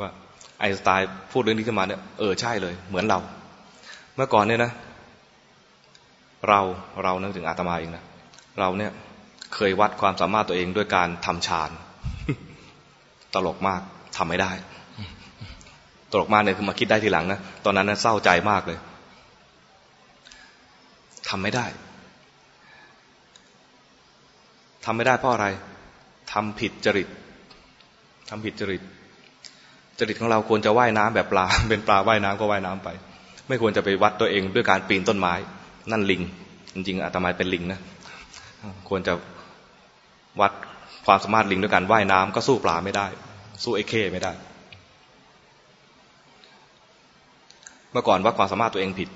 [0.00, 0.10] ว่า
[0.58, 3.18] ไอน์สไตน์พูดเรื่องนี้ขึ้นมาเนี่ยเออใช่เลย เหมือนเรา
[4.16, 4.72] เมื่อก่อนเนี่ยนะ
[6.48, 6.60] เรา
[7.02, 8.04] เรานึกถึงอาตมาเองนะ
[8.60, 8.92] เราเนี่ย
[9.54, 11.70] เคยวัดความสามารถตัวเองด้วยการทำฌาน
[13.34, 13.80] ตลกมาก
[14.16, 14.52] ทำไม่ได้
[16.10, 18.78] ตลกมากเนี่ยคือมาคิดได้ทีหลังนะตอนนั้นนะเศร้าใจมากเลย
[21.28, 21.66] ทำไม่ได้
[24.84, 25.46] ทำไม่ได้เพราะอะไร
[26.32, 27.08] ทำผิดจริต
[28.28, 28.82] ทำผิดจริต
[29.98, 32.88] จริตของเราควรจะว่ายน้ำแบบปลา เป็นปลาว่ายน้ำก็ว่ายน้ำไป
[33.48, 35.34] ไม่ควรจะไปวัดตัวเองด้วยการปีนต้นไม้
[35.90, 36.22] นั่นลิง
[36.74, 37.80] จริงๆอาตมาเป็นลิงนะ
[38.88, 39.12] ควรจะ
[40.40, 40.52] วัด
[41.06, 43.06] ความสามารถลิงด้วยการว่ายน้ำก็สู้ปลาไม่ได้
[43.62, 44.32] สู้ไอ้เคไม่ได้
[47.92, 49.08] เมื่อก่อนวัดความสามารถตัวเองผิด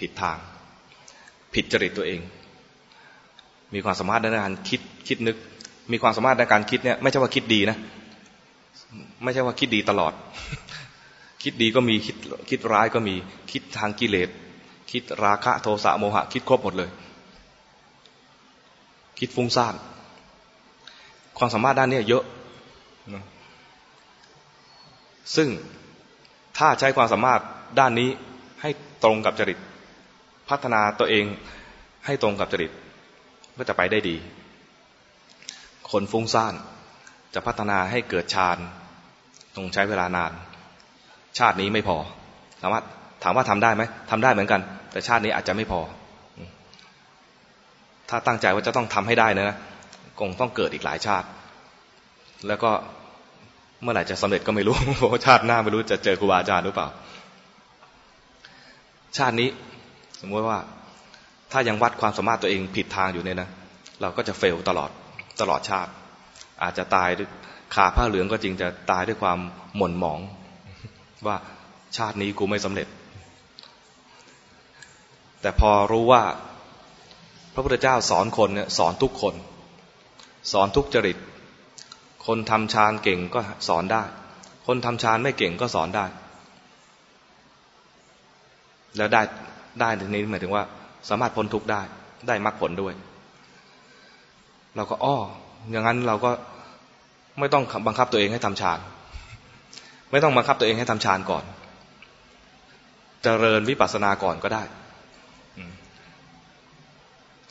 [0.00, 0.38] ผิดทาง
[1.54, 2.20] ผิดจริตตัวเอง
[3.74, 5.36] มีความสามารถในการคิดคิดนึก
[5.92, 7.76] มีความสามารถในการคิดเนี่ยไม่ใช่ว่าคิดดีนะ
[9.22, 10.12] ไม่ใช่ว่าคิดดีตลอด
[11.42, 12.16] คิดดีก็มีคิด
[12.50, 13.14] คิดร้ายก็มี
[13.52, 14.28] คิดทางกิเลส
[14.92, 16.90] คิดราคะโทสะโมหะ คิดครบหมดเลย
[19.18, 19.74] คิดฟุ้งซ่าน
[21.38, 22.24] ความสามารถด้านนี้เยอะ
[25.36, 25.48] ซึ่ง
[26.58, 27.40] ถ้าใช้ความสามารถ
[27.78, 28.10] ด้านนี้
[28.62, 28.70] ให้
[29.04, 29.58] ตรงกับจริต
[30.48, 31.24] พัฒนาตัวเอง
[32.06, 32.72] ให้ตรงกับจริต
[33.56, 34.16] ก็จะไปได้ดี
[35.90, 36.54] คนฟุ้งซ่าน
[37.34, 38.58] จะพัฒนาให้เกิดฌาน
[39.56, 40.32] ต้องใช้เวลานาน
[41.38, 41.96] ชาตินี้ไม่พอ
[42.60, 44.60] ถามว่าถ ถามว่าทำได้ไหมทำได้เหมือนกัน
[44.92, 45.80] แต่ชาตินี้อาจจะไม่พอ
[48.08, 49.56] ถ้าตั้งใจว่าจะต้องทำให้ได้นะ
[50.20, 51.26] คงต้องเกิดอีกหลายชาติ
[52.48, 52.70] แล้วก็
[53.82, 56.88] เมื่อไหร่จะสำเร็จก็ไม่รู้เพราะชาติหน้าไม่รู้จะเจอครูบาอาจารย์หรือเปล่า
[59.16, 59.48] ชาตินี้
[60.20, 60.58] สมมติว่า
[61.52, 63.48] ถ้ายังวัดความสามารถตัวเองผิดทางอยู่เนี่ยนะ
[64.00, 64.90] เราก็จะเฟลตลอด
[65.40, 65.90] ตลอดชาติ
[66.62, 67.08] อาจจะตาย
[67.74, 69.38] ขาผ้าเหลืองก็จริงจะตายด้วยความ
[69.76, 70.20] หม่นหมอง
[71.26, 71.36] ว่า
[71.96, 72.86] ชาตินี้กูไม่สำเร็จ
[75.42, 76.22] แต่พอรู้ว่า
[77.54, 79.34] พระพุทธเจ้าสอนคนเนี่ยสอนทุกคน
[80.52, 81.18] สอนทุกจริต
[82.26, 84.02] คนทำฌานเก่งก็สอนได้
[84.66, 86.04] คนทำฌานไม่เก่งก็สอนได้
[88.96, 89.22] แล้วได้
[89.80, 90.64] ได้ทีนี้หมายถึงว่า
[91.08, 91.82] สามารถพ้นทุกข์ได้
[92.28, 92.94] ได้มรรคผลด้วย
[94.76, 95.16] เราก็อ้อ
[95.70, 96.30] อย่างนั้นเราก็
[97.38, 98.78] ไม่ต้องบังคับตัวเองให้ทำฌาน
[100.10, 104.62] ไม่ต้องบังคับตัวเองให้ทำฌานก่อนจเจริญวิปัสสนาก่อนก็ได้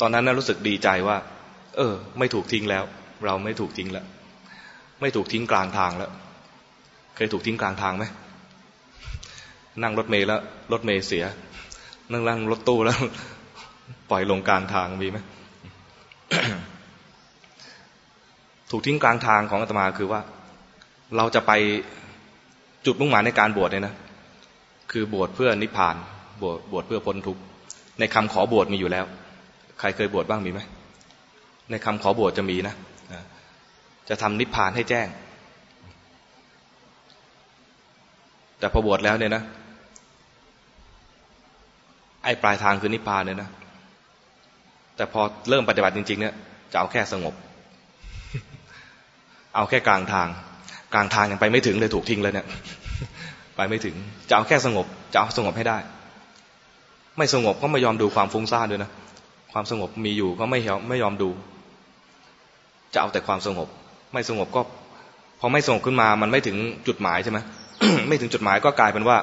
[0.01, 1.17] ตอนนั้นน่รู้สึกดีใจว่า
[1.77, 2.83] เออ ไม่ถูกทิ้งแล้ว
[3.25, 4.05] เราไม่ถูกทิ้งแล้ว
[5.01, 6.11] ไม่ถูกทิ้งกลางทางแล้ว
[7.15, 8.05] เคยถูกทิ้งกลางทางไหม
[9.81, 10.41] นั่งรถเมล์แล้ว
[10.71, 11.25] รถเมล์เสีย
[12.11, 12.97] นั่งนั่งรถตู้แล้ว
[14.09, 15.17] ปล่อยลงกลางทางมีไหม
[18.71, 20.21] ถูกทิ้งกลางทางของอาตมาคือว่า
[21.17, 21.51] เราจะไป
[22.85, 23.95] จุดมุ่งหมายในการบวชเนี่ยนะ
[24.91, 25.95] คือบวชเพื่อนิพพาน
[26.41, 27.41] บวชบวชเพื่อพ้นทุกข์
[27.99, 29.05] ในคำขอบวชมีอยู่แล้ว
[29.81, 30.61] ใครเคยบวชบ้างมีไหม
[31.69, 32.75] ในคำขอบวชจะมีนะ
[34.09, 35.07] จะทำนิพพานให้แจ้ง
[38.59, 39.43] แต่พอบวชแล้วเนี่ยนะ
[42.23, 43.49] ไอ้ปลายทางคือนิพพานเนี่ยนะ
[44.95, 46.33] แต่พอเริ่มปฏิบัติจริง ๆ เนี่ย
[46.71, 47.33] จะเอาแค่สงบ
[49.55, 50.27] เอาแค่กลางทาง
[50.93, 52.47] กลางทางยังไปไม่ถึงเลยถูกทิ้งเลยเนี่ย
[53.55, 53.95] ไปไม่ถึง
[54.29, 55.77] จะเอาแค่สงบ จะเอาสงบให้ได้
[57.17, 58.91] ไม่สงบก็ไม่ยอมดูความฟุ้งซ่านด้วยนะ
[59.53, 61.29] ความสงบมีอยู่ก็ไม่ยอมไม่ยอมดู
[62.93, 63.67] จะเอาแต่ความสงบ
[64.13, 64.61] ไม่สงบก็
[65.39, 67.39] พอไม่สงบขึ้นมา มันไม่ถึงจุดหมายใช่ไหม
[68.07, 69.17] ไม่ถึงจุดหมายก็กลายเป็นว่า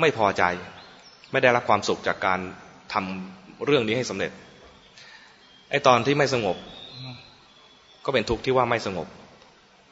[0.00, 0.42] ไม่พอใจ
[1.32, 2.40] ไม่ได้รับความสุขจากการ
[2.92, 4.32] ทำเรื่องนี้ให้สำเร็จ
[5.70, 6.56] ไอ้ตอนที่ไม่สงบ
[8.04, 9.06] ก็เป็นทุกข์ที่ว่าไม่สงบ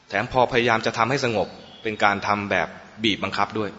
[0.08, 1.48] แถมพอพยายามจะทำให้สงบ
[1.82, 2.68] เป็นการทำแบบ
[3.04, 3.70] บีบบังคับด้วย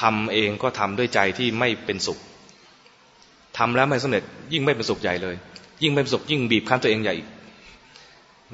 [0.00, 2.18] ทำเองก็ทำด้วยใจที่ไม่เป็นสุข
[3.58, 5.36] ทำแล้วไม่สำเร็จ ยิ่งไม่เป็นสุขใหญ่เลย
[5.82, 7.28] ยิ่งไม่เป็นสุขยิ่งบีบคั้นตัวเองใหญ่อีก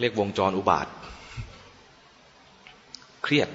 [0.00, 0.86] เรียกวงจรอุบาท
[3.22, 3.48] เครียด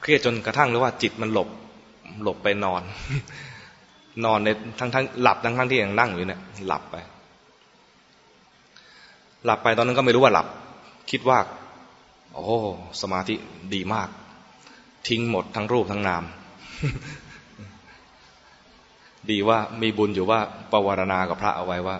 [0.00, 1.48] เครียดจนกระทั่งเลยว่าจิตมันหลบ
[2.22, 2.82] หลบไปนอน
[4.24, 4.48] นอนใน
[4.78, 6.96] ทั้งทั้งหลับทั้งทั้งที่ยังนั่งอยู่เนี่ย หลับไป
[9.44, 10.46] หลับไปตอนนั้นก็ไม่รู้ว่าหลับ
[11.10, 11.38] คิดว่า
[12.34, 12.56] โอ้
[13.00, 13.34] สมาธิ
[13.74, 14.08] ดีมาก
[15.08, 16.22] ทิ้งหมดทั้งรูปทั้งนาม
[19.30, 20.40] ดีว่ามีบุญอยู่ว่า
[20.72, 21.96] ปวารณากับพระเอาไว้ว่า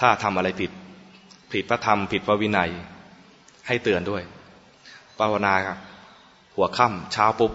[0.00, 0.70] ถ้าทำอะไรผิด
[1.52, 2.70] ผิดพระธรรมผิดพระวินัย
[3.66, 4.22] ให้เตือนด้วย
[5.18, 5.54] ปวารณา
[6.54, 7.52] หัวค่ำเช้าปุ๊บ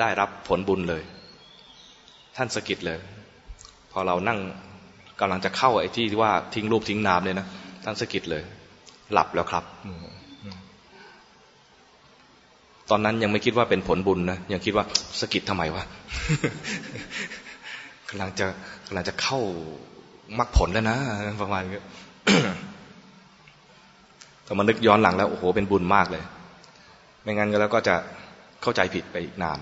[0.00, 1.02] ได้รับผลบุญเลย
[2.36, 2.98] ท่านสกิดเลย
[3.92, 4.38] พอเรานั่ง
[5.20, 7.46] กำลังจะเข้าไอ้ที่ว่าทิ้งรูปทิ้งนามเลยนะ
[7.84, 8.42] ท่านสกิดเลย
[9.12, 9.64] หลับแล้วครับ
[12.90, 14.84] ตอนนั้นยังไม่คิดว่าเป็นผลบุญนะยังคิดว่า
[15.20, 15.82] สกิดทำไมวะ
[18.08, 18.46] กำลังจะ
[18.86, 19.40] กำลังจะเข้า
[20.38, 20.96] มรรคผลแล้วนะ
[21.42, 21.82] ประมาณนี้
[24.44, 26.22] แต่มานึกย้อนหลังแล้วโอ้โหเป็นบุญมากเลย
[27.22, 27.96] ไม่งั้นก็แล้วก็จะ
[28.62, 29.58] เข้าใจผิดไปอีกนาน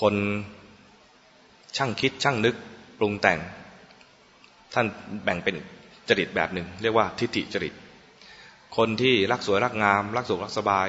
[0.00, 0.14] คน
[1.76, 2.54] ช่างคิดช่างนึก
[2.98, 3.38] ปรุงแต่ง
[4.74, 4.86] ท่าน
[5.24, 5.56] แบ่งเป็น
[6.08, 7.74] จริตแบบหนึ่ง เรียกว่าทิฏฐิจริต
[8.76, 10.88] คนที่รักสวยรักงาม รักสุขรักสบาย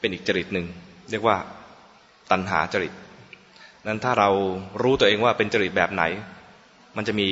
[0.00, 0.66] เป็นอีกจริตหนึ่ง
[1.10, 1.36] เรียกว่า
[2.30, 2.92] ตัณหาจริต
[3.86, 4.30] นั้นถ้าเรา
[4.82, 6.02] รู้ตัวเองว่าเป็นจริตแบบไหน
[6.96, 7.28] มันจะมี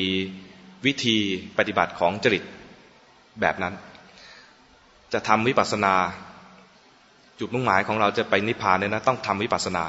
[0.87, 1.17] วิธี
[1.59, 2.45] ปฏิบัติของจริต
[3.41, 3.75] แบบนั้น
[5.13, 5.95] จะทำวิปัสสนา
[7.41, 9.85] จุดมุ่งหมายของเราจะไปนิพพานเนี่ยนะต้องทำวิปัสสนา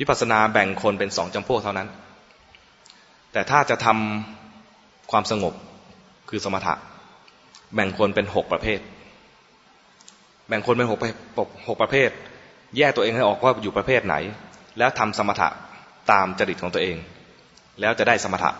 [0.00, 1.88] วิปัสสนาแบ่งคนเป็นสองจำพวกเท่านั้น
[3.32, 5.54] แต่ถ้าจะทำความสงบ
[6.30, 6.74] คือสมถะ
[7.74, 8.80] แบ่งคนเป็นหกประเภท
[10.48, 10.98] แบ่งคนเป็นหก
[11.68, 12.10] หกประเภท
[12.76, 14.16] แยกตัวเองให้ออกว่าอยู่ประเภทไหน
[14.78, 15.48] แล้วทำสมถะ
[16.10, 16.96] ตามจริตของตัวเอง
[17.80, 18.50] แล้วจะได้สมถะ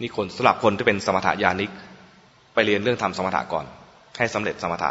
[0.00, 1.70] นี่คนสำหรับคนที่เป็นสมถะญาณิก
[2.54, 3.64] ไปเรียนเรื่องทำสมถะก่อน
[4.18, 4.90] ให้สำเร็จสมถะ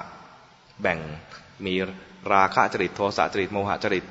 [0.81, 0.99] แบ่ง
[1.65, 1.73] มี
[2.33, 4.05] ราคะจริตโทสะจริตโมหะจริต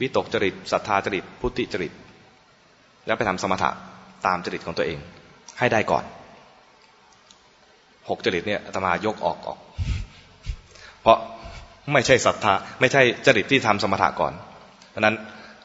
[0.00, 1.92] วิตกจริตศรัทธาจริตพุทธิจริต
[3.06, 3.70] แล้วไปทำสมถะ
[4.26, 4.98] ตามจริตของตัวเอง
[5.58, 6.04] ให้ได้ก่อน
[8.08, 9.58] หกจริตเนี่ยธรรมายกออกออก
[11.02, 11.18] เพราะ
[11.92, 14.32] ไม่ใช่ศรัทธาไม่ใช่จริตที่ทำสมถะก่อน
[14.90, 15.14] เพราะนั้น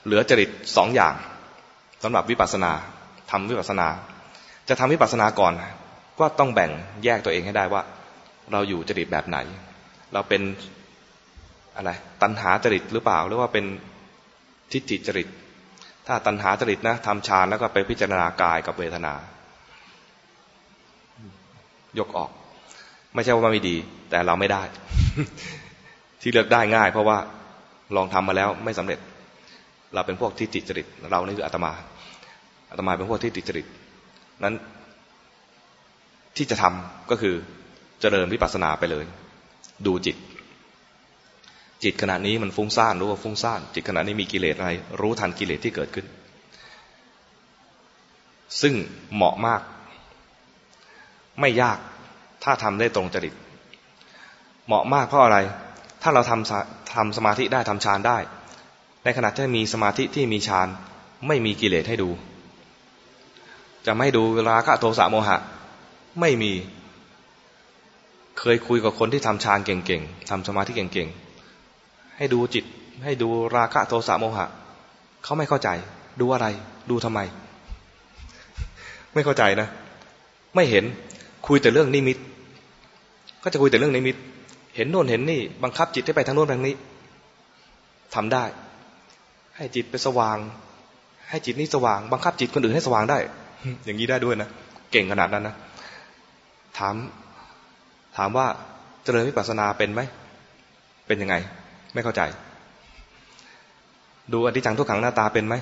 [0.06, 1.16] เหลือจริตสองอย่าง
[2.04, 2.72] สำหรับวิปัสสนา
[3.32, 3.88] ทำวิปัสสนา
[4.70, 5.54] จะทำวิปัสสนาก่อน
[6.20, 6.72] ก็ต้องแบ่ง
[7.04, 7.82] แยกตัวเองให้ได้ว่า
[8.52, 9.38] เราอยู่จริตแบบไหน
[10.14, 10.42] เราเป็น
[11.76, 11.92] อะไร
[12.22, 13.66] ตัณหาจริตหรือเปล่าหรือว่าเป็น
[14.72, 15.28] ทิฏฐิจริต
[16.08, 19.14] ถ้าตัณหาจริตนะทำฌานแล้วก็ไปพิจารณากายกับเวทนา
[22.00, 22.30] ยกออก
[23.16, 23.76] ไม่ใช่ว่าไม่ดี
[24.10, 24.64] แต่เราไม่ได้
[26.22, 27.18] ที่เลือกได้ง่าย เพราะว่า
[27.96, 29.00] ลองทำมาแล้วไม่สำเร็จ
[29.94, 31.72] เราเป็นพวกทิฏฐิจริต เรานี่คืออาตมา
[32.72, 33.66] อาตมาเป็นพวกที่ติจริต
[34.44, 34.56] นั้น
[36.38, 37.36] ที่จะทำก็คือ
[38.02, 39.06] เจริญวิปัสสนาไปเลย
[39.86, 40.18] ดูจิต
[41.84, 46.06] จิตขณะนี้มันฟุ้งซ่านรู้ว่าฟุ้งซ่านจิตขณะนี้มีกิเลสอะไร รู้ทันกิเลสที่เกิดขึ้น
[48.62, 48.74] ซึ่ง
[49.16, 49.62] เหมาะมาก
[51.40, 51.78] ไม่ยาก
[52.44, 53.34] ถ้าทำได้ตรงจริต
[54.68, 55.38] เหมาะมากเพราะอะไร
[56.02, 58.18] ถ้าเราทำทำสมาธิได้ทำฌานได้
[59.04, 60.68] ในขณะที่มีสมาธิที่มีฌาน
[61.28, 62.10] ไม่มีกิเลสให้ดู
[63.86, 65.38] จะไม่ดูราคะโทสะโมหะ
[66.20, 66.52] ไม่มี
[68.40, 72.66] เคยคุยกับคนที่ทำฌานเก่งๆทำสมาธิเก่งๆ ให้ดูจิต
[73.04, 74.48] ให้ดูราคะโทสะโมหะ
[75.24, 75.70] เขาไม่เข้าใจ
[76.20, 76.48] ดูอะไร
[76.90, 77.20] ดูทำไม
[79.14, 79.68] ไม่เข้าใจนะ
[80.56, 80.86] ไม่เห็น
[81.48, 82.18] คุยแต่เรื่องนิมิต
[83.44, 84.16] ก็จะคุยแต่เรื่องนิมิต
[84.80, 86.76] เห็นโน่นเห็นนี่ บังคับจิตให้ไปทางโน้นทางนี้
[88.16, 88.44] ทำได้
[89.58, 90.38] ให้จิตไปสว่าง
[91.30, 93.18] ให้จิตนี้สว่าง บังคับจิตคนอื่นให้สว่างได้
[93.86, 94.50] อย่างนี้ได้ด้วยนะ
[94.92, 95.56] เก่งขนาดนั้นนะ
[96.78, 96.96] ถาม
[98.18, 98.48] ถามว่า
[99.04, 100.02] เจริญวิปัสสนาเป็นไหม
[101.08, 101.36] เป็นยังไง
[101.94, 102.22] ไม่เข้าใจ
[104.34, 105.56] ดูอธิจังทุกขังหน้าตาเป็นไหม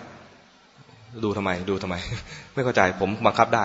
[1.24, 1.96] ดูทำไม ดูทำไม
[2.54, 3.64] ไม่เข้าใจ ผมบังคับได้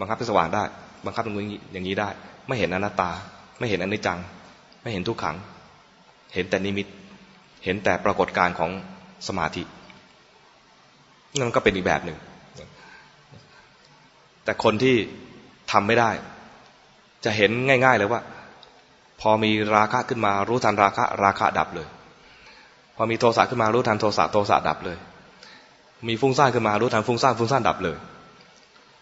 [0.00, 0.64] บังคับให้สว่างได้
[1.06, 2.08] บังคับอย่างนี้อย่างนี้ได้
[2.46, 3.10] ไม่เห็นอนัตตา
[3.58, 4.18] ไม่เห็นอนิจจัง
[4.82, 5.36] ไม่เห็นทุกขัง
[6.34, 6.86] เห็นแต่นิมิต
[7.64, 8.70] เห็นแต่ปรากฏการของ
[9.28, 9.62] สมาธิ
[11.38, 12.18] นั่นก็เป็นอีกแบบหนึ่ง
[14.44, 14.96] แต่คนที่
[15.72, 16.10] ทำไม่ได้
[17.24, 18.20] จะเห็นง่าย ๆเลยว่า
[19.20, 21.88] พอมีราคะขึ้นมารู้ทันราคะ ราคะดับเลย
[22.96, 24.98] พอมีโทสะขึ้นมารู้ทันโทสะโทสะดับเลย
[26.08, 27.96] มีฟุ้งซ่านขึ้นมารู้ทันฟุ้งซ่านฟุ้งซ่านดับเลย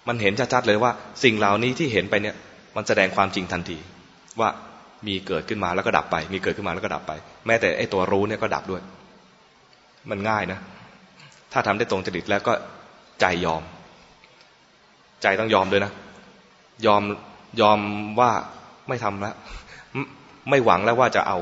[0.08, 0.90] มันเห็นชัดๆเลยว่า
[1.24, 2.36] สิ่งเหล่านี้ที่เห็นไปเนี่ย
[2.76, 3.78] มันแสดงความจริงทันที
[4.40, 4.48] ว่า
[5.06, 7.12] มีเกิดขึ้นมาแล้วก็ดับไป มีเกิดขึ้นมาแล้วก็ดับไป
[7.46, 8.82] แม้แต่ไอ้ตัวรู้เนี่ยก็ดับด้วย
[10.10, 10.58] มันง่ายนะ
[11.52, 12.52] ถ้าทำได้ตรงจริตแล้วก็
[13.20, 13.62] ใจยอม
[15.22, 15.92] ใจต้องยอมด้วยนะ
[16.86, 17.02] ยอม
[17.60, 17.78] ยอม
[18.20, 18.30] ว่า
[18.88, 19.34] ไม่ทำแล้ว
[20.50, 21.38] ไม่หวังแล้วว่าจะเอา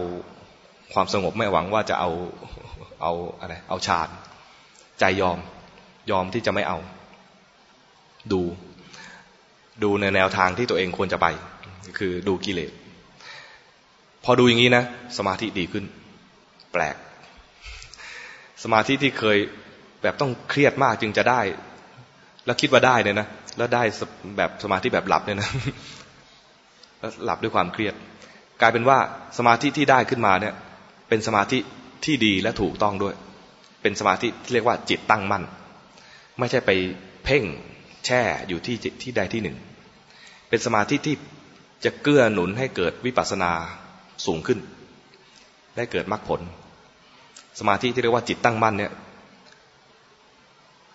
[0.93, 2.11] ความสงบไม่หวังว่าจะเอา
[3.03, 4.09] เอาอะไร เอาฌาน
[5.01, 5.39] ใจยอม
[6.11, 6.79] ยอมที่จะไม่เอา
[8.33, 8.41] ดู
[9.83, 11.27] ดูในแนวทางที่ตัวเองควรจะไป
[11.99, 12.73] คือดูกิเลส
[14.29, 14.85] อดูอย่างนี้นะ
[15.19, 15.85] สมาธิดีขึ้น
[16.73, 16.97] แปลก
[18.65, 19.39] สมาธิที่เคย
[20.03, 21.41] แบบต้องเครียดมากจึงจะได้
[22.47, 23.83] แล้วคิดว่าได้เนี่ยนะแล้วได้
[24.37, 25.51] แบบสมาธิแบบหลับเนี่ยนะ
[27.01, 27.95] แล้วหลับด้วยความเครียด
[28.61, 28.99] กลายเป็นว่า
[29.39, 30.55] สมาธิที่ได้ขึ้นมาเนี่ย
[31.09, 31.59] เป็นสมาธิ
[32.05, 33.15] ที่ดีและถูกต้องด้วย
[33.83, 35.45] เป็นสมาธิที่เรียกว่าจิตตั้งมั่น
[36.39, 36.71] ไม่ใช่ไป
[37.25, 37.45] เพ่ง
[38.07, 39.57] แช่อยู่ที่ที่ใดที่หนึ่ง
[40.49, 41.17] เป็นสมาธิที่
[41.85, 43.53] จะเกื้อหนุนให้เกิดวิปัสสนา
[44.27, 44.59] สูงขึ้น
[45.77, 46.41] ได้เกิดมรรคผล
[47.59, 48.93] สมาธิที่เรียกว่าจิตตั้งมั่นเนี่ย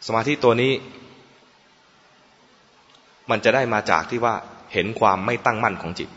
[0.08, 0.72] สมาธิตัวนี้
[3.30, 4.36] มันจะได้มาจากที่ว่า
[4.74, 6.10] เห็นความไม่ตั้งมั่นของจิต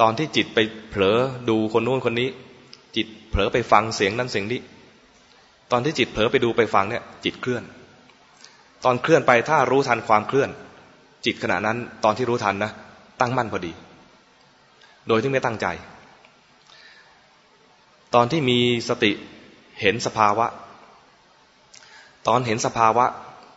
[0.00, 0.58] ตอนที่จิตไป
[0.90, 2.28] เผลอดูคนนู้นคนนี้
[2.96, 4.60] จิตเผลอไปฟังเสียงนั้นเสียงนี้
[5.70, 7.64] ตอนที่จิตเผลอไปดูไปฟังเนี่ย จิตเคลื่อน
[8.84, 10.50] ตอนเคลื่อนไปถ้ารู้ทันความเคลื่อน
[11.26, 12.70] จิตขณะนั้นตอนที่รู้ทันนะ
[13.20, 13.72] ตั้งมั่นพอดี
[15.08, 15.66] โดยที่ไม่ตั้งใจ
[18.14, 19.12] ตอนที่มีสติ
[19.80, 20.46] เห็นสภาวะ
[22.28, 23.04] ตอนเห็นสภาวะ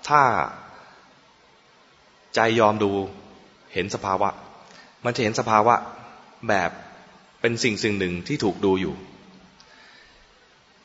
[0.10, 0.22] ถ้า
[2.36, 2.92] ใจยอมดู
[3.74, 4.30] เห็นสภาวะ
[5.06, 5.76] มันจะเห็นสภาวะ
[6.48, 6.72] แบบ
[7.42, 8.96] เป็นสิ่งสิ่งหนึ่งที่ถูกดูอยู่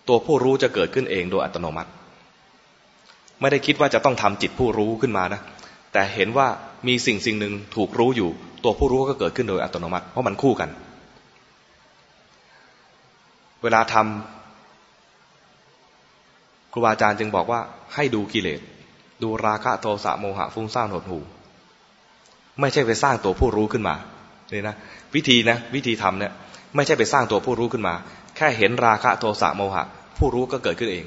[0.09, 1.91] ตัวผู้รู้จะเกิดขึ้นเองโดยอัตโนมัติ
[3.41, 5.41] ไม่ได้คิดว่าจะต้องทำจิตผู้รู้ขึ้นมานะ
[5.93, 6.49] แต่เห็นว่า
[6.89, 8.31] มีสิ่งสิ่งหนึ่งถูกรู้อยู่
[8.65, 10.71] ตัวผู้รู้ก็เกิดขึ้นโดยอัตโนมัติ เพราะมันคู่กัน
[13.67, 17.61] เวลาทำครูบาอาจารย์จึงบอกว่า
[17.95, 18.61] ให้ดูกิเลส
[19.23, 21.19] ดูราคะโทสะโมหะฟุ้งซ่านหดหู
[22.61, 23.95] ไม่ใช่ไปสร้างตัวผู้รู้ขึ้นมา
[24.51, 24.77] เนี่ยนะ
[25.15, 26.33] วิธีนะวิธีทำเนี่ย
[26.75, 27.95] ไม่ใช่ไปสร้างตัวผู้รู้ขึ้นมา
[28.37, 29.85] แค่เห็นราคะโทสะโมหะ
[30.19, 31.05] ผู้รู้ก็เกิดขึ้นเอง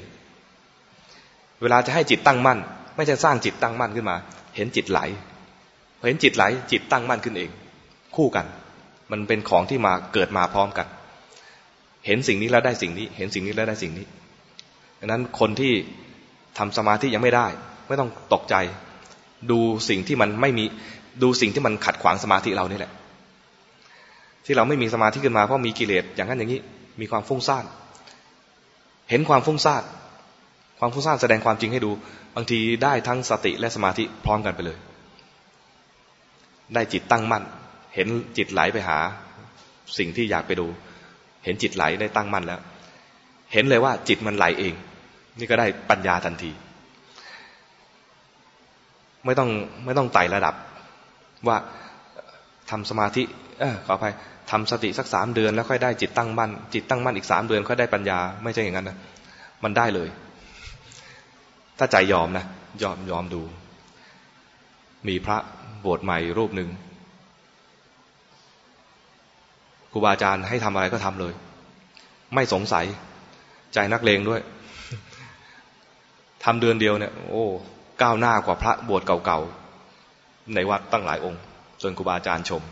[1.62, 2.58] เวลาจะให้จิตตั้งมั่น
[2.96, 4.16] ไม่ใช่สร้างจิตตั้งมั่นขึ้นมา
[4.56, 5.00] เห็นจิตไหล
[6.06, 7.50] เห็นจิตไหลจิตตั้งมั่นขึ้นเอง
[8.16, 8.46] คู่กัน
[9.10, 10.86] มันเป็นของที่มาเกิดมาพร้อมกัน
[12.06, 14.06] เห็นสิ่งนี้แล้วได้สิ่งนี้ เห็นสิ่งนี้แล้วได้สิ่งนี้
[15.00, 15.72] ดังนั้นคนที่
[16.58, 17.46] ทำสมาธิยังไม่ได้
[17.88, 18.54] ไม่ต้องตกใจ
[19.50, 20.64] ดูสิ่งที่มันไม่มี
[21.22, 22.92] ดูสิ่งที่มันขัดขวางสมาธิเรานี่แหละ
[24.44, 26.60] ที่เราไม่มีสมาธิขึ้นมาเพราะมีกิเลสอย่างนั้นอย่างนี้
[27.00, 27.64] มีความฟุ้งซ่าน
[29.10, 29.82] เห็นความฟุ้งซ่าน
[30.78, 31.90] ความฟุ้งซ่านแสดงความจริงให้ดู
[32.36, 34.78] บางทีได้ทั้งสติและสมาธิพร้อมกันไปเลย
[36.74, 37.44] ได้จิตตั้งมั่น
[37.94, 38.98] เห็นจิตไหลไปหา
[39.98, 40.66] สิ่งที่อยากไปดู
[41.44, 42.60] เห็นจิตไหลได้ตั้งมั่นแล้ว
[43.52, 44.74] เห็นเลยว่าจิตมันไหลเอง
[45.38, 46.50] นี่ก็ได้ปัญญาทันที
[49.24, 49.50] ไม่ต้อง
[49.84, 50.54] ไม่ต้องไต่ระดับ
[51.48, 51.56] ว่า
[52.70, 53.22] ทำสมาธิ
[53.60, 54.14] เออขออภัย
[54.50, 58.98] ทำสติสักสามเดือนแล้วค่อยได้จิตตั้งมั่น จิตตั้งมั่นอีกสามเดือนค่อยได้ปัญญา ไม่ใช่อย่างนั้นนะ
[59.64, 60.08] มันได้เลย
[61.78, 62.44] ถ้าใจยอมนะ
[62.82, 63.42] ยอมยอมดู
[65.08, 65.38] มีพระ
[65.84, 66.68] บวชใหม่รูปหนึ่ง
[69.92, 71.32] ครูบาอาจารย์ให้ทำอะไรก็ทำเลย
[72.34, 72.84] ไม่สงสัย
[73.74, 74.40] ใจนักเลงด้วย
[76.44, 77.44] ทำเดือนเดียวเนี่ย โอ้
[78.02, 81.42] ก้าวหน้ากว่าพระบวชเก่าๆในวัดตั้งหลายองค์
[81.82, 82.62] จนครูบาอาจารย์ชม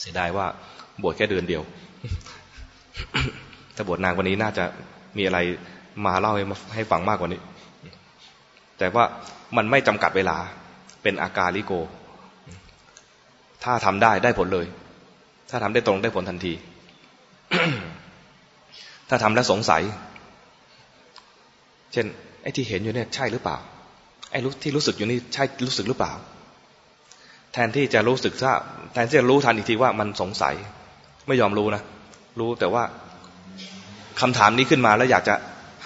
[0.00, 0.46] เสียดายว่า
[1.02, 1.62] บวชแค่เดือนเดียว
[3.76, 4.64] ถ้าบวชนานกว่านี้น่าจะ
[5.16, 5.38] มีอะไร
[6.06, 7.40] มาเล่าให้ให้ฟังมากกว่านี้
[8.78, 9.04] แต่ว่า
[9.56, 10.36] มันไม่จำกัดเวลา
[11.02, 11.72] เป็นอาการลิโก
[13.64, 14.66] ถ้าทำได้ได้ผลเลย
[15.50, 16.52] ถ้าทำได้ตรงได้ผลทันที
[19.08, 19.82] ถ้าทำแล้วสงสัย
[21.92, 22.06] เช่น
[22.42, 23.56] ไอ้ที่เห็นอยู่เนี่ยใช่หรือเปล่า
[24.30, 26.12] ไอ้รู้ที่รู้สึกอยู่นี่ใช่รู้สึกหรือเปล่า
[27.52, 28.52] แทนที่จะรู้สึกซะ
[28.92, 30.54] แทนที่จะรู้ทันอีกทีว่ามันสงสัย
[31.26, 31.82] ไม่ยอมรู้นะ
[32.40, 32.84] รู้แต่ว่า
[34.20, 35.34] คำถามนี้ขึ้นมาแล้วอยากจะ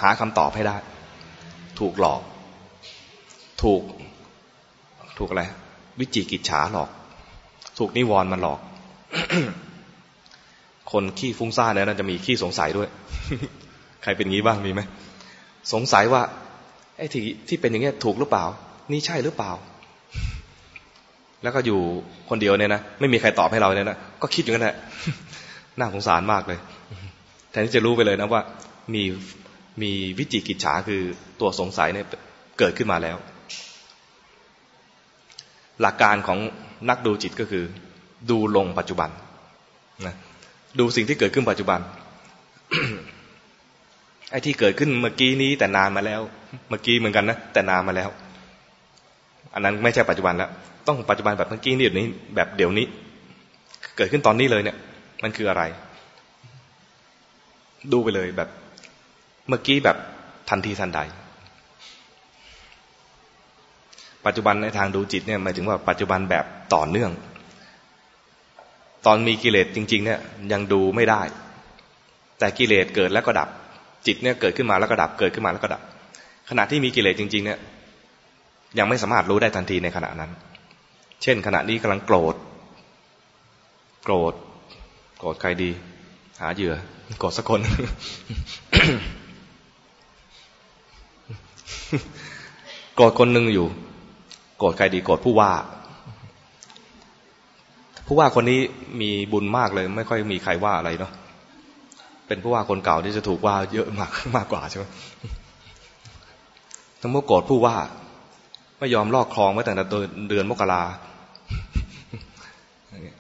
[0.00, 0.76] หาคำตอบให้ได้
[1.78, 2.20] ถูกหลอก
[3.62, 3.82] ถูก
[5.18, 5.42] ถูกอะไร
[5.98, 6.90] วิจิกิจฉาหลอก
[7.78, 8.60] ถูกนิวรณ์มันหลอก
[10.92, 12.88] คนขี้ฟุ้งซ่านเนี่ยน่าจะมีขี้สงสัยด้วย
[14.02, 14.80] ใครเป็นงี้บ้างมีไหม
[15.72, 16.22] สงสัยว่า
[16.98, 18.44] ไอ้ที่ที่เป็นอย่างเงี้ยถูกหรือเปล่า
[18.92, 19.52] นี่ใช่หรือเปล่า
[21.42, 21.80] แล้วก็อยู่
[22.28, 24.76] คนเดียวเนี่ยนะไม่มีใครตอบให้เราเนี่ยนะก็คิดอย่างนั้นแหละ
[25.78, 26.58] น่าสงสารมากเลย
[27.50, 28.42] แทนที่จะรู้ไปเลยนะว่า
[28.94, 29.02] มี
[29.82, 31.02] มีวิจิกิจฉาคือ
[31.40, 32.06] ตัวสงสัยเนี่ย
[32.58, 33.16] เกิดขึ้นมาแล้ว
[35.80, 36.38] หลักการของ
[36.88, 37.64] นักดูจิตก็คือ
[38.30, 39.10] ดูลงปัจจุบัน
[40.06, 40.14] นะ
[40.78, 41.80] ดูสิ่งที่เกิดขึ้นปัจจุบัน
[44.30, 46.20] ไอ้ที่เกิดขึ้นเมื่อกี้นี้แต่นานมาแล้ว
[46.68, 48.08] เมื่อกี้เหมือนกันนะแต่นานมาแล้ว
[49.54, 50.50] อันนั้นไม่ใช่ปัจจุบันแล้ว
[50.86, 52.86] ต้องปัจจุบันแบบเมื่อกี้นี่เดี๋ยวนี้ แบบเดี๋ยวนี้
[53.96, 54.76] เกิดขึ้นตอนนี้เลยเนี่ย
[55.22, 55.62] มันคืออะไร
[57.92, 58.48] ดูไปเลยแบบ
[59.48, 59.96] เมื่อกี้แบบ
[60.50, 61.00] ทันทีทันใด
[64.26, 66.44] ปัจจุบันในทางดูจิตเนี่ยหมายถึงว่าปัจจุบันแบบ
[66.74, 67.10] ต่อเนื่อง
[69.06, 70.20] ตอนมีกิเลสจริง ๆ เนี่ย
[70.52, 71.22] ยังดูไม่ได้
[72.38, 73.48] แต่กิเลสเกิดแล้วก็ดับ
[74.06, 75.82] จิตเนี่ยเกิดขึ้นมาแล้วก็ดับเกิดขึ้นมาแล้วก็ดับ
[76.50, 77.58] ขณะที่มีกิเลสจริง ๆ เนี่ย
[78.78, 80.30] ยังไม่สามารถรู้ได้ทันทีในขณะนั้น
[81.22, 82.34] เช่น ขณะนี้กำลังโกรธ
[84.04, 84.34] โกรธ
[85.18, 85.70] โกรธใครดี
[86.40, 86.74] หาเหยื่อ
[87.22, 87.60] กดสักคน
[92.94, 93.66] โกรธคนหนึ่งอยู่
[94.58, 95.52] โกรธใครดีโกรธผู้ว่า
[98.14, 98.60] ผู้ว่าคนนี้
[99.00, 101.12] มีบุญมากเลย ไม่ค่อยมีใครว่าอะไรเนาะ
[102.26, 104.84] เป็นผู้ว่าคนเก่าที่จะถูกว่าเยอะมากมากกว่าใช่ไหม
[107.00, 107.76] ทั้งเมื่อโกรธผู้ว่า
[108.78, 109.72] ไม่ยอมลอกคลองไว้แต่
[110.28, 110.82] เดือนมกรา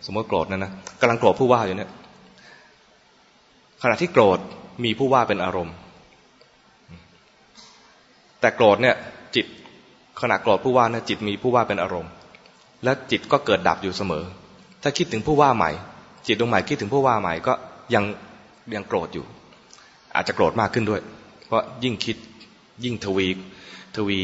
[0.06, 1.90] สมมติโกรธนั่นนะกำลังโกรธผู้ว่าอยู่เนี่ย
[3.82, 4.38] ขณะที่โกรธ
[4.84, 5.74] มีผู้ว่าเป็นอารมณ์
[8.40, 8.96] แต่โกรธเนี่ย
[9.36, 9.46] จิต
[10.20, 12.12] ขณะโกรธผู้ว่าเนี่ยจิตมีผู้ว่าเป็นอารมณ์
[12.84, 14.24] และจิตก็เกิดดับอยู่เสมอ
[14.82, 15.70] ถ้าคิดถึงผู้ว่าใหม่
[16.26, 17.52] จิตดวงใหม่คิดถึงผู้ว่าใหม่ก็
[17.94, 18.04] ยัง
[18.74, 19.24] ยังโกรธอยู่
[20.14, 21.00] อาจจะโกรธมากขึ้นด้วย
[21.46, 22.16] เพราะยิ่งคิด
[22.84, 23.28] ยิ่งทวี
[23.96, 24.20] ทวี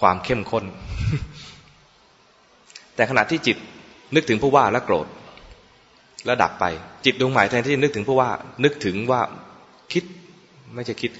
[0.00, 0.64] ความเข้มข้น
[2.94, 3.56] แต่ขณะที่จิต
[4.14, 5.06] นึกถึงผู้ว่าและโกรธ
[6.26, 6.64] แล้วดับไป
[7.04, 8.30] จิตดวงใหม่แทนที่จะนึกถึงผู้ว่า
[8.64, 9.20] นึกถึงว่า
[9.92, 10.04] คิด
[10.74, 11.10] ไม่ใช่คิด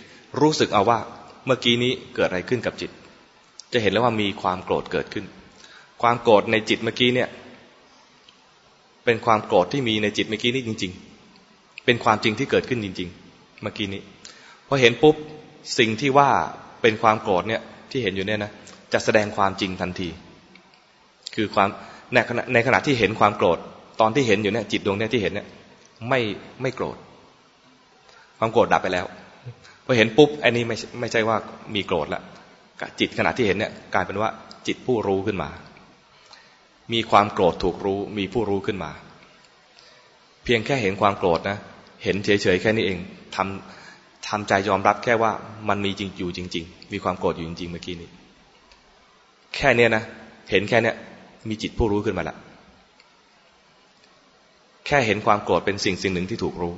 [0.41, 0.99] รู้สึกเอาว่า
[1.47, 2.91] เมื่อกี้นี้เกิดอะไรขึ้นกับจิต
[3.73, 5.25] จะเห็นแล้วว่ามีความโกรธเกิดขึ้น
[6.03, 7.29] ความโกรธในจิตเมื่อกี้เนี่ย
[9.05, 10.93] เป็นความโกรธที่มีในจิตเมื่อกี้นี้จริง
[11.39, 14.03] ๆ เป็นความจริงที่เกิดขึ้นจริง ๆ เมื่อกี้นี้
[14.69, 15.17] พอเห็นปุ๊บ
[15.79, 16.31] สิ่งที่ว่า
[16.83, 18.53] เป็นความโกรธเนี่ยที่เห็นอยู่เนี่ยนะ
[18.93, 20.09] จะแสดงความจริงทันที
[21.35, 21.69] คือความ
[22.13, 23.59] ในขณะในขณะที่เห็นความโกรธ
[24.01, 25.47] ตอนที่เห็นอยู่เนี่ยจิตดวงเนี่ยที่เห็นเนี่ย
[26.09, 26.21] ไม่
[26.63, 26.97] ไม่โกรธ
[28.39, 29.07] ความโกรธดับไปแล้ว
[29.85, 31.37] พอเห็นปุ๊บอันนี้ไม่ไม่ใช่ว่า
[31.75, 32.23] มีโกรธละ
[33.01, 34.31] จิตขณะที่เห็นเนี่ยกลายเป็นว่า
[34.67, 35.49] จิตผู้รู้ขึ้นมา
[36.93, 38.91] มีความโกรธถูกรู้มีผู้รู้ขึ้นมา
[40.45, 41.59] เพียงแค่เห็นความโกรธนะ
[42.05, 42.99] เห็นเฉยๆแค่นี้เอง
[43.37, 45.33] ทำทำใจยอมรับแค่ว่า
[45.69, 48.09] มันมีจริงอยู่จริง ๆ มีความโกรธอยู่จริงๆเมื่อกี้นี้
[49.57, 50.03] แค่เนี้ยนะ
[50.51, 50.97] เห็นแค่เนี้ย
[51.49, 52.37] มีจิตผู้รู้ขึ้นมาล้ว
[54.87, 56.75] แค่เห็นความโกรธเป็นสิ่งสิ่งหนึ่งที่ถูกรู้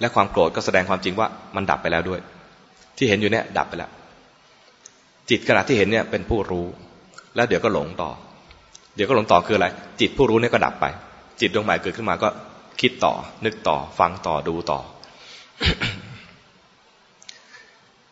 [0.00, 2.20] และความโกรธก็แสดงความจริงว่ามันดับไปแล้วด้วย
[2.96, 3.90] ที่เห็นอยู่เนี่ยดับไปแล้ว
[5.30, 6.66] จิตขณะที่เห็นเนี่ยเป็นผู้รู้
[7.36, 8.10] แล้วเดี๋ยวก็หลงต่อ
[8.94, 9.66] เดี๋ยวก็หลงต่อคืออะไร
[10.00, 10.86] จิตผู้รู้เนี่ยก็ดับไป
[11.40, 12.28] จิตดวงใหม่เกิดขึ้นมาก็
[12.80, 13.14] คิดต่อ
[13.44, 14.80] นึกต่อ ฟังต่อดูต่อ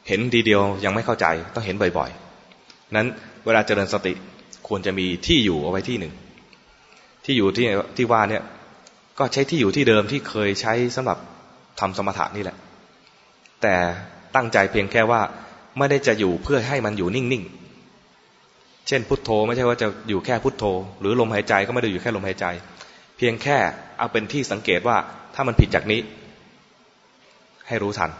[0.08, 3.06] เห็นดีเดียวยังไม่เข้าใจต้องเห็นบ่อยๆ นั้น
[3.44, 4.12] เวลาเจริญสติ
[4.68, 6.12] ควรจะมีที่อยู่เอาไว้ที่หนึ่ง
[7.24, 8.42] ที่อยู่ที่ที่ว่าเนี่ย
[9.18, 11.18] ก็ใช้ที่อยู่ที่เดิมที่เคยใช้สำหรับ
[11.80, 12.56] ทำสมถะนี่แหละ
[13.62, 13.74] แต่
[14.34, 15.20] ตั้งใจเพียงแค่ว่า
[15.79, 20.64] ไม่ได้จะอยู่เพื่อให้มันอยู่นิ่งๆ เช่นพุทโธไม่ใช่ว่าจะอยู่แค่พุทโธ
[21.01, 22.47] หรือลมหายใจก็ไม่ได้อยู่แค่ลมหายใจ
[23.16, 23.57] เพียงแค่
[23.99, 24.97] เอาเป็นที่สังเกตว่า
[25.35, 26.01] ถ้ามันผิดจากนี้
[27.68, 28.11] ให้รู้ทัน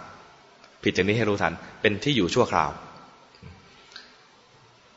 [0.85, 2.71] ผิดจากนี้ให้รู้ทัน เป็นที่อยู่ชั่วคราว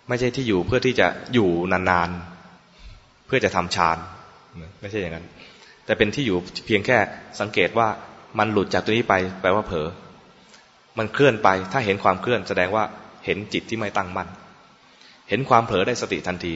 [0.08, 3.98] ไม่ใช่ที่อยู่เพื่อที่จะอยู่นานๆ เพื่อจะทำฌาน
[4.82, 5.26] ไม่ใช่อย่างนั้น
[5.86, 6.98] แต่เป็นที่อยู่เพียงแค่
[7.40, 7.88] สังเกตว่า
[8.40, 9.88] มันหลุดจากตัวนี้ไปแปลว่าเผลอ
[11.00, 12.84] มันเคลื่อนไป ถ้าเห็นความเคลื่อน แสดงว่า
[13.26, 14.28] เห็นจิตที่ไม่ตั้งมั่น
[15.30, 16.54] เห็นความเผลอได้สติทันที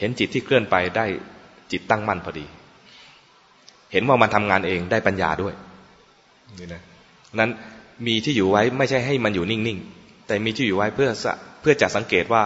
[0.00, 1.06] เห็นจิตที่เคลื่อนไปได้
[1.72, 2.46] จิตตั้งมั่นพอดี
[3.92, 5.54] เห็นว่ามันทำงานเองได้ปัญญาด้วย
[6.58, 6.82] นี่นะ
[7.38, 7.50] นั้น
[8.06, 11.10] มีที่อยู่ไว้ไม่ใช่ให้มันอยู่นิ่งๆ แต่มีที่อยู่ไว้เพื่อ
[11.60, 12.42] เพื่อจะสังเกตว่า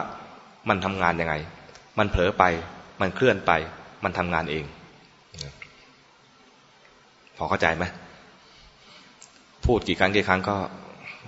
[0.68, 1.34] มันทำงานยังไง
[1.98, 2.44] มันเผลอไป
[3.01, 3.53] มันเคลื่อนไป
[4.05, 4.64] มันทำงานเอง
[7.36, 7.84] พอเข้าใจไหม
[9.66, 10.57] พูดกี่ครั้งกี่ครั้งก็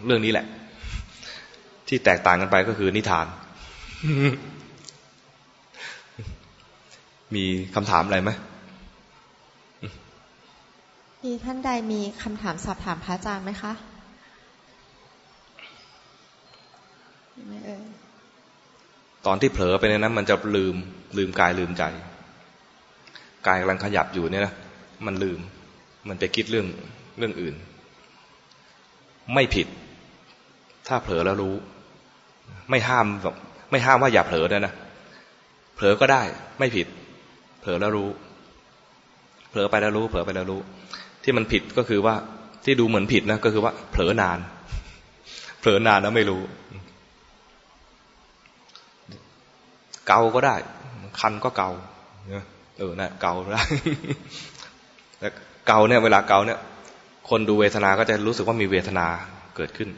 [0.06, 0.46] เรื่องนี้แหละ
[1.88, 3.26] ที่แตกต่างกันไปก็คือนิทาน
[7.34, 7.44] มี
[7.74, 8.30] คำถามอะไรไหม
[11.24, 13.72] มีท่านใดมีคำถามสอบถามพระอาจารย์ไหมคะ
[17.48, 17.84] ไม่เอ่ย
[19.26, 20.74] ตอนที่เผลอไปในนั้นมันจะลืม
[21.18, 21.84] ลืมกายลืมใจ
[23.46, 24.54] กายกำลังขยับอยู่เนี่ยนะ
[25.06, 25.38] มันลืม
[26.08, 26.66] มันไปคิดเรื่อง
[27.18, 27.54] เรื่องอื่น
[29.34, 29.66] ไม่ผิด
[30.88, 31.54] ถ้าเผลอแล้วรู้
[32.70, 33.34] ไม่ห้ามแบบ
[33.70, 34.74] ไม่ห้ามว่าอย่าเผลอนะนะ
[35.76, 36.22] เผลอก็ได้
[36.58, 36.86] ไม่ผิด
[37.60, 38.08] เผลอแล้วรู้
[39.50, 40.60] เผลอไปแล้วรู้ เผลอไปแล้วรู้
[41.24, 42.14] ที่มันผิดก็คือว่า
[42.64, 44.38] ที่ดูเหมือนผิดนะก็คือว่า เผลอนาน
[45.60, 46.42] เผลอนานแล้วไม่รู้
[50.08, 50.56] เกาก็ได้
[51.20, 51.70] คันก็เกา
[52.78, 53.62] เออนะเกาได้
[55.18, 55.28] แต่
[55.66, 56.58] เกาเนี่ยเวลาเกาเนี่ย
[57.30, 59.06] คนดูเวทนาก็จะรู้สึกว่ามีเวทนา
[59.56, 59.88] เกิดขึ้น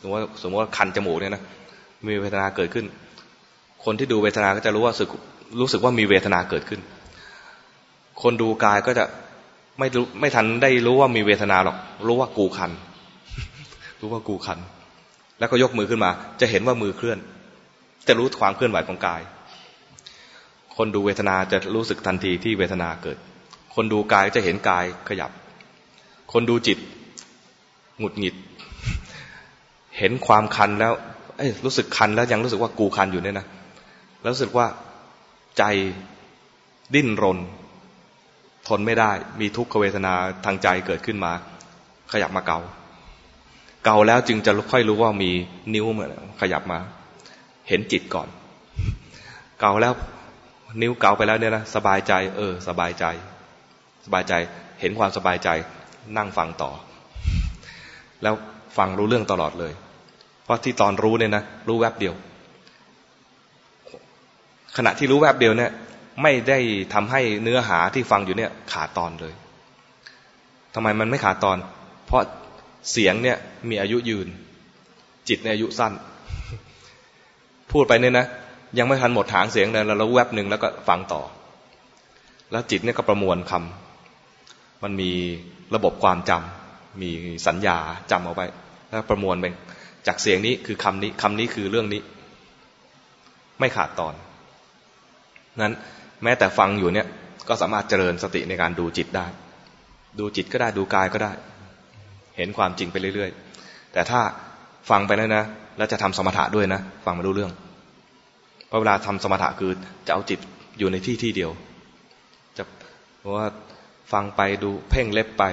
[0.00, 1.42] สมมติว่าสมมติว่าคันจมูกเนี่ยนะ
[2.06, 2.86] มีเวทนาเกิดขึ้น
[3.84, 5.08] คนที่ดูเวทนาก็จะรู้ว่าสึก
[5.60, 6.80] รู้สึกว่ามีเวทนาเกิดขึ้น
[8.22, 9.04] คนดูกายก็จะ
[9.78, 11.76] ไม่รู้ไม่ทันได้รู้ว่ามีเวทนาหรอก
[12.06, 12.70] รู้ว่ากูคัน
[14.00, 14.58] รู้ว่ากูคัน
[15.38, 17.18] แล้วก็ยกมือขึ้นมา จะเห็นว่ามือเคลื่อน
[18.08, 19.22] จะรู้ความเคลื่อนไหวของกาย
[20.76, 23.18] คนดูเวทนาจะรู้สึกทันทีที่เวทนาเกิด
[23.74, 25.30] คนดูกายจะเห็นกายขยับ
[26.32, 26.78] คนดูจิต
[27.98, 28.34] หงุดหงิด
[30.00, 30.92] เห็นความคันแล้ว
[31.64, 33.46] รู้สึกคันแล้วยังรู้สึกว่ากูคันอยู่เนี่ยนะ
[34.22, 34.66] แล้วรู้สึกว่า
[35.58, 35.62] ใจ
[36.94, 37.38] ดิ้นรน
[38.68, 41.32] ทนไม่ได้ มีทุกขเวทนาทางใจเกิดขึ้นมา
[42.12, 42.58] ขยับมาเกา
[43.84, 45.30] เกาแล้วจึงจะค่อยรู้ว่ามี
[45.74, 46.78] นิ้วเมือนขยับมา
[47.68, 48.28] เห็นจิตก่อน
[49.60, 49.92] เกาแล้ว
[50.82, 53.04] นิ้วเกาไปแล้วเนี่ยนะสบายใจ เออ สบายใจ
[54.04, 54.34] สบายใจ
[54.80, 55.48] เห็นความสบายใจ
[56.16, 56.70] นั่งฟังต่อ
[58.22, 58.34] แล้ว
[58.76, 59.72] ฟังรู้เรื่องตลอดเลย
[60.50, 62.14] ราะที่ตอนรู้เนี่ยนะรู้แวบเดียว
[64.76, 65.70] ขณะที่รู้แวบเดียวเนี่ย
[66.22, 66.58] ไม่ได้
[66.94, 69.34] ทำให้เนื้อหาที่ฟังอยู่เนี่ยขาดตอนเลย
[70.74, 71.56] ทำไมมันไม่ขาดตอน
[72.06, 72.22] เพราะ
[72.92, 73.36] เสียงเนี่ย
[73.68, 74.28] มีอายุยืน
[75.28, 75.92] จิตในอายุสั้น
[77.72, 78.26] พูดไปเนี่ยนะ
[78.78, 81.22] ยังไม่ทันหมดหางเสียงเลยเราแวบหนึ่งแล้วก็ฟังต่อ
[82.50, 85.10] แล้วจิตเนี่ยก็ประมวลคำมันมี
[85.74, 87.10] ระบบความจำมี
[87.46, 87.76] สัญญา
[88.10, 88.42] จำเอาไป
[88.88, 89.52] แล้วประมวลเป็น
[90.06, 92.00] จากเสียงนี้คือคำนี้คำนี้คือเรื่องนี้
[93.60, 94.14] ไม่ขาดตอน
[95.60, 95.72] นั้น
[96.22, 97.06] แม้แต่ฟังอยู่เนี่ย
[97.48, 99.26] ก็สามารถเจริญสติในการดูจิตได้
[100.18, 101.32] ดูจิตก็ได้ดูกายก็ได้
[102.36, 104.20] เห็นความจริงไปเรื่อยๆ แต่ถ้า
[104.90, 105.44] ฟังไปแล้วนะ
[105.76, 107.52] แล้วจะทำสมถะด้วยนะ ฟังม่รู้เรื่อง
[108.68, 109.72] เพราะเวลาทำสมถะคือ
[110.06, 110.40] จะเอาจิต
[110.78, 111.50] อยู่ในที่ที่เดียว
[112.56, 112.62] จะ
[113.18, 113.46] เพราะว่า
[114.12, 115.44] ฟังไปดูเพ่งเล็บไป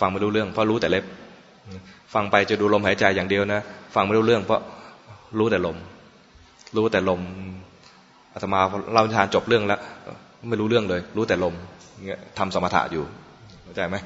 [0.00, 1.04] ฟังม่รู้เรื่องเพราะรู้แต่เล็บ
[2.14, 3.60] ฟังไปจะดูลมหายใจอย่างเดียวนะ
[3.94, 4.60] ฟังไม่รู้เรื่องเพราะ
[5.38, 5.76] รู้แต่ลม
[6.76, 7.20] รู้แต่ลม
[8.34, 8.60] อาตมา
[8.94, 9.80] เราทานจบเรื่องแล้ว
[10.48, 11.54] ไม่รู้เรื่องเลย รู้แต่ลม
[12.06, 13.04] เงี้ยทำสมถะอยู่
[13.62, 13.96] เข้าใจไหม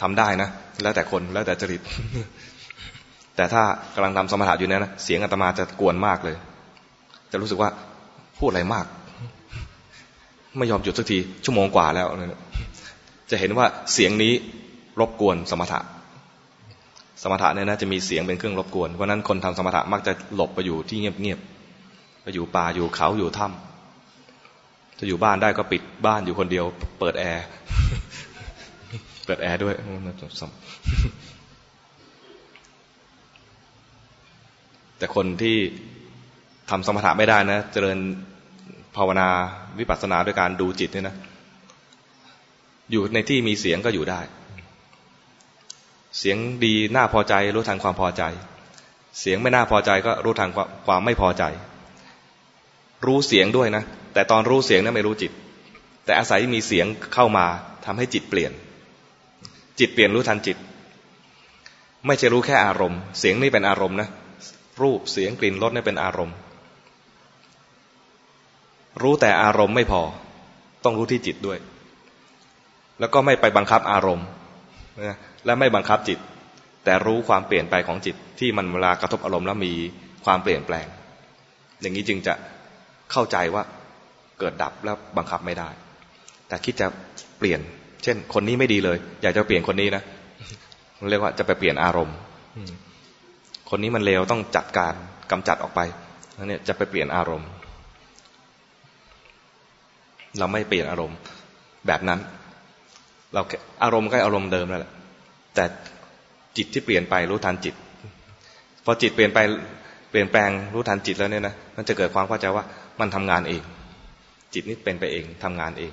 [0.00, 0.48] ทำได้นะ
[0.82, 1.80] แล้วแต่คนแล้วแต่จริต
[3.36, 3.62] แต่ถ้า
[3.94, 6.36] กำลังทำสมถะอยู่เนี่ยนะเสียงอาตมาจะกวนมากเลย
[7.32, 7.70] จะรู้สึกว่า
[8.38, 8.86] พูดอะไรมาก
[10.58, 12.06] ไม่ยอมหยุดสักทีชั่วโมงกว่าแล้ว
[13.30, 14.32] จะเห็นว่าเสียงนี้
[15.00, 15.80] รบกวนสมถะ
[17.22, 23.52] สมถะเนี่ยนะจะมีเสียงเป็นเครื่องรบกวน เพราะนั้นคนทำสมถะมักจะหลบไปอยู่ที่เงียบๆไปอยู่ป่าอยู่เขาอยู่ถ้า
[24.98, 26.64] จะอยู่บ้านได้ก็ปิดบ้านอยู่คนเดียว
[26.98, 27.44] เปิดแอร์
[29.26, 29.74] เปิดแอร์ด้วย
[34.98, 35.56] แต่คนที่
[36.70, 37.98] ทำสมถะไม่ได้นะ เจริญ
[38.96, 39.28] ภาวนา
[39.78, 41.16] วิปัสสนาด้วยการดูจิตเนี่ยนะ
[42.90, 44.20] อยู่ในที่มีเสียงก็อยู่ได้
[46.18, 48.22] เสียงดีน่าพอใจรู้ทันความพอใจ
[49.20, 50.50] เสียงไม่น่าพอใจก็รู้ทัน
[50.86, 51.44] ความไม่พอใจ
[53.06, 53.84] รู้เสียงด้วยนะ
[54.14, 55.32] แต่ตอนรู้เสียงนั้นไม่รู้จิต
[56.04, 57.46] แต่อาศัยมีเสียงเข้ามา
[57.84, 58.52] ทำให้จิตเปลี่ยน
[59.78, 60.56] จิตเปลี่ยนรู้ทันจิต
[62.06, 64.08] ไม่ใช่รู้แค่อารมณ์ เสียงนี่เป็นอารมณ์นะ
[64.82, 66.36] รูปเสียงกลิ่นรสนี่เป็นอารมณ์
[69.02, 70.02] รู้แต่อารมณ์ไม่พอ
[70.84, 71.58] ต้องรู้ที่จิตด้วย
[72.98, 74.26] แล้วก็ไม่ไปบังคับอารมณ์
[75.46, 76.18] และไม่บังคับจิต
[76.84, 79.72] แต่รู้ความเปลี่ยนไปของจิตที่มันเวลากระทบอารมณ์แล้วมี
[80.24, 80.86] ความเปลี่ยนแปลง
[81.80, 82.34] อย่างนี้จึงจะ
[83.12, 83.62] เข้าใจว่า
[84.38, 85.68] เกิดดับแล้วบังคับไม่ได้
[86.48, 86.86] แต่คิดจะ
[87.38, 87.60] เปลี่ยน
[88.02, 90.02] เช่น คนนี้ไม่ดีเลย อยากจะเปลี่ยนคนนี้นะ
[91.10, 92.16] เรียกว่าจะไปเปลี่ยนอารมณ์
[93.70, 94.94] คนนี้มันเลวต้องจัดการ
[95.30, 95.80] กำจัดออกไป
[96.38, 97.48] นั่นเนี่ยจะไปเปลี่ยนอารมณ์
[100.38, 101.18] เราไม่เปลี่ยนอารมณ์
[101.86, 102.20] แบบนั้น
[103.34, 103.42] เรา
[103.84, 104.92] อารมณ์ก็อารมณ์เดิมนั่นแหละ
[105.54, 105.64] แต่
[106.56, 107.74] จิตที่เปลี่ยนไปรู้ทันจิต
[108.84, 109.38] พอจิตเปลี่ยนไป
[110.10, 112.64] เปลี่ยนแปลงรู้ทันจิตแล้วเนี่ยนะมันจะเกิดความเข้าใจว่า
[113.00, 113.62] มันทำงานเอง
[114.54, 115.92] จิตนี่เป็นไปเองทำงานเอง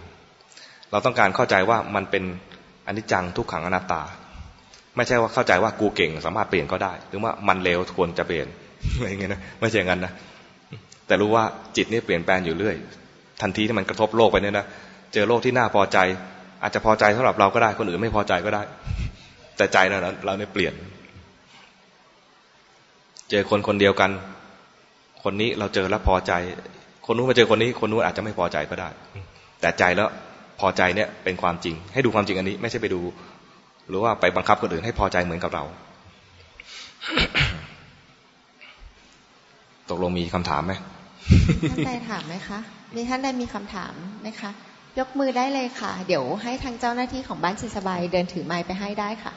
[0.92, 2.24] เราต้องการเข้าใจว่ามันเป็น
[2.88, 4.02] อนิจจังทุกขังอนัตตา
[4.96, 8.48] ไม่ใช่ว่าเข้าใจว่ากูเก่ง สามารถเปลี่ยนก็ได้ หรือว่ามันเลวควรจะเปลี่ยน
[8.96, 10.14] อะไรเงี้ยนะไม่ใช่อย่างนั้นนะ
[11.08, 11.44] แต่รู้ว่า
[11.78, 12.76] จิตนี่เปลี่ยนแปลงอยู่เรื่อย
[13.42, 14.66] ทันทีที่มันกระทบโลกไปเนี่ยนะ
[15.14, 15.98] เจอโลกที่น่าพอใจ
[16.62, 18.62] อาจจะพอใจสำหรับเราก็ได้คนอื่นไม่พอใจก็ได้
[19.62, 20.74] แต่ใจเราเราเนี่ยเปลี่ยน
[23.30, 24.12] เจอคนคนเดียวกัน
[25.24, 26.34] คนนี้เราเจอแล้วพอใจ
[27.06, 28.90] คนนู้นมาเจอคนนี้ คนนู้นอาจจะไม่พอใจก็ได้
[29.62, 30.08] แต่ใจแล้ว
[30.60, 33.02] พอใจเนี่ยเป็นความจริง ให้ดูความจริงอันนี้ ไม่ใช่ไปดู
[33.88, 35.64] หรือว่าไปบังคับคนอื่นให้พอใจเหมือนกับเรา
[39.90, 40.74] ตกลงมีคำถามไหม
[41.72, 42.60] ท่านใดถามไหมคะ
[42.96, 44.52] มีท่านใดมีคำถามไหมคะ
[45.00, 49.34] ยกมือได้เลยค่ะ เดี๋ยวให้ทางเจ้าหน้าที่ของบ้านสิสบายเดินถือไม้ไปให้ได้ค่ะ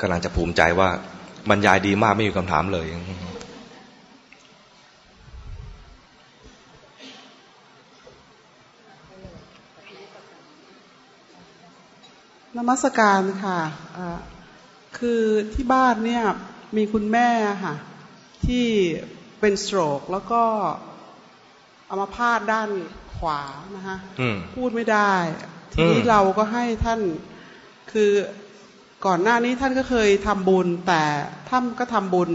[0.00, 0.88] กำลังจะภูมิใจว่า
[1.50, 2.86] บรรยายดีมากไม่มีคำถามเลย
[12.56, 13.60] นมัสการค่ะ
[14.98, 15.22] คือ
[15.54, 16.24] ที่บ้านเนี่ย
[16.76, 17.30] มีคุณแม่
[17.64, 17.74] ค่ะ
[18.46, 18.66] ที่
[19.40, 20.42] เป็นสโตรกแล้วก็
[21.88, 22.70] อามาพาดด้าน
[23.16, 23.40] ขวา
[23.76, 23.96] นะคะ
[24.54, 25.12] พูดไม่ได้
[25.72, 27.00] ทีนี้เราก็ให้ท่าน
[27.92, 28.10] คือ
[29.06, 31.02] ก่อนหน้านี้ท่านก็เคยทำบุญ แต่
[31.50, 32.28] ท่านก็ทำบุญ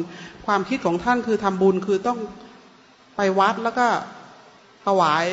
[0.45, 2.19] ความคิดของท่านคือทำบุญคือต้อง
[3.15, 3.87] ไปวัดแล้วก็
[4.85, 5.25] ถวาย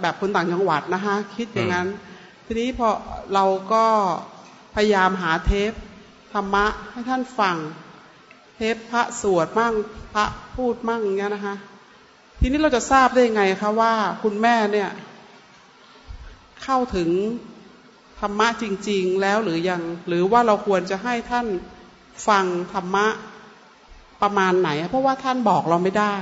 [0.00, 1.88] แบบคนต่างจังหวัดนะคะ คิดอย่างนั้น
[2.46, 2.88] ทีนี้พอ
[3.34, 3.84] เราก็
[4.74, 5.72] พยายามหาเทป
[6.32, 7.56] ธรรมะให้ท่านฟัง
[8.56, 9.74] เทปพระสวดมั่ง
[10.14, 10.24] พระ
[10.54, 11.54] พูดมั่งเงี้ยนะคะ
[12.40, 13.92] ทีนี้เราจะทราบได้ยังไงคะว่า
[14.22, 14.90] คุณแม่เนี่ย
[16.62, 17.10] เข้าถึง
[17.55, 17.55] ธ
[18.26, 21.46] รรมะจริง ๆ แล้วหรือยัง หรือว่าเราควรจะให้ท่าน
[22.28, 23.06] ฟังธรรมะ
[24.22, 26.14] ประมาณไหน เพราะว่าท่านบอกเราไม่ได้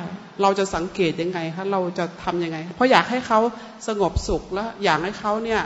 [0.42, 3.40] เราจะสังเกตยังไงคะเราจะทํำยังไง เพราะอยากให้เขา
[3.88, 5.62] สงบสุขแล้วอยากให้เขาเนี่ย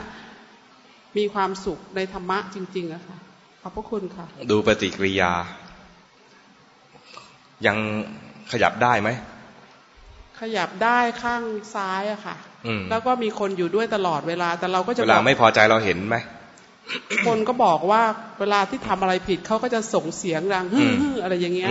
[1.17, 3.17] มีความสุขในธรรมะจริงๆนะคะ
[3.61, 5.31] ขอบพระคุณค่ะ ดูปฏิกิริยา
[7.65, 7.77] ยัง
[8.51, 9.09] ขยับได้ไหม
[10.39, 11.43] ขยับได้ข้าง
[11.75, 12.35] ซ้ายอะค่ะ
[12.89, 16.15] แล้วก็มีคนอยู่ด้วยตลอดเวลา แต่เราก็จะเวลาไม่พอใจเราเห็นไหม
[17.27, 18.01] คนก็บอกว่า
[18.39, 20.89] เวลาที่ทำอะไรผิดเขาก็จะส่งเสียงดังฮึ่ม
[21.23, 21.69] อะไรอย่างเงี้ย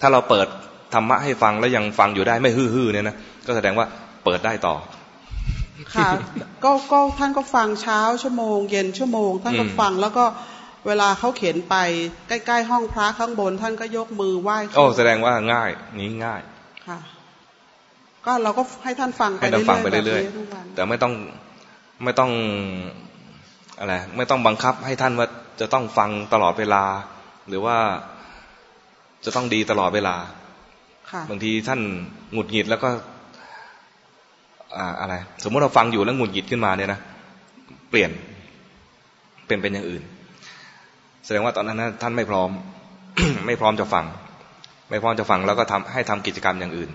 [0.00, 0.46] ถ้าเราเปิด
[0.94, 3.16] ธรรมะให้ฟังแล้วยังฟังอยู่ได้ไม่ฮือๆเนี่ยนะ
[3.46, 3.86] ก็แสดงว่า
[4.24, 4.74] เปิดได้ต่อ
[5.94, 6.10] ค่ะ
[6.64, 10.24] ก็ก็ท่านก็ฟังเช้าชั่วโมง เย็นชั่วโมง ท่านก็ฟังแล้วก็
[10.86, 11.74] เวลาเขาเขียนไป
[12.28, 16.40] ใกล้ ๆ ห้องพระข้างบน ท่านก็ยกมือไหว้โอ้แสดงว่าง่ายนี้ง่าย
[16.86, 16.98] ค่ะ
[18.26, 21.12] ก็เราก็ให้ท่านฟังไปเรื่อยๆแต่ไม่ต้อง
[22.04, 22.30] ไม่ต้อง
[23.78, 25.26] อะไรไม่ต้องบังคับให้ท่านว่า
[25.60, 26.84] จะต้องฟังตลอดเวลา
[27.48, 27.76] หรือว่า
[29.24, 30.16] จะต้องดีตลอดเวลา
[31.30, 31.80] บางทีท่าน
[32.32, 32.88] หงุดหงิดแล้วก็
[35.00, 37.00] อะไร สมมติเราฟังอยู่แล้วหงุดหงิดขึ้นมาเนี่ยนะ
[37.90, 38.10] เปลี่ยน
[39.46, 40.02] เป็นเป็นอย่างอื่น
[41.24, 42.50] แสดงว่าตอนนั้นท่านไม่พร้อม
[43.46, 44.04] ไม่พร้อมจะฟัง
[44.90, 46.90] ไม่พร้อมจะฟังแล้วก็ทำให้ทำกิจกรรมอย่างอื่น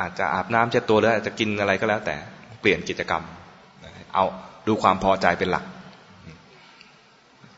[0.00, 2.16] อาจจะอาบน้ำเช็ดตัวหรืออาจจะกินอะไรก็แล้ว แต่
[2.60, 3.22] เปลี่ยนกิจกรรม
[4.14, 4.24] เอา
[4.66, 5.64] ดูความพอใจเป็นหลัก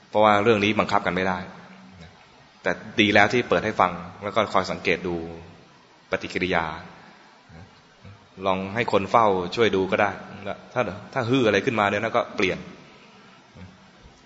[0.08, 1.38] เพราะว่าเรื่องนี้บังคับกันไม่ได้
[2.62, 2.70] แต่
[3.00, 5.16] ดีแล้วที่เปิดให้ฟังแล้วก็คอยสังเกตดู
[6.10, 6.64] ปฏิกิริยา
[8.46, 9.26] ลองให้คนเฝ้า
[9.56, 10.10] ช่วยดูก็ได้
[10.72, 10.82] ถ้า
[11.12, 12.58] ถ้าฮืออะไรขึ้นมาเนี่ยก็เปลี่ยน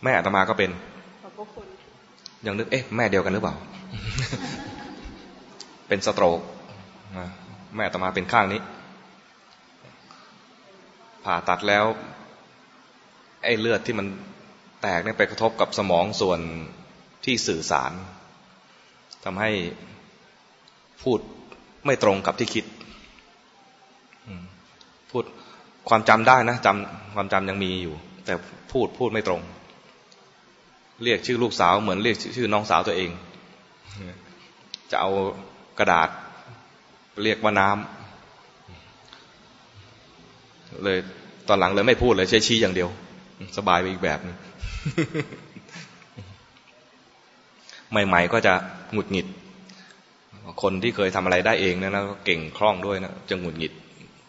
[0.04, 0.70] แม่อาตมาก็เป็น
[2.46, 3.54] ยังนึกเอ๊ะแม่เดียวกันหรือเปล่า
[5.88, 6.40] เป็นสโตรก
[7.74, 8.60] แม่อาตมาเป็นข้างนี้
[11.24, 11.84] ผ่าตัดแล้ว
[13.44, 14.06] ไอ้เลือดที่มัน
[14.82, 16.40] แตกเนี่ยไปกระทบกับสมองส่วน
[17.24, 17.92] ที่สื่อสาร
[19.24, 19.50] ทำให้
[21.02, 21.18] พูด
[21.86, 22.64] ไม่ตรงกับที่คิด
[25.10, 25.24] พูด
[25.88, 27.94] ความจำได้นะจำความจำยังมีอยู่
[28.24, 28.34] แต่
[28.72, 29.40] พูดพูดไม่ตรง
[31.02, 33.10] เรียกชื่อลูกสาวเหมือนเรียกชื่อน้องสาวตัวเอง
[34.90, 35.10] จะเอา
[35.78, 36.08] กระดาษ
[37.22, 40.98] เรียกว่าน้ำเลย
[41.48, 42.88] ตอนหลังเลยไม่พูดเลยใช้ชี้อย่างเดียว
[43.56, 44.36] สบายไปอีกแบบนึง
[47.90, 48.54] ใหม่ๆก็จะ
[48.92, 49.26] หงุดหงิด
[50.62, 53.72] คนที่เคยทำอะไรได้เองนะนะเก่งคล่องด้วยนะจะหงุดหงิด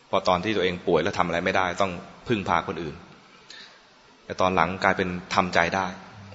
[0.10, 1.91] พอตอนที่ตัวเองป่วยแล้วทำอะไรไม่ได้ ต้อง
[2.28, 2.95] พึ่งพาคนอื่น
[4.26, 5.86] แต่ตอนหลังกลายเป็นทำใจได้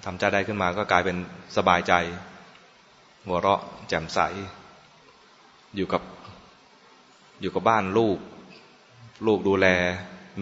[0.06, 1.16] ทำใจได้ขึ้นมาก็กลายเป็น
[1.56, 1.92] สบายใจ
[3.26, 4.18] หัวเราะแจ่มใส
[5.76, 6.02] อยู่กับ
[7.40, 8.18] อยู่กับบ้านลูก
[9.26, 9.66] ลูกดูแล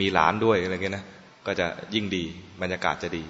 [0.01, 1.05] มีหลานด้วยอะไรเงี้ยนะ
[1.47, 2.25] ก็จะยิ่งดี
[2.63, 3.25] บรรยากาศจะดี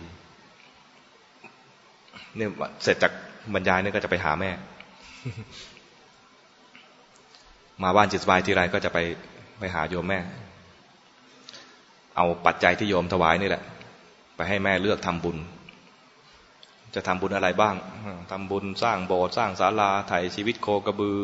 [2.36, 2.50] เนี่ย
[2.82, 3.12] เสร็จจาก
[3.54, 4.50] บรรยายเนี่ยก็จะไปหาแม่
[7.82, 8.98] มาบ้านจิตสบายทีไรก็จะไป
[9.58, 10.18] ไปหาโยมแม่
[12.16, 13.62] เอาปัจจัยที่โยมถวายนี่แหละ
[14.36, 15.38] ไปให้แม่เลือกทำบุญ
[16.94, 17.74] จะทำบุญอะไรบ้าง
[18.30, 21.18] ทำบุญสร้างโบสถ์สร้างศาลาไถ่ชีวิตโคกระบือ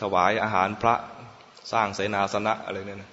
[0.00, 0.94] ถวายอาหารพระ
[1.72, 3.10] สร้างเสนาสนะอะไรเนี่ยนะ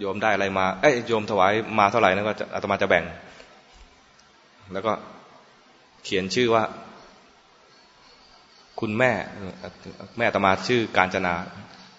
[0.00, 3.04] โยมได้อะไรมา เอ้ยโยมถวายมาเท่าไหร่นั่นก็อาตมาจะแบ่ง
[4.72, 4.92] แล้วก็
[6.04, 6.64] เขียนชื่อว่า
[8.80, 9.12] คุณแม่
[10.16, 11.34] แม่อาตมาชื่อการจนา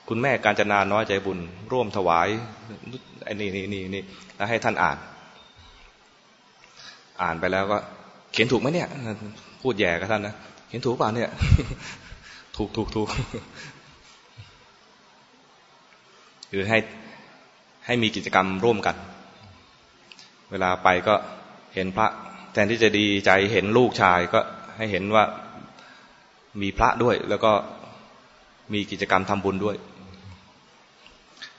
[0.09, 1.39] คุณแม่การจนาน้อยใจบุญ
[1.71, 2.27] ร่วมถวาย
[3.25, 4.03] ไอ้นี่นี่นี่นี่
[4.35, 4.97] แล้วให้ท่านอ่าน
[7.21, 7.77] อ่านไปแล้วก็
[8.31, 8.87] เขียนถูกไหมเนี่ย
[9.61, 10.35] พูดแย่กับท่านนะ
[10.67, 11.29] เขียนถูกป่ะเนี่ย
[12.57, 13.07] ถูกถูกถูก
[16.51, 16.77] คือให้
[17.85, 18.95] ให้มีกิจกรรมร่วมกัน
[20.51, 21.15] เวลาไปก็
[21.75, 22.07] เห็นพระ
[22.53, 24.39] แทนที่จะดีใจเห็นลูกชายก็
[24.77, 25.23] ให้เห็นว่า
[26.61, 27.51] มีพระด้วย แล้วก็
[28.73, 29.77] มีกิจกรรมทำบุญด้วย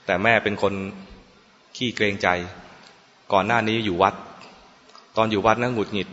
[0.05, 0.73] แต่แม่เป็นคน
[1.77, 2.27] ขี้เกรงใจ
[3.33, 4.15] ก่อนหน้านี้อยู่วัด
[5.17, 6.07] ตอนอยู่วัดนั่งหงุดหงิด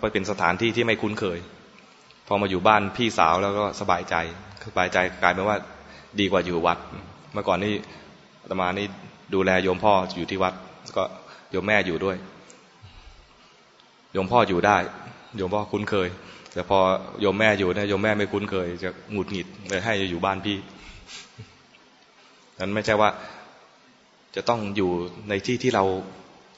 [0.00, 1.38] ไปเป็นสถานที่ที่ไม่คุ้นเคย
[2.26, 4.14] พอมาอยู่บ้านพี่สาวแล้วก็สบายใจ
[4.66, 5.56] สบายใจกลายเป็นว่า
[6.18, 6.78] ดีกว่าอยู่วัด
[7.32, 7.74] เมื่อก่อนนี้
[8.42, 8.86] อาตมานี่
[9.34, 10.54] ดูแลโยมพ่ออยู่ที่วัด
[10.96, 11.04] ก็
[11.50, 12.16] โยมแม่อยู่ด้วย
[14.12, 14.76] โยมพ่ออยู่ได้
[15.36, 16.08] โยมพ่อคุ้นเคย
[16.52, 16.78] แต่พอ
[17.20, 20.58] โยมแม่อยู่เนี่ยโยมแม่ไม่คุ้นเคย จะหงุดหงิดเลยให้อยู่บ้านพี่
[22.60, 23.10] นั้นไม่ใช่ว่า
[24.36, 24.90] จะต้องอยู่
[25.28, 25.84] ในที่ที่เรา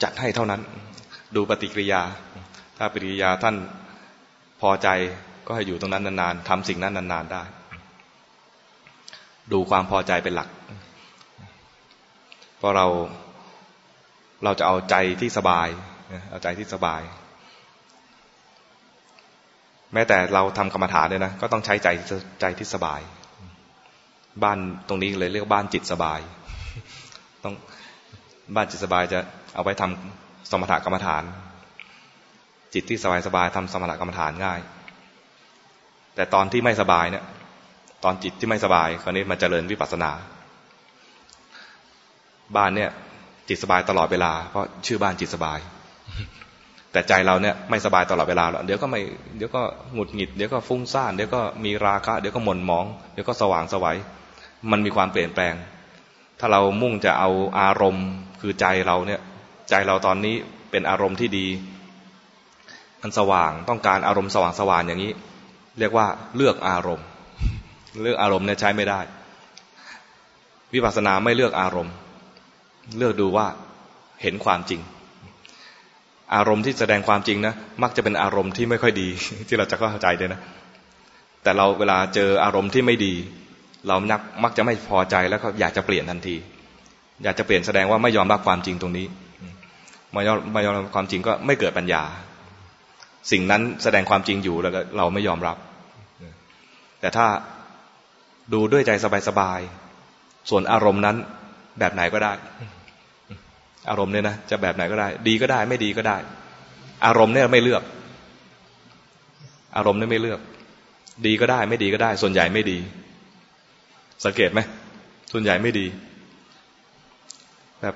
[0.02, 0.60] จัดให้เท่านั้น
[1.36, 2.02] ดูปฏิกิริยา
[2.78, 3.56] ถ้าปฏิกิริยาท่าน
[4.60, 4.88] พอใจ
[5.46, 7.42] ก็ให้อยู่ตรงนั้นนานๆทำสิ่งนั้นนานๆได้
[9.52, 10.48] ดูความพอใจเป็นหลัก
[12.58, 12.86] เพราะเรา
[14.44, 15.68] เราจะเอาใจที่สบาย
[16.30, 17.02] เอาใจที่สบาย
[19.92, 21.88] แม้แต่เราทำกรรมฐานเนี่ยนะ ก็ต้องใช้ใจ
[22.40, 23.00] ใจที่สบาย
[24.42, 24.58] บ้าน
[24.88, 26.20] ตรงนี้เลยเรียกบ้านจิตสบาย
[27.44, 27.54] ต้อง
[28.54, 29.18] บ้านจิตสบายจะ
[29.54, 31.22] เอาไว้ทำสมถกรรมฐาน
[32.74, 34.60] จิตที่สบายสบายทำสมถกรรมฐานง่าย
[36.14, 37.24] แต่ตอนที่ไม่สบายเนี่ย
[38.05, 40.10] ตอนจิตที่ไม่สบาย คราวนี้มันจเจริญวิปัสสนา
[42.56, 42.90] บ้านเนี่ย
[43.48, 45.59] จิตสบายตลอดเวลา เพราะชื่อบ้านจิตสบาย
[46.93, 49.01] แต่ใจเราเนี่ยไม่สบายตลอดเวลาหรอกเดี๋ยวก็ไม่
[49.36, 49.62] เดี๋ยวก็
[49.93, 53.97] หงุดหงิด เดี๋ยวก็ฟุ้งซ่าน เดี๋ยวก็มีราคะ เดี๋ยวก็หม่นมอง เดี๋ยวก็สว่างสวัย
[54.70, 55.55] มันมีความเปลี่ยนแปลง
[56.40, 58.06] ถ้าเรามุ่งจะเอาอารมณ์
[58.40, 59.20] คือใจเราเนี่ย
[59.70, 60.35] ใจเราตอนนี้
[60.70, 61.47] เป็นอารมณ์ที่ดี
[63.02, 65.12] มันสว่างต้องการอารมณ์สว่างสว่างอย่างนี้
[65.78, 66.06] เรียกว่า
[66.36, 67.06] เลือกอารมณ์
[68.02, 69.00] เลือกอารมณ์เนี่ยใช้ไม่ได้
[70.74, 71.94] วิปัสสนาไม่เลือกอารมณ์
[72.98, 73.46] เลือกดูว่า
[74.22, 74.80] เห็นความจริง
[76.34, 79.08] อารมณ์ที่แสดงความจริงนะมักจะเป็นอารมณ์ที่ไม่ค่อยดี
[79.48, 80.40] ที่เราจะเข้าใจเลยนะ
[81.42, 83.14] แต่เราเวลาเจออารมณ์ที่ไม่ดี
[83.88, 86.36] เรานักมักจะไม่พอใจแล้วก็อยากจะเปลี่ยนทันที
[87.24, 89.06] อยากจะเปลี่ยนแสดงว่าไม่ยอมรับความจริงตรงนี้
[90.12, 92.02] ไม่ยอมไม่ยอมรับความจริงก็ไม่เกิดปัญญา
[93.32, 95.56] สิ่งนั้นแสดงความจริงอยู่แล้วเราไม่ยอมรับ
[97.00, 97.26] แต่ถ้า
[98.52, 98.90] ดูด้วยใจ
[99.28, 101.16] สบายๆ ส่วนอารมณ์นั้น
[101.78, 102.32] แบบไหนก็ได้
[103.90, 106.16] อารมณ์เนี่ยนะจะแบบไหนก็ได้ ดีก็ได้ ไม่ดีก็ได้
[107.06, 107.82] อารมณ์เนี่ยไม่เลือก
[109.76, 110.40] อารมณ์เนี่ยไม่เลือก
[111.26, 112.78] ดีก็ได้ ไม่ดีก็ได้ ส่วนใหญ่ไม่ดี
[114.24, 114.60] สังเกตไหม
[115.32, 115.86] ส่วนใหญ่ไม่ดี
[117.80, 117.94] แบบ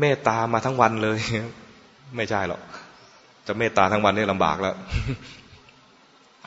[0.00, 1.18] เมตตามาทั้งวันเลย
[2.16, 2.60] ไม่ใช่หรอก
[3.46, 4.74] จะเมตตาทั้งวันนี่ลำบากแล้ว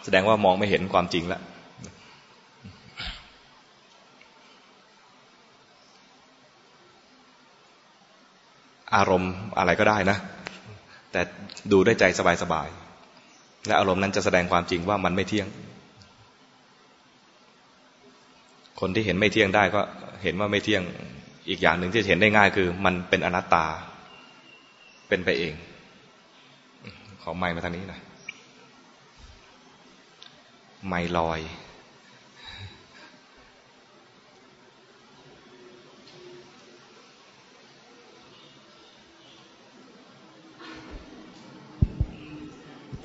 [0.03, 1.41] แสดงว่ามองไม่เห็นความจริงแล้ว
[8.95, 10.18] อารมณ์อะไรก็ได้นะ
[11.11, 11.22] แต่
[11.72, 12.03] ดูด้วยใจ
[12.41, 15.47] สบายๆและอารมณ์นั้นจะแสดงความจริงว่ามันไม่เที่ยง
[18.80, 19.81] คนที่เห็นไม่เที่ยงได้ก็
[20.23, 20.81] เห็นว่าไม่เที่ยง
[21.49, 23.65] อีกอย่างหนึ่งที่เห็นได้ง่ายคือ มันเป็นอนัตตา
[25.07, 25.53] เป็นไปเอง
[27.22, 28.01] ขอไม้มาทางนี้หน่อย
[30.88, 31.39] ไม้ลอย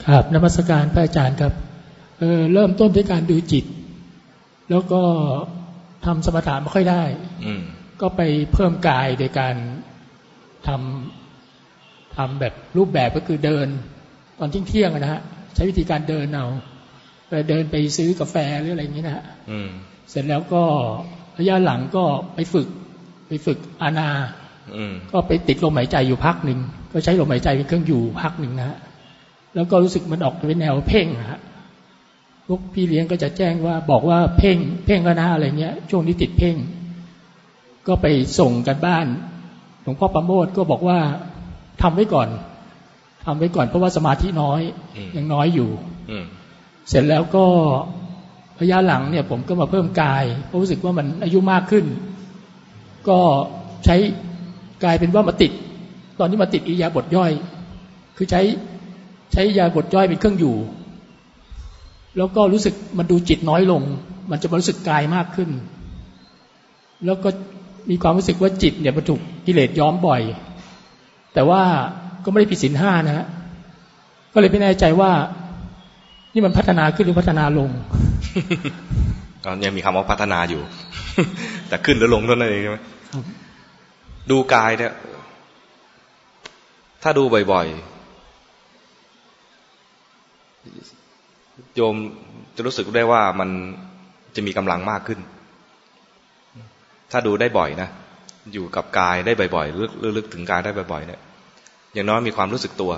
[0.09, 1.53] ครับนมัสการพระอาจารย์ครับ
[2.19, 3.65] เออเริ่มต้นด้วยการดูจิต
[4.71, 5.03] แล้วก็
[6.05, 7.03] ทำสมถะไม่ค่อยได้
[7.47, 7.63] อืม
[8.01, 8.21] ก็ไป
[8.53, 9.55] เพิ่มกายโดยการ
[10.67, 13.67] ทำทำแบบรูปแบบก็คือเดิน
[14.39, 15.23] ตอนเที่ยงๆอะนะฮะ
[15.55, 16.47] ใช้วิธีการเดินเอา
[17.29, 19.69] ไปเดินไปซื้อกาแฟหรืออะไรอย่างนี้นะฮะอืม
[20.11, 20.63] เสร็จแล้วก็
[21.39, 22.05] ระยะหลังก็
[22.35, 22.69] ไปฝึก
[23.29, 24.11] ไปฝึกอานา
[24.77, 26.59] อืมก็ไปติดลมหายใจอยู่พักหนึ่ง
[26.93, 28.79] ก็ใช้ลมหายใจเป็นเครื่องอยู่พักหนึ่งนะฮะ
[29.55, 31.41] แล้วก็รู้สึกมันออกเป็นแนวเพ่งอะฮะ
[32.47, 34.57] พวกพี่เลี้ยงก็จะแจ้งว่าบอกว่าเพ่ง
[34.87, 36.57] เพ่งก็นะอะไรเงี้ย ช่วงนี้ติดเพ่ง
[37.87, 38.07] ก็ไป
[38.39, 39.07] ส่งกันบ้าน
[39.83, 40.99] หลวงพ่อประโมทก็บอกว่า
[41.83, 42.29] ทำไว้ก่อน
[43.25, 44.61] ทำไว้ก่อนเพราะว่าสมาธิน้อย
[44.97, 45.71] อืมยังน้อยอยู่
[46.11, 46.25] อืม
[46.89, 47.45] เสร็จแล้วก็
[48.61, 51.85] ระยะหลังเนี่ย ผมก็มาเพิ่มกายเพราะรู้สึกว่ามันอายุมากขึ้น
[53.09, 53.19] ก็
[53.85, 53.97] ใช้
[54.85, 55.53] กลายเป็นว่ามาติด
[56.19, 57.33] ตอนนี้มาติดอิริยาบทย่อย
[58.17, 58.41] คือใช้
[59.33, 60.57] ใช้อิริยาบทย่อยเป็นเครื่องอยู่
[62.17, 63.83] แล้วก็รู้สึกมันดูจิตน้อยลง
[64.31, 65.51] มันจะมารู้สึกกายมากขึ้น
[67.05, 67.29] แล้วก็
[67.91, 70.23] มีความรู้สึกว่าจิตเนี่ยมันถูกกิเลสย้อมบ่อย
[71.35, 71.63] แต่ว่า
[72.25, 73.27] ก็ไม่ได้ผิดศีลห้านะฮะ
[74.33, 75.11] ก็เลยไม่แน่ใจว่า
[76.35, 77.71] นี่มันพัฒนาขึ้นหรือพัฒนาลง
[79.45, 80.63] ก็ยังมีคำว่าพัฒนาอยู่
[81.69, 82.79] แต่ขึ้นหรือลงเท่านั้นเองใช่ไหม
[83.13, 83.25] ครับ
[84.31, 84.93] ดูกายเนี่ย
[87.03, 87.23] ถ้าดู
[87.53, 87.92] บ่อยๆ
[91.77, 91.97] โยม
[92.57, 93.51] จะรู้สึกได้ว่ามัน
[94.37, 95.21] จะมีกำลังมากขึ้น
[97.11, 97.89] ถ้าดูได้บ่อยนะ
[98.53, 101.21] อยู่กับกายได้บ่อยๆลึกลึกถึงกายได้บ่อยๆเนี่ย
[101.95, 102.93] อย่างน้อยมีความรู้สึกตัว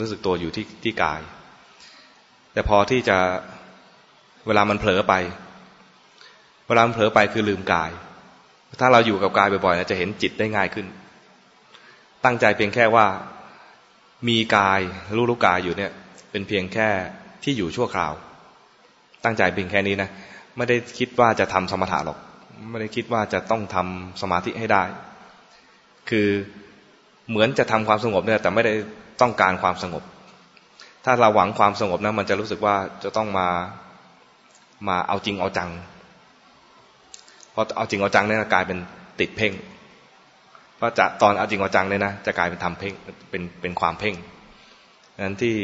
[0.00, 1.20] รู้สึกตัวอยู่ที่ที่กาย
[2.52, 3.16] แต่พอที่จะ
[4.46, 5.14] เวลามันเผลอไป
[6.68, 7.90] เวลามันเผลอไปคือลืมกาย
[8.80, 10.86] ถ้าเราอยู่กับกายบ่อยๆจะเห็นจิตได้ง่ายขึ้น
[12.24, 13.06] ตั้งใจเพียงแค่ว่า
[14.28, 14.80] มีกาย
[15.16, 15.92] รู้รู้กายอยู่เนี่ย
[16.30, 16.88] เป็นเพียงแค่
[17.44, 18.12] ที่อยู่ชั่วคราว
[19.24, 20.08] ตั้งใจเพียงแค่นี้นะ
[20.56, 22.18] ไม่ได้คิดว่าจะทำสมถะหรอก
[22.70, 24.82] ไม่ได้คิดว่าจะต้องทำสมาธิให้ได้
[26.10, 26.28] คือ
[27.28, 28.72] เหมือนจะทำความสงบเนี่ยแต่ไม่ได้
[29.20, 30.02] ต้องการความสงบ
[31.04, 33.48] ถ้าเราหวังความสงบนะมันจะรู้สึกว่าจะต้องมา
[34.88, 35.70] มาเอาจริงเอาจัง
[37.54, 38.78] พอเอาจริงเอาจังเนี่ยกลายเป็น
[39.20, 39.52] ติดเพ่ง
[40.76, 42.94] เพราะจะตอนเอาจริงเอาจังเนี่ยนะจะกลายเป็นทำเพ่ง
[43.30, 44.14] เป็นเป็นความเพ่ง
[45.24, 45.56] นั้นที่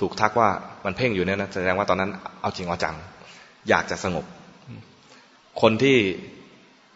[0.00, 0.48] ถูกทักว่า
[0.84, 2.10] มันเพ่งอยู่เนี่ยนะแสดงว่าตอนนั้น
[2.40, 2.94] เอาจริงเอาจัง
[3.68, 4.24] อยากจะสงบ
[5.60, 5.96] คนที่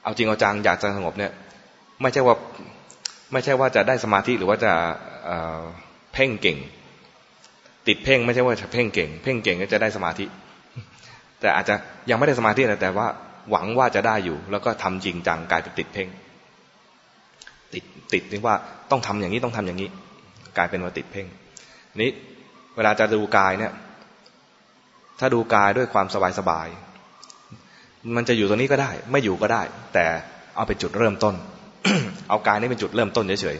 [0.04, 1.32] เอาจริงเอาจัง อยากจะสงบเนี่ย
[2.02, 2.34] ไม่ใช่ว่า
[3.32, 4.72] ไม่ใช่ว่าจะได้สมาธิหรือว่าจะ
[5.26, 6.58] เเพ่งเก่ง
[7.88, 10.24] ติดเพ่งไม่ใช่ว่าจะเพ่งเก่ง เพ่งเก่งก็จะได้สมาธิ
[11.40, 11.74] แต่อาจจะ
[12.10, 13.06] ยังไม่ได้สมาธินะแต่ว่า
[13.50, 16.08] หวังว่าจะได้อยู่ แล้วก็ทำจริงจังกลายเป็นติดเพ่ง
[17.74, 18.54] ติดติดนี่ว่า
[18.90, 19.88] ต้องทำอย่างนี้ต้องทำอย่างนี้
[20.56, 21.26] กลายเป็นว่าติดเพ่ง
[22.02, 22.10] นี้
[22.78, 23.72] เวลาจะดูกายเนี่ย
[25.20, 26.68] ถ้าดูกายด้วยความสบายสบาย
[28.16, 29.62] มันจะอยู่ตรงนี้ก็ได้ ไม่อยู่ก็ได้
[29.94, 30.06] แต่
[30.56, 31.34] เอาเป็นจุดเริ่มต้น
[32.28, 33.56] เอากายนี้เป็นจุดเริ่มต้นเฉย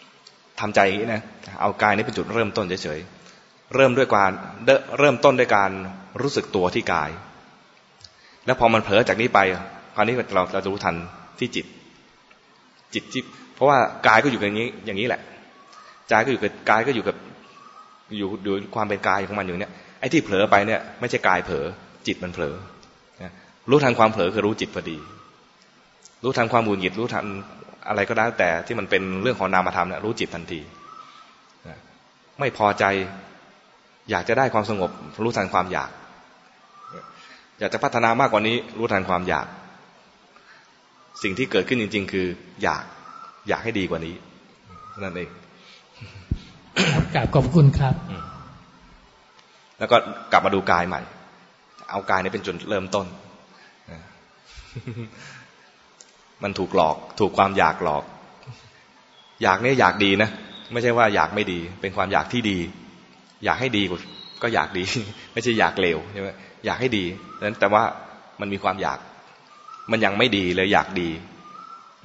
[0.00, 1.22] ๆทำใจอย่างนี้นะ
[1.60, 4.30] เอากายนี้เป็นจุดเริ่มต้นเฉยๆ เริ่มด้วยการ
[4.98, 5.70] เริ่มต้นด้วยการ
[6.20, 7.10] รู้สึกตัวที่กาย
[8.46, 9.40] แล้วพอมันเผลอจากนี้ไป
[9.94, 10.94] คราวนี้เราเราจะรู้ทัน
[11.38, 11.66] ที่จิต
[12.94, 13.22] จิตที่
[13.54, 15.20] เพราะว่ากายก็อยู่อย่างนี้ อย่างนี้แหละ
[16.08, 17.16] ใจก็อยู่กับกายก็อยู่กับ
[18.18, 21.64] อยู่อยู่ความเป็นกายของมันอยู่เนี่ยไอ้ที่เผลอไปเนี่ยไม่ใช่กายเผลอ
[22.06, 22.54] จิตมันเผลอ
[23.70, 24.98] รู้ทันความเผลอคือรู้จิตพอดี
[26.24, 27.24] รู้ทันความบุญหงิดรู้ทัน
[27.88, 30.60] อะไรก็ได้แต่ที่มันเป็นเรื่องของนามธรรมเนี่ยรู้จิตทันที
[32.40, 32.84] ไม่พอใจ
[34.10, 34.90] อยากจะได้ความสงบ
[35.22, 35.90] รู้ทันความอยาก
[37.58, 39.46] อยากจะพัฒนามากกว่านี้ รู้ทันความอยาก
[41.22, 42.26] สิ่งที่เกิดขึ้นจริง ๆ คือ
[42.62, 42.84] อยาก
[43.48, 44.14] อยากให้ดีกว่านี้
[45.02, 45.30] นั่นเอง
[47.14, 47.94] กราบขอบคุณครับ
[49.78, 49.96] แล้วก็
[50.32, 51.00] กลับมาดูกายใหม่
[51.90, 53.06] เอากายนี้เป็นจุดเริ่มต้น
[56.42, 58.04] มันถูกหลอก ถูกความอยากหลอก
[59.42, 60.30] อยากเนี่ยอยากดีนะ
[60.72, 62.58] ไม่ใช่ว่าอยากไม่ดี เป็นความอยากที่ดี
[63.44, 63.82] อยากให้ดี
[64.42, 64.84] ก็อยากดี
[65.32, 66.28] ไม่ใช่อยากเลวใช่ไหม
[66.66, 67.04] อยากให้ดี
[67.42, 67.82] นั้นแต่ว่า
[68.40, 68.98] มันมีความอยาก
[69.90, 71.08] มันยังไม่ดีเลยอยากดี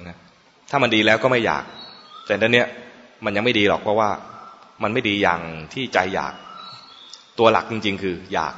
[0.08, 0.16] นะ
[0.70, 1.64] ถ้ามันดีแล้วก็ไม่อยาก
[2.26, 2.66] แต่ตอนเนี้ย
[3.24, 4.10] มันยังไม่ดีหรอกเพราะว่า
[4.82, 5.40] มันไม่ดีอย่าง
[5.72, 6.34] ที่ใจอยาก
[7.38, 8.54] ตัวหลักจริง ๆ คือ อยาก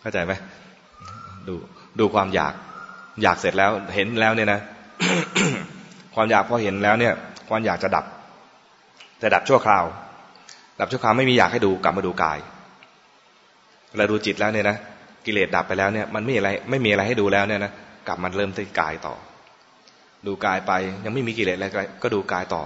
[0.00, 0.32] เข้าใจไหม
[1.48, 1.54] ดู
[1.98, 2.54] ดูความอยาก
[3.22, 4.60] อยากเสร็จแล้วเห็นแล้วเนี่ยนะ
[6.14, 7.14] ความอยากพอเห็นแล้วเนี่ย
[7.48, 8.04] ความอยากจะดับ
[9.18, 9.84] แต่ดับชั่วคราว
[10.80, 12.38] ดับชั่วคราวไม่มีอยากให้ดูกลับมาดูกาย
[13.96, 14.76] เราดูจิตแล้วเนี่ยนะ
[15.26, 17.72] กิเลสดับไปแล้วเนี่ย มันไม่มีอะไรไม่มีอะไรให้ดูแล้วเนี่ยนะ
[18.08, 19.14] กลับมาเริ่มที่กายต่อ
[20.26, 20.72] ดูกายไป
[21.04, 21.66] ยังไม่มีกิเลสอะไร
[22.02, 22.62] ก็ดูกายต่อ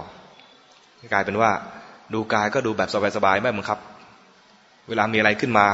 [1.13, 1.51] กลายเป็นว่า
[2.13, 3.79] ดูกายก็ดูแบบสบายๆไม่บังคับ
[4.89, 5.67] เวลามีอะไรขึ้นมา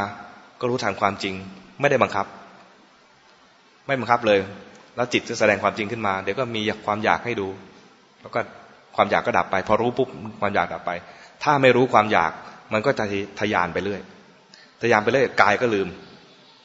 [0.59, 1.33] ก็รู้ทางความจริง
[1.81, 2.25] ไม่ได้บังคับ
[3.87, 4.39] ไม่บังคับเลย
[4.95, 7.47] แล้วจิตจะแสดงความจริงขึ้นมา เดี๋ยวก็มีความอยากให้ดู
[8.21, 8.39] แล้วก็
[8.95, 10.09] ความอยากก็ดับไป พอรู้ปุ๊บ
[10.41, 10.91] ความอยากดับไป
[11.43, 12.31] ถ้าไม่รู้ความอยาก
[12.73, 13.05] มันก็จะ
[13.39, 14.01] ทยานไปเรื่อย
[14.81, 15.87] ทยานไปเรื่อยกายก็ลืม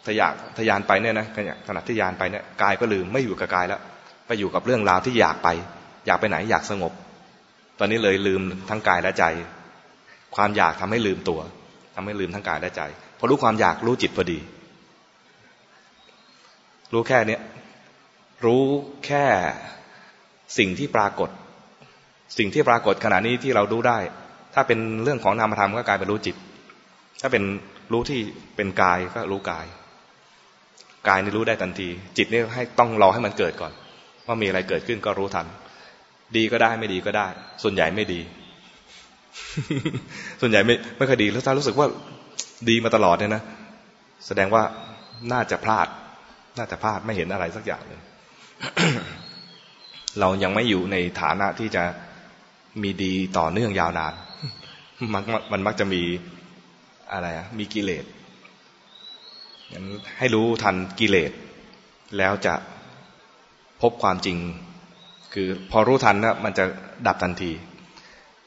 [0.07, 1.27] ทยานทยานไปเนี่ยนะ
[1.69, 3.81] ขณะที่ยานไปเนี่ยกายก็ลืมไม่อยู่กับกายแล้ว
[4.27, 5.49] ไปอยู่กับเรื่องราวที่อยากไป
[6.07, 6.93] อยากไปไหนอยากสงบ
[7.78, 9.24] ตอนนี้เลยลืมทั้งกายและใจ
[10.36, 11.40] ความอยากทำให้ลืมตัว
[11.94, 12.82] ทำให้ลืมทั้งกายและใจ
[13.18, 14.38] พอรู้ความอยากรู้จิตพอดี
[16.92, 17.40] รู้แค่เนี้ย
[18.44, 18.62] รู้
[19.06, 19.24] แค่
[20.59, 21.30] สิ่งที่ปรากฏ
[22.38, 23.98] สิ่งที่ปรากฏขณะนี้ที่เรารู้ได้
[24.55, 26.36] ถ้าเป็นเรื่องของนามธรรมก็กลายเป็นรู้จิต
[27.20, 27.42] ถ้าเป็น
[27.92, 28.20] รู้ที่
[28.56, 29.66] เป็นกายก็รู้กาย
[31.09, 33.72] กายนี่รู้ได้ทันที จิตนี่ให้ต้องรอให้มันเกิดก่อน
[34.26, 35.46] ว่ามีอะไรเกิดขึ้นก็รู้ทัน
[36.36, 37.26] ดีก็ได้ไม่ดีก็ได้
[37.62, 38.20] ส่วนใหญ่ไม่ดี
[40.40, 41.86] ส่วนใหญ่ไม่ไม่คยดีแล้วถ้ารู้สึกว่า
[42.68, 43.42] ดีมาตลอดเนี่ยนะ
[44.26, 44.62] แสดงว่า
[45.32, 45.88] น่าจะพลาด
[46.59, 48.00] น่าจะพลาดไม่เห็นอะไรสักอย่างเลย
[50.20, 51.82] เรายังไม่อยู่ในฐานะที่จะ
[52.82, 54.14] มีดีต่อเนื่องยาวนาน
[55.12, 55.22] มัน
[55.52, 56.02] มันมักจะมี
[57.12, 58.05] อะไรอะมีกิเลส
[59.72, 59.86] งั้น
[60.18, 61.32] ให้รู้ทันกิเลส
[62.18, 62.55] แล้วจะ
[63.82, 64.36] พบความจริง
[65.32, 66.64] คือพอรู้ทันนะมันจะ
[67.06, 67.52] ดับทันที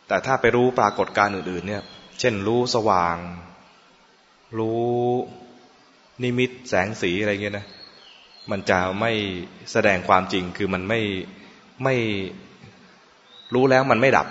[0.08, 1.82] แต่ถ้าไปรู้ปรากฏการอื่น ๆ เนี่ย
[2.20, 3.18] เช่นรู้สว่าง
[4.58, 4.86] รู้
[6.24, 7.66] นิมิตแสงสีอะไรเงี้ยนะ
[8.52, 9.12] มันจะไม่
[9.72, 11.00] แสดงความจริงคือมันไม่
[11.84, 11.96] ไม่
[13.54, 14.28] รู้แล้วมันไม่ดับ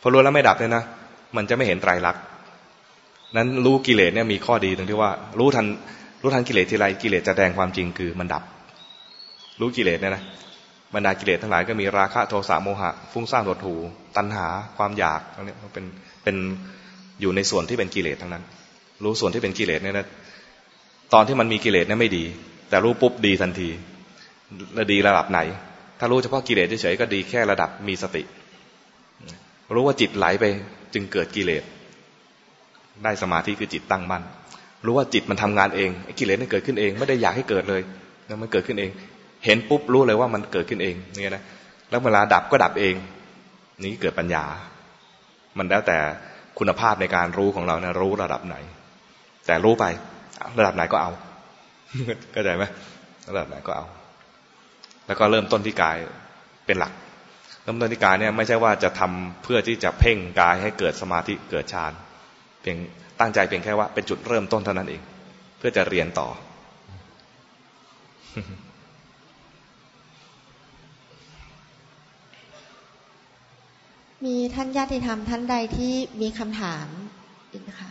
[0.00, 0.84] พอรู้แล้วไม่ดับเนี่ยนะ
[1.36, 2.22] มันจะไม่เห็นไตรลักษณ์
[3.36, 5.66] นั้นรู้กิเลสเนี่ยมีข้อดีตรงที่ว่า รู้ทัน
[6.22, 8.42] รู้ทันกิเลสทีไรกิเลสจะแสดงความจริงคือมันดับ
[9.60, 10.22] รู้กิเลสเนี่ยนะ
[10.94, 13.74] บรรดากิเลสทั้งหลายก็มีราคะโทสะโมหะ ฟุ้งซ่านหดหู
[14.16, 14.46] ตัณหา
[14.76, 15.84] ความอยากตรงนี้เป็น
[16.24, 16.36] เป็น
[17.20, 18.44] อยู่ในส่วนที่เป็นกิเลสทั้งนั้น
[19.04, 20.06] รู้ส่วนที่เป็นกิเลสเนี่ยนะ
[21.14, 22.24] ตอนที่มันมีกิเลสเนี่ยไม่ดี
[22.68, 23.70] แต่รู้ปุ๊บดีทันที
[24.74, 25.40] และดีระดับไหน
[25.98, 28.22] ถ้ารู้เฉพาะกิเลสเฉยๆก็ดีแค่ระดับมีสติ
[29.74, 30.44] รู้ว่าจิตไหลไป
[30.94, 31.62] จึงเกิดกิเลส
[33.04, 34.22] ได้สมาธิคือจิตตั้งมั่น
[34.86, 37.82] รู้ว่าจิตมันทำงานเองกิเลสนี่เกิดขึ้นเอง ไม่ได้อยากให้เกิดเลย
[38.26, 38.90] แล้วมันเกิดขึ้นเอง
[39.44, 41.44] เห็นปุ๊บรู้เลยว่ามันเกิดขึ้นเองเนี่ยนะ
[41.90, 42.94] แล้วเวลาดับก็ดับเอง
[43.82, 44.44] นี่เกิดปัญญา
[45.58, 45.98] มันแล้วแต่
[46.58, 48.56] คุณภาพในการรู้ของเรานะรู้ระดับไหน
[49.46, 49.84] แต่รู้ไป
[50.58, 51.10] ระดับไหนก็เอา
[52.32, 52.64] เข้าใจไหม
[53.28, 53.86] ระดับไหนก็เอา
[55.06, 55.96] แล้วก็เริ่มต้นที่กาย
[56.66, 56.92] เป็นหลัก
[57.62, 61.92] เริ่มต้นที่กายเนี่ยไม่ใช่ว่าจะทำเพื่อที่จะเพ่งกายให้เกิดสมาธิเกิดฌาน
[62.60, 62.76] เพียง
[63.20, 65.02] ตั้งใจเพียงแค่ว่าเป็นจุดเริ่มต้นเท่านั้นเอง
[65.58, 66.28] เพื่อจะเรียนต่อ
[74.26, 76.86] มีท่านญาติธรรมท่านใดที่มีคำถาม
[77.52, 77.90] อีกนะคะ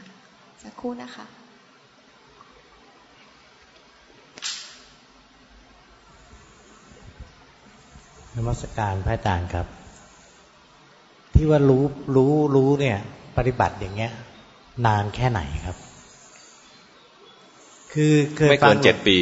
[0.64, 1.26] สักครู่นะคะ
[8.36, 9.68] นมัสการพระอาจารย์ครับ
[11.34, 11.84] ที่ว่ารู้
[12.16, 12.98] รู้รู้เนี่ย
[13.38, 14.12] ปฏิบัติอย่างเงี้ย
[14.86, 15.78] นานแค่ไหนครับ
[17.94, 19.18] คือเคยไม่เกินเจ็ดปี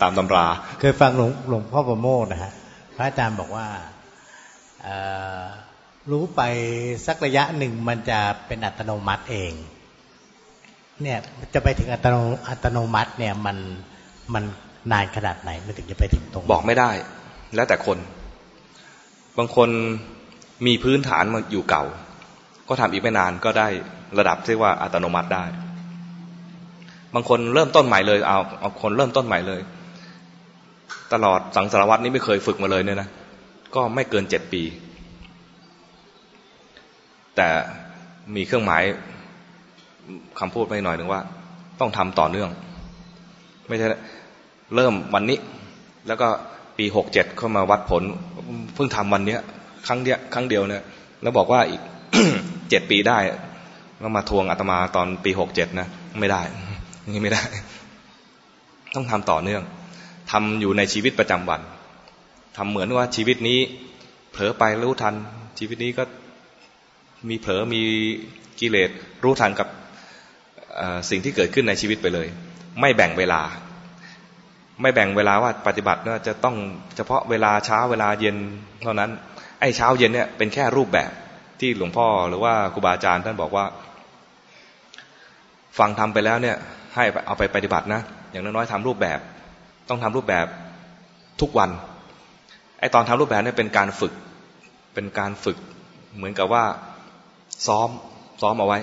[0.00, 0.46] ตามตำรา
[0.80, 2.52] เคยฟังหลวงหลวงพ่อประโมทนะฮะ
[2.96, 3.66] พระอาจารย์บอกว่า
[6.10, 6.40] รู้ไป
[7.06, 9.52] สักระยะหนึ่งมันจะเป็นอัตโนมัติเอง
[11.02, 11.18] เนี่ย
[11.54, 12.16] จะไปถึงอัตโน
[12.48, 13.56] อัตโนมัติเนี่ยมัน
[14.34, 14.44] มัน
[14.92, 16.90] นานขนาดไหนมันถึงจะไปถึงตรงบอกไม่ได้
[17.54, 17.98] แล้วแต่คน
[19.38, 19.68] บางคน
[20.66, 21.84] มีพื้นฐานมาอยู่เก่า
[22.68, 23.68] ก็ทำอีกไม่นานก็ได้
[24.18, 25.44] ระดับที่ว่าอัตโนมัติได้
[27.14, 29.60] บางคนเริ่มต้นใหม่เลยเอาเอาคนเริ่มต้นใหม่เลย
[31.12, 33.08] ตลอดสังสารวัตนี้ไม่เคยฝึกมาเลยเนี่ยนะ
[33.74, 34.62] ก็ไม่เกินเจ็ดปี
[37.36, 37.48] แต่
[38.34, 38.82] มีเครื่องหมาย
[40.40, 41.22] คำพูดไปหน่อยหนึ่งว่า
[41.80, 42.50] ต้องทำต่อเนื่อง
[43.68, 43.86] ไม่ใช่
[44.74, 45.38] เริ่มวันนี้
[46.06, 46.28] แล้วก็
[46.78, 48.02] ปีหกเจ็ดเข้ามาวัดผล
[48.74, 49.40] เพิ่งทำวันเนี้ย
[49.86, 50.82] ครั้งเดียวครั้งเดียวเนี่ย
[51.22, 51.82] แล้วบอกว่าอีก
[52.70, 53.18] เจ็ดปีได้
[54.00, 55.88] แล้วมาทวงอาตมาตอนปีหกเจ็ดนะ
[56.20, 56.42] ไม่ได้
[57.12, 57.42] นี่ไม่ได้
[58.94, 59.62] ต้องทำต่อเนื่อง
[60.30, 61.60] ทำอยู่ในชีวิตประจำวัน
[62.56, 63.58] ทำเหมือนว่าชีวิตนี้
[64.32, 65.14] เผลอไปรู้ทัน
[65.58, 66.02] ชีวิตนี้ก็
[67.28, 67.82] มีเผลอมี
[68.60, 68.90] กิเลส
[69.24, 69.68] รู้ทันกับ
[71.10, 72.28] สิ่งที่เกิดขึ้นในชีวิตไปเลย
[72.80, 73.40] ไม่แบ่งเวลา
[74.82, 76.56] ไม่แบ่งเวลาว่าปฏิบัติจะต้อง
[76.96, 78.36] เฉพาะเวลาเช้าเวลาเย็น
[78.82, 79.10] เท่านั้น
[79.60, 81.10] ไอ้เช้าเย็นเนี่ยเป็นแค่รูปแบบ
[81.60, 83.64] ที่หลวงพ่อหรือว่าครูบาอาจารย์ท่านบอกว่า
[85.78, 86.56] ฟังทำไปแล้วเนี่ย
[86.94, 88.00] ให้เอาไปปฏิบัตินะ
[88.30, 89.18] อย่างน้อยๆทำรูปแบบ
[89.88, 90.46] ต้องทำรูปแบบ
[91.40, 91.70] ทุกวัน
[92.80, 94.12] ไอ้ตอนทำรูปแบบเนี่ยเป็นการฝึก
[94.94, 95.58] เป็นการฝึก
[96.16, 96.64] เหมือนกับว่า
[97.66, 97.88] ซ้อม
[98.42, 98.78] ซ้อมเอาไว้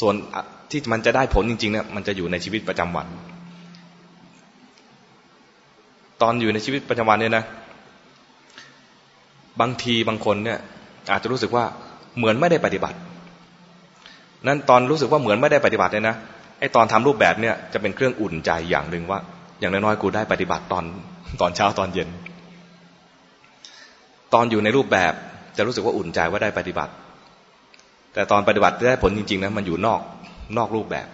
[0.00, 0.14] ส่วน
[0.70, 3.06] ที่มันจะได้ผลจริงๆเนี่ยมันจะอยู่ในชีวิตประจำวัน
[6.22, 7.44] ตอนอยู่ในชีวิตประจำวันเนี่ยนะ
[9.60, 10.58] บางทีบางคนเนี่ย
[11.10, 11.64] อาจจะรู้สึกว่า
[12.18, 12.98] เหมือนไม่ได้ปฏิบัติ
[14.46, 16.16] นั้นตอนรู้สึกว่าเหมือนไม่ได้ปฏิบัติเนี่ยนะ
[16.60, 19.18] ไอตอนทำรูปแบบเนี่ยจะเป็นเครื่องอุ่นใจอย่างหนึ่งว่า
[19.60, 20.84] อย่างน้อยๆกูได้ปฏิบัติตอน
[21.40, 22.08] ตอนเช้าตอนเย็น
[24.34, 25.12] ตอนอยู่ในรูปแบบ
[25.56, 26.92] จะรู้สึกว่าอุ่นใจว่าได้ปฏิบัติ
[28.14, 30.00] แต่ตอนปฏิบัติได้ผลจริงๆนะมันอยู่นอก
[30.58, 31.06] นอกรูปแบบ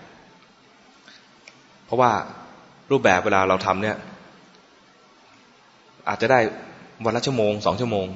[1.87, 2.11] เพราะว่า
[2.91, 3.97] รูปแบบเวลาเราทำเนี่ย
[6.09, 6.41] อาจจะได้
[7.05, 8.07] วันละชั่วโมงสองชั่วโมง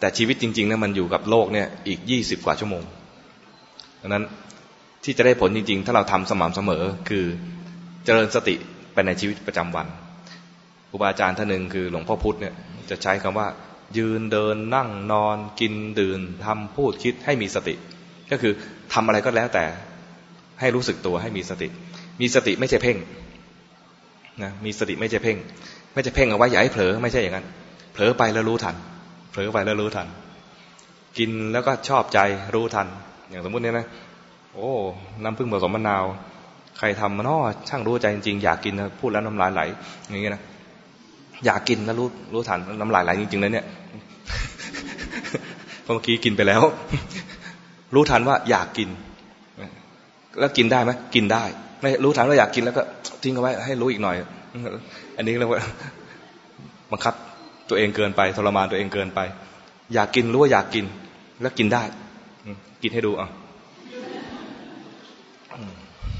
[0.00, 2.82] แต่ชีวิตจริงๆนะมันอยู่กับโลกเนี่ยอีกยี่สิบกว่าชั่วโมง
[4.00, 4.24] ดังนั้น
[5.04, 7.24] ที่จะได้ผลจริงๆ ถ้าเราทำสม่ำเสมอคือ
[8.04, 8.54] เจริญสติ
[8.92, 9.86] ไปในชีวิตประจำวัน
[10.90, 12.54] ครูบาอาจารย์ท่านหนึ่งคือหลวงพ่อพุธเนี่ย
[12.90, 13.46] จะใช้คำว่า
[13.98, 17.74] ยืนเดินนั่งนอนกินดื่นทำพูดคิดให้มีสติ
[18.30, 18.52] ก็คือ
[18.92, 19.64] ทำอะไรก็แล้วแต่
[20.60, 21.68] ให้รู้สึกตัวให้มีสติ
[22.20, 22.96] มีสติไม่ใช่เพ่ง
[24.42, 25.36] นะมีสติไม่ใช่เพ่ง
[25.94, 27.46] ไม่ใช่เพ่งเอาไว้อย่าให้เผลอไม่ใช่อย่างนั้น
[27.92, 28.76] เผลอไปแล้วรู้ทัน
[29.30, 30.06] เผลอไปแล้วรู้ทัน
[31.18, 32.18] กินแล้วก็ชอบใจ
[32.54, 32.86] รู้ทัน
[33.28, 33.86] อย่างสมมุติเนี่ยนะ
[34.54, 34.70] โอ้
[35.22, 36.04] น้ำพึ่งผสมมะนาว
[36.78, 37.38] ใครทำมันอ้อ
[37.68, 39.62] ช่างรู้ใจจริงๆอยากกินพูดแล้วน้ำลายไหล
[40.08, 40.42] อย่างเงี้ยนะ
[41.46, 43.66] อยากกินแล้วรู้รู้ทันน้ำลายไหลจริงๆเลยเนี่ย
[45.84, 46.62] เมื่อกี้กินไปแล้ว
[47.94, 48.88] รู้ทันว่าอยากกิน
[50.38, 51.44] แล้วกินได้ไหมกินได้
[51.80, 52.82] ไม่รู้ทันว่าอยากกินแล้วก็
[53.22, 54.16] ทิ้งเอาไว้ ให้รู้อีกหน่อย
[55.16, 55.60] อันนี้เรียกว่า
[56.90, 57.14] บังคับ
[57.68, 59.20] ตัวเองเกินไปทรมานตัวเองเกินไป
[59.94, 60.84] อยากกินรู้ว่าอยากกิน
[61.40, 61.82] แล้วกินได้
[62.82, 63.28] กินให้ดูอะ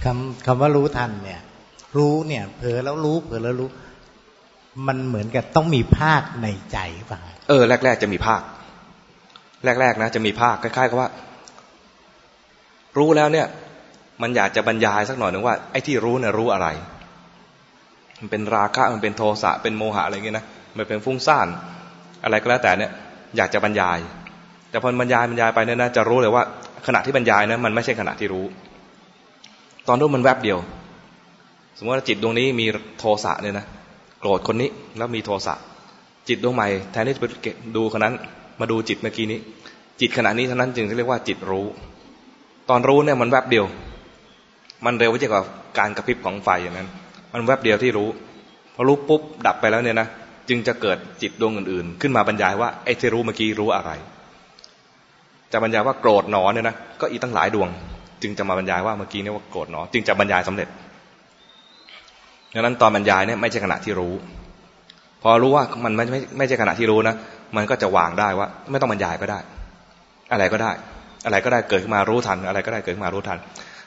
[0.05, 1.40] คำคำว่ารู้ทันเนี่ย
[1.97, 3.69] รู้เนี่ย เผลอแล้วรู้เผลอแล้วรู้
[4.89, 6.78] มันเหมือนกับต้องมีภาคในใจ
[7.11, 7.19] ป่ะ
[7.49, 8.40] เออ แรก ๆ จะมีภาค
[9.81, 11.09] แรก ๆ นะ จะมีภาคคล้ายๆกับว่า
[12.99, 13.47] รู้แล้วเนี่ย
[14.23, 16.69] มันอยากจะบรรยายสักหน่อยหนึ่งว่าไอ้ที่รู้เนี่ยรู้อะไร
[18.20, 20.44] มันเป็นราคะมันเป็นโทสะเป็นโมหะอะไรเงี้ยนะ
[20.77, 21.47] มันเป็นฟุ้งซ่าน
[22.24, 22.93] อะไรก็แล้วแต่เนี่ย
[23.36, 23.99] อยากจะบรรยาย
[24.70, 26.43] แต่พอบรรยายบรรยายไปเนี่ยนะจะรู้เลยว่า
[26.86, 28.44] ขณะที่บรรยายนะมันไม่ใช่ขณะที่รู้
[29.89, 30.59] ตอนรู้มันแวบเดียว
[31.78, 32.66] สมมติว่าจิตดวงนี้มี
[32.99, 33.66] โทสะเนี่ยนะ
[34.23, 35.55] โกรธคนนี้แล้วมีโทสะ
[36.28, 37.27] จิตดวงใหม่แทนที่จะไป
[37.77, 38.15] ดูคนนั้น
[38.61, 39.39] มาดูจิตเมื่อกี้นี้
[40.01, 41.66] จิตขณะนี้เท่านั้นจึงเรียกว่าจิตรู้
[42.70, 43.65] ตอนรู้เนี่ยมันแวบเดียว
[44.85, 45.43] มันเร็วกว่า
[45.78, 46.89] การกระพริบของไฟอย่างนั้น
[47.32, 48.09] มันแวบเดียวที่รู้
[48.74, 50.09] พอรู้ปุ๊บดับไปแล้วเนี่ยนะ
[50.49, 53.90] จึงจะเกิดจิตดวงอื่นๆ ขึ้นมาบรรยายว่าไอ้ที่รู้เมื่อกี้รู้อะไร
[55.53, 57.69] จะบรรยายว่าโกรธหนอเนี่ยนะก็อีกตั้งหลายดวง
[58.23, 60.69] จึงจะมาบรรยายว่าเมื่อกี้เนี่ยว่าโกรธหนอ จึงจะบรรยายสำเร็จ
[62.55, 64.15] ดังนั้นตอนบรรยายเนี่ยไม่ใช่ขณะที่รู้
[65.23, 67.15] พอรู้ว่ามันไม่ไม่ไม่ใช่ขณะที่รู้นะ
[67.57, 69.39] มันก็จะวางได้ว่า ไม่ต้องบรรยายก็ได้
[70.33, 70.73] อะไรก็ได้
[71.27, 73.39] อะไรก็ได้เกิดขึ้นมารู้ทัน อะไรก็ได้เกิดขึ้นมารู้ทัน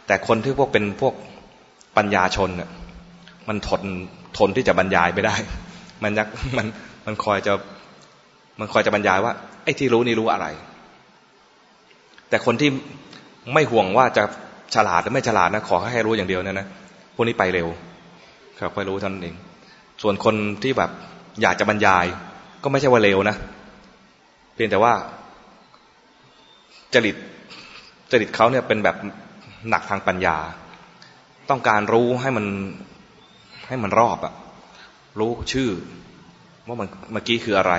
[0.07, 1.13] แต่คนที่พวกเป็นพวก
[1.97, 2.69] ปัญญาชนเนี่ย
[3.47, 3.81] มันทน
[4.37, 5.35] ทนที่จะบรรยายไม่ได้
[6.03, 6.27] มันยัก
[6.57, 6.67] มัน
[7.05, 7.53] มันคอยจะ
[8.59, 9.33] มันคอยจะบรรยายว่า
[9.63, 10.45] ไอ้ที่รู้นี่รู้อะไร
[12.29, 12.69] แต่คนที่
[13.53, 14.23] ไม่ห่วงว่าจะ
[14.75, 16.67] ฉลาดหรือไม่ฉลาดนะขอให้รู้อย่างเดียวนะนะ
[17.15, 17.67] พวกนี้ไปเร็ว
[18.59, 19.35] ครับค่อยรู้ท่านเอง
[20.01, 20.91] ส่วนคนที่แบบ
[21.41, 22.05] อยากจะบรรยาย
[22.63, 23.35] ก็ไม่ใช่ว่าเลวนะ
[24.53, 24.93] เพียงแต่ว่า
[26.93, 27.15] จริต
[28.11, 28.95] จริตเขาเนี่ยเป็นแบบ
[29.69, 30.37] หนักทางปัญญา
[31.49, 32.45] ต้องการรู้ให้มัน
[33.67, 34.33] ให้มันรอบอะ
[35.19, 35.69] รู้ชื่อ
[36.67, 37.73] ว่ามันเมื่อกี้คืออะไร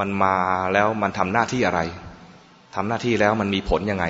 [0.00, 0.36] มันมา
[0.72, 1.80] แล้วมันทำหน้าที่อะไร
[2.74, 4.06] ทำหน้าที่แล้วมันมีผลยังไง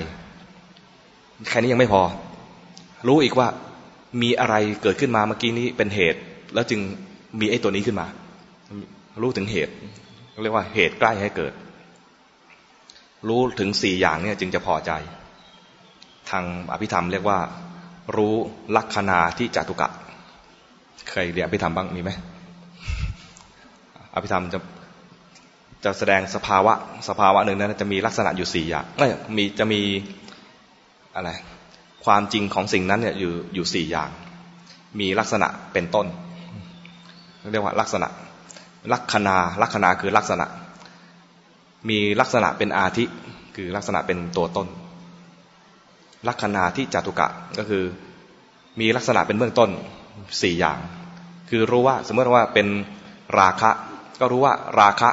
[1.48, 2.02] แค่นี้ยังไม่พอ
[3.08, 3.48] รู้อีกว่า
[4.22, 6.20] มีอะไรเกิดขึ้นมาเมื่อกี้นี้เป็นเหตุ
[6.54, 6.80] แล้วจึง
[7.40, 8.06] มีไอ้ตัวนี้ขึ้นมา
[9.22, 9.72] รู้ถึงเหตุ
[10.42, 11.52] เรียกว่าเหตุใกล้ให้เกิด
[13.28, 14.92] รู้ถึงสี่อย่างเนี่ยจึงจะพอใจ
[16.30, 17.38] ทางอภิธรรมเรียกว่า
[18.16, 18.34] รู้
[18.76, 19.88] ลักษณาที่จตุกะ
[21.10, 22.10] เคยเรียนอภิธรรมบ้างมีไหม
[24.14, 24.58] อภิธรรมจะ
[25.84, 26.72] จะแสดงสภาวะ
[27.08, 29.80] สภาวะหนึ่งนั้นจะมีลักษณะอยู่สี่อย่างไม่มีจะมี
[31.16, 31.30] อะไร
[32.08, 34.10] ความจริงของสิ่งนั้นเนี่ยอยู่อยู่สี่อย่าง
[35.00, 36.06] มีลักษณะเป็นต้น
[37.52, 38.08] เรียกว่าลักษณะ
[38.92, 40.46] ลักษณาลักษณะคือลักษณะ
[41.88, 43.04] มีลักษณะเป็นอาทิ
[43.56, 44.68] คือลักษณะเป็นตัวต้น
[46.28, 47.28] ลักษณะที่จตุกะ
[47.58, 47.84] ก็คือ
[48.80, 49.70] มีลักษณะเป็นเบื้องต้น
[50.42, 50.78] สี่อย่าง
[51.50, 52.66] คือรู้ว่าสมมติว่าเป็น
[53.38, 53.70] ราคะ
[54.20, 55.10] ก็รู้ว่าราคะ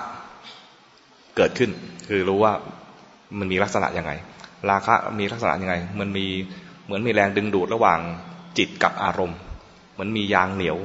[1.35, 1.72] เกิดขึ้น
[2.09, 2.53] คือรู้ว่า
[3.39, 4.11] มันมีลักษณะยังไง
[4.69, 6.26] ราคะมีลักษณะยังไง มันมี
[6.85, 7.99] เหมือนมีแรงดึงดูดระหว่าง
[8.57, 9.39] จิตกับอารมณ์
[9.93, 10.77] เหมือนมียางเหนียว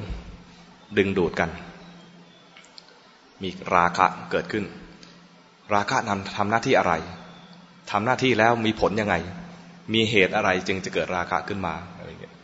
[0.99, 1.51] ดึงดูดกัน
[3.43, 4.65] มีราคะเกิดขึ้น
[5.75, 6.93] ราคะทำทำหน้าที่อะไร
[7.91, 9.15] ทำหน้าที่แล้วมีผลยังไง
[9.95, 12.35] มีเหตุอะไรจึงจะเกิดราคะขึ้นมาอะไรเงี้ย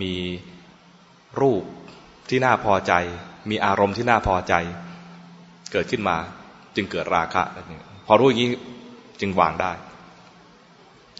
[0.00, 0.14] มี
[1.40, 1.62] รูป
[2.28, 2.92] ที่น่าพอใจ
[3.50, 4.54] มีอารมณ์ที่น่าพอใจ
[5.72, 6.16] เกิดขึ้นมา
[6.76, 7.42] จึงเกิดราคะ
[8.06, 8.50] พอรู้อย่างนี้
[9.20, 9.72] จึงวางได้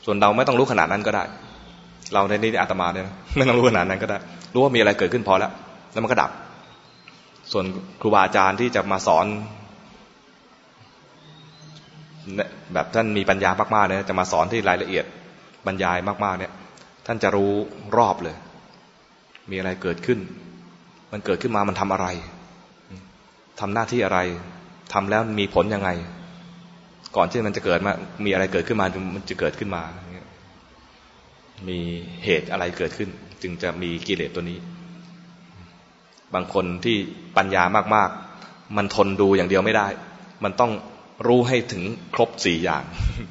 [0.05, 1.25] ส่วนเราไม่ต้องรู้ขนาดนั้นก็ได้
[2.13, 3.07] เราในนี้อาตมาเนี่ย
[3.37, 4.19] ไม่ต้องรู้ขนาดนั้นก็ได้
[4.55, 5.51] รู้ว่ามีอะไรเกิดขึ้นพอแล้ว
[5.93, 6.31] แล้วมันก็ดับ
[7.53, 7.65] ส่วน
[8.01, 9.27] ครูบาอาจารย์ที่จะมาสอน
[12.73, 15.05] แบบท่านมีปัญญามากๆเนี่ยจะมาสอนที่รายละเอียด
[15.67, 16.53] บรรยายมากๆเนี่ย
[17.07, 17.53] ท่านจะรู้
[17.97, 18.37] รอบเลย
[19.51, 20.19] มีอะไรเกิดขึ้น
[21.13, 22.07] มันเกิดขึ้นมามันทำอะไร
[23.61, 24.19] ทำหน้าที่อะไร
[24.93, 25.91] ทำแล้วมีผลยังไง
[27.17, 27.93] ก่อนที่มันจะเกิดมา
[28.25, 29.83] มีอะไรเกิดขึ้นมามันจะเกิดขึ้นมา
[31.69, 31.79] มี
[32.25, 33.11] เหตุอะไรเกิดขึ้น
[33.43, 34.59] จึงจะมีกิเลสตัวนี้
[36.35, 36.97] บางคนที่
[37.37, 37.63] ปัญญา
[37.95, 39.87] มากๆ มันทนดูอย่างเดียวไม่ได้
[40.45, 40.73] มันต้อง
[41.27, 41.83] รู้ให้ถึง
[42.15, 42.85] ครบสี่อย่าง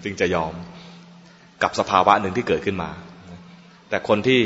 [0.03, 0.53] จึงจะยอม
[1.63, 2.89] กับสภาวะหนึ่งที่เกิดขึ้นมา
[3.89, 4.41] แต่คนที่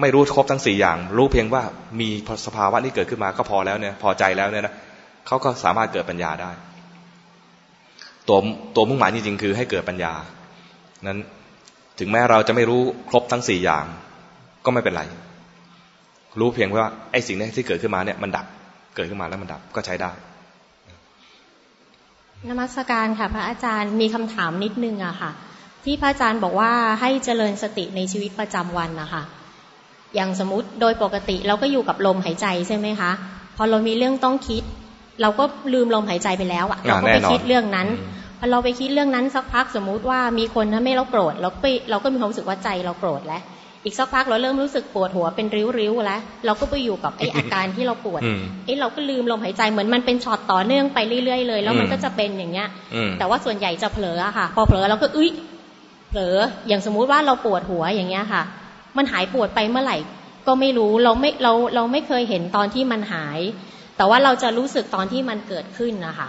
[0.00, 1.62] ไม่รู้ครบทั้งสี่อย่าง รู้เพียงว่า
[2.00, 2.08] มี
[2.46, 4.74] สภาวะนี้เกิดขึ้นมาก็พอแล้วเนี่ยพอใจแล้วเนี่ยนะ
[5.26, 6.50] เขาก็สามารถเกิดปัญญาได้
[8.28, 8.38] ตัว
[8.76, 10.12] ตัวมุ่งหมายจริงๆคือให้เกิดปัญญา
[11.06, 11.18] นั้น
[11.98, 13.84] ถึงแม้เราจะไม่รู้ครบทั้งสี่อย่าง
[14.64, 15.02] ก็ไม่เป็นไร
[16.40, 18.46] รู้เพียงว่าไอ้สิ่งนี้ที่เกิดขึ้นมาเนี่ยมันดับ
[18.94, 20.10] เกิดขึ้นมาแล้วมันดับก็ใช้ได้
[22.48, 25.30] นมัสการค่ะ พระอาจารย์มีคำถามนิดนึงอะค่ะ
[25.84, 29.22] ที่พระอาจารย์บอกว่าให้เจริญสติในชีวิตประจำวันนะคะ
[30.14, 33.10] อย่างสมมติโดยปกติเราก็อยู่กับลมหายใจใช่ไหมคะ
[33.56, 34.62] พอเรามีเรื่องต้องคิด
[35.22, 43.42] เราก็ลืมลมหายใจไปแล้วอะเราก็ไปคิดเรื่องนั้นพอ เราไปคิดเรื่องนั้นสักพักสมมุติว่ามีคนทำให้เราโกรธเราไปเราก็มีความรู้สึกว่าใจเราโกรธแล้ว
[43.84, 48.20] อีกสักพักเราเริ่มรู้สึกปวดหัวเป็นริ้วๆแล้วเราก็ไปอยู่กับไออาการที่เราปวด
[48.64, 52.68] ไอเราก็ลืมลมหายใจเหมือนมันเป็นช็อตต่อเนื่องไปเรื่อยๆเลย แล้วมันก็จะเป็นอย่างเงี้ย
[53.18, 55.30] แต่ว่าส่วนใหญ่จะเผลอค่ะ พอเผลอเราก็อุ้ย
[56.08, 56.36] เผลอ
[56.68, 58.42] อย่างสมมุติว่าเราปวดหัวอย่างเงี้ยค่ะ
[58.96, 59.96] มันหายปวดไปเมื่อไหร่
[60.46, 63.40] ก็ไม่รู้เราไม่เราเราไม่เคยเห็นตอนที่มันหาย
[63.96, 66.28] แต่ว่าเราจะรู้สึกตอนที่มันเกิดขึ้นนะคะ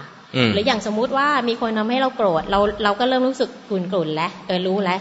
[0.52, 5.00] หรืออย่างสมมุติว่ามีคนทำให้เราโกรธเราเราก็เริ่มรู้สึกกลุ่นกลุ่นแล้วเออรู้แล้ว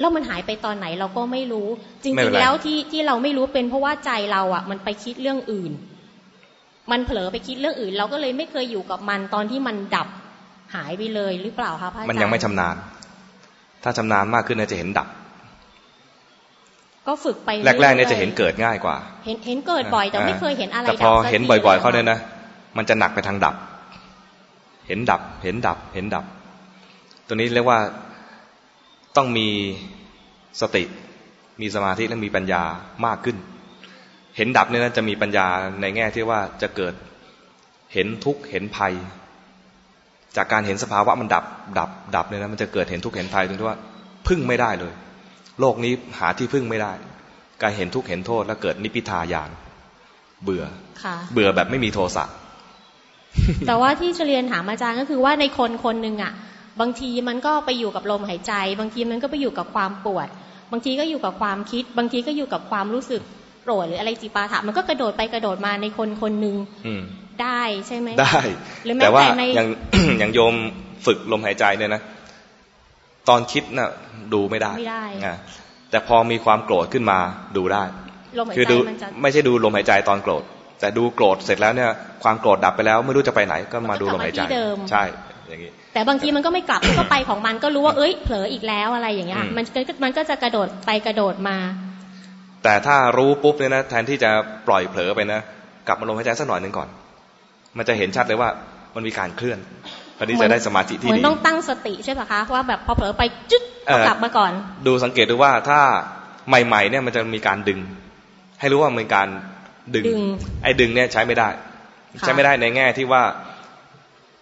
[0.00, 1.68] แล้วมันหายไปตอนไหนเราก็ไม่รู้
[2.02, 5.72] จริง ๆ แล้วที่ที่เราไม่รู้เป็นเพราะว่าใจเราอะ มันไปคิดเรื่องอื่น
[6.90, 10.08] มันเผลอไปคิดเรื่องอื่น เราก็เลยไม่เคยอยู่กับมันตอนที่มันดับ
[10.74, 12.76] หายไปเลยหรือเปล่าคะพระอาจารย์มันยังไม่ชำนาญ
[13.82, 15.08] ถ้าชำนาญมากขึ้นจะเห็นดับ
[17.06, 22.18] ก็ฝึกไปแรกๆเนี่ยจะเห็นเกิดง่ายกว่า เห็นเห็นเกิดบ่อยแต่ไม่เคยเห็นอะไรแต่พอเห็นบ่อย ๆ เขาเนี่ยนะ
[22.76, 23.56] มันจะหนักไปทางดับ
[24.86, 26.24] เห็นดับ เห็นดับ เห็นดับ
[27.26, 27.78] ตัวนี้เรียกว่า
[29.16, 29.48] ต้องมี
[30.60, 30.84] สติ
[31.60, 32.62] มีสมาธิและมีปัญญา
[33.06, 33.36] มากขึ้น
[34.36, 35.46] เห็นดับเนี่ยนะจะมีปัญญา
[35.80, 36.94] ในแง่ที่ว่าจะเกิด
[37.94, 38.94] เห็นทุกข์เห็นภัย
[40.36, 41.44] จากการเห็นสภาวะมันดับ
[41.78, 43.78] ดับ ดับเนี่ยนะมันจะเกิดเห็นทุกข์เห็นภัยตรงที่ว่า
[44.28, 44.94] พึ่งไม่ได้เลย
[45.60, 46.92] โลกนี้หาที่พึ่งไม่ได้
[47.62, 49.50] การเห็นทุกข์เห็นโทษแล้วเกิดนิพิทายาน
[50.44, 50.64] เบื่อ
[51.32, 52.24] เบื่อแบบไม่มีโทสะ
[53.66, 56.32] แต่ว่าที่จะเรียนถามอาจารย์ก็คือว่าในคนคนหนึ่งอะ
[56.80, 60.28] บางทีมันก็ไปอยู่กับลมหายใจ บางทีมันก็ไปอยู่กับความปวด
[60.72, 63.22] บางทีก็อยู่กับความคิด บางทีก็อยู่กับความรู้สึก
[63.62, 66.56] โกรธหรืออะไรจีปาถะมันก็กระโดดไปกระโดดมาในคนคนหนึ่ง
[67.42, 68.40] ได้ใช่ไหมได้
[69.02, 69.24] แต่ว่า
[69.54, 69.68] อย่าง
[70.18, 70.54] อย่างโยม
[71.06, 72.02] ฝึกลมหายใจเนี่ยนะ
[73.28, 73.90] ตอนคิดนะ่ะ
[74.32, 75.04] ดูไม่ได้ไม่ได้
[75.90, 77.18] แต่พอมีความโกรธขึ้นมา
[77.56, 77.82] ดูได้
[78.56, 78.76] คือดู
[79.22, 80.42] ไม่ใช่ดูลมหายใจตอนโกรธ
[80.80, 81.90] แต่ดูโกรธเสร็จแล้วเนี่ย
[82.22, 84.42] ความโกรธดับไปแล้วไม่รู้จะไปไหนก็มาดูลมหายใจ
[84.90, 85.02] ใช่
[85.48, 89.64] อย่างนี้แต่บางทีมันก็ไม่กลับก็ไปของมันก็รู้ว่าเอ้ยเผลออีกแล้วอะไรอย่างเงี้ยมัน
[90.04, 91.56] มันก็จะกระโดดไปกระโดดมา
[92.64, 94.30] แต่ถ้ารู้ปุ๊บเนี่ยนะแทนที่จะ
[94.68, 95.40] ปล่อยเผลอไปนะ
[95.86, 96.88] กลับมาลมหายใจสักหน่อยหนึ่งก่อน
[97.76, 98.48] มันจะเห็นชัดเลยว่า
[98.94, 99.58] มันมีการเคลื่อน
[100.18, 103.62] พอดีจะได้สมาธิที่ดีเหมือนต้องตั้งสติใช่ปะคะว่าแบบพอเผลอไปจึ๊ด
[104.06, 104.52] กลับมาก่อน
[104.86, 105.80] ดูสังเกตดูว่าถ้า
[106.48, 107.80] ใหม่ๆเนี่ยมันจะมีการดึง
[108.60, 109.28] ให้รู้ว่ามันการ
[109.94, 110.04] ดึง
[110.62, 111.48] ไอ้ดึงเนี่ยใช้ไม่ได้
[112.20, 113.22] ใช้ไม่ได้ในแง่ที่ว่า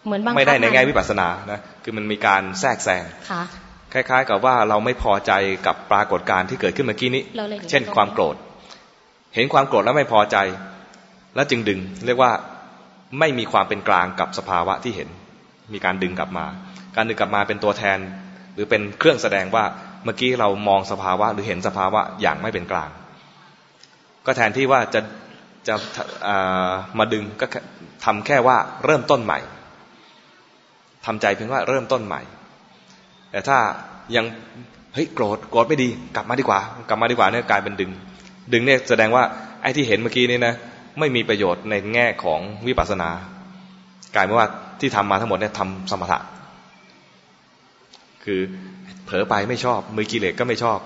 [0.07, 3.43] เหมือนบางไม่ได้ในครั้งแง่วิปัสสนานะคือมันมีการแทรกแซงค่ะ
[3.93, 5.33] คล้าย ๆ กับว่าเราไม่พอใจ
[5.67, 8.37] กับปรากฏการณ์ที่เกิดขึ้นเมื่อกี้นี้เราเลยเห็นเช่นตรงนี้ความโกรธ
[9.35, 10.37] เห็นความโกรธแล้วไม่พอใจ
[11.35, 12.33] แล้วจึงดึง เรียกว่า
[13.19, 15.09] ไม่มีความเป็นกลางกับสภาวะที่เห็น
[15.73, 16.47] มีการดึงกลับมา
[16.97, 17.99] การดึงกลับมาเป็นตัวแทน
[18.55, 19.65] หรือเป็นเครื่องแสดงว่า
[20.05, 22.91] เมื่อกี้เรามองสภาวะหรือเห็นสภาวะอย่างไม่เป็นกลาง
[24.27, 25.01] ก็แทนที่ว่าจะ
[25.69, 27.47] จะามาดึงก็
[28.05, 29.39] ทำแค่ว่าเริ่มต้นใหม่
[31.07, 32.21] ทำใจเพียงว่าเริ่มต้นใหม่
[33.31, 33.59] แต่ถ้า
[34.17, 34.25] ยัง
[34.95, 37.91] เฮ้ยโกรธโกรธไม่ดี กลับมาดีกว่า กลับมาดีกว่าเนี่ยกลายเป็นดึง
[38.53, 39.23] ดึงเนี่ยแสดงว่า
[39.63, 40.55] ไอ้ที่เห็นเมื่อกี้นี่นะ
[40.99, 43.11] ไม่มีประโยชน์ในแง่ของวิปัสสนา
[44.15, 44.47] กลายเป็นว่า
[44.81, 46.19] ที่ทำมาทั้งหมดเนี่ยทำสมถะ
[48.25, 48.41] คือ
[49.05, 50.79] เผลอไปไม่ชอบมือกิเลสก็ไม่ชอบ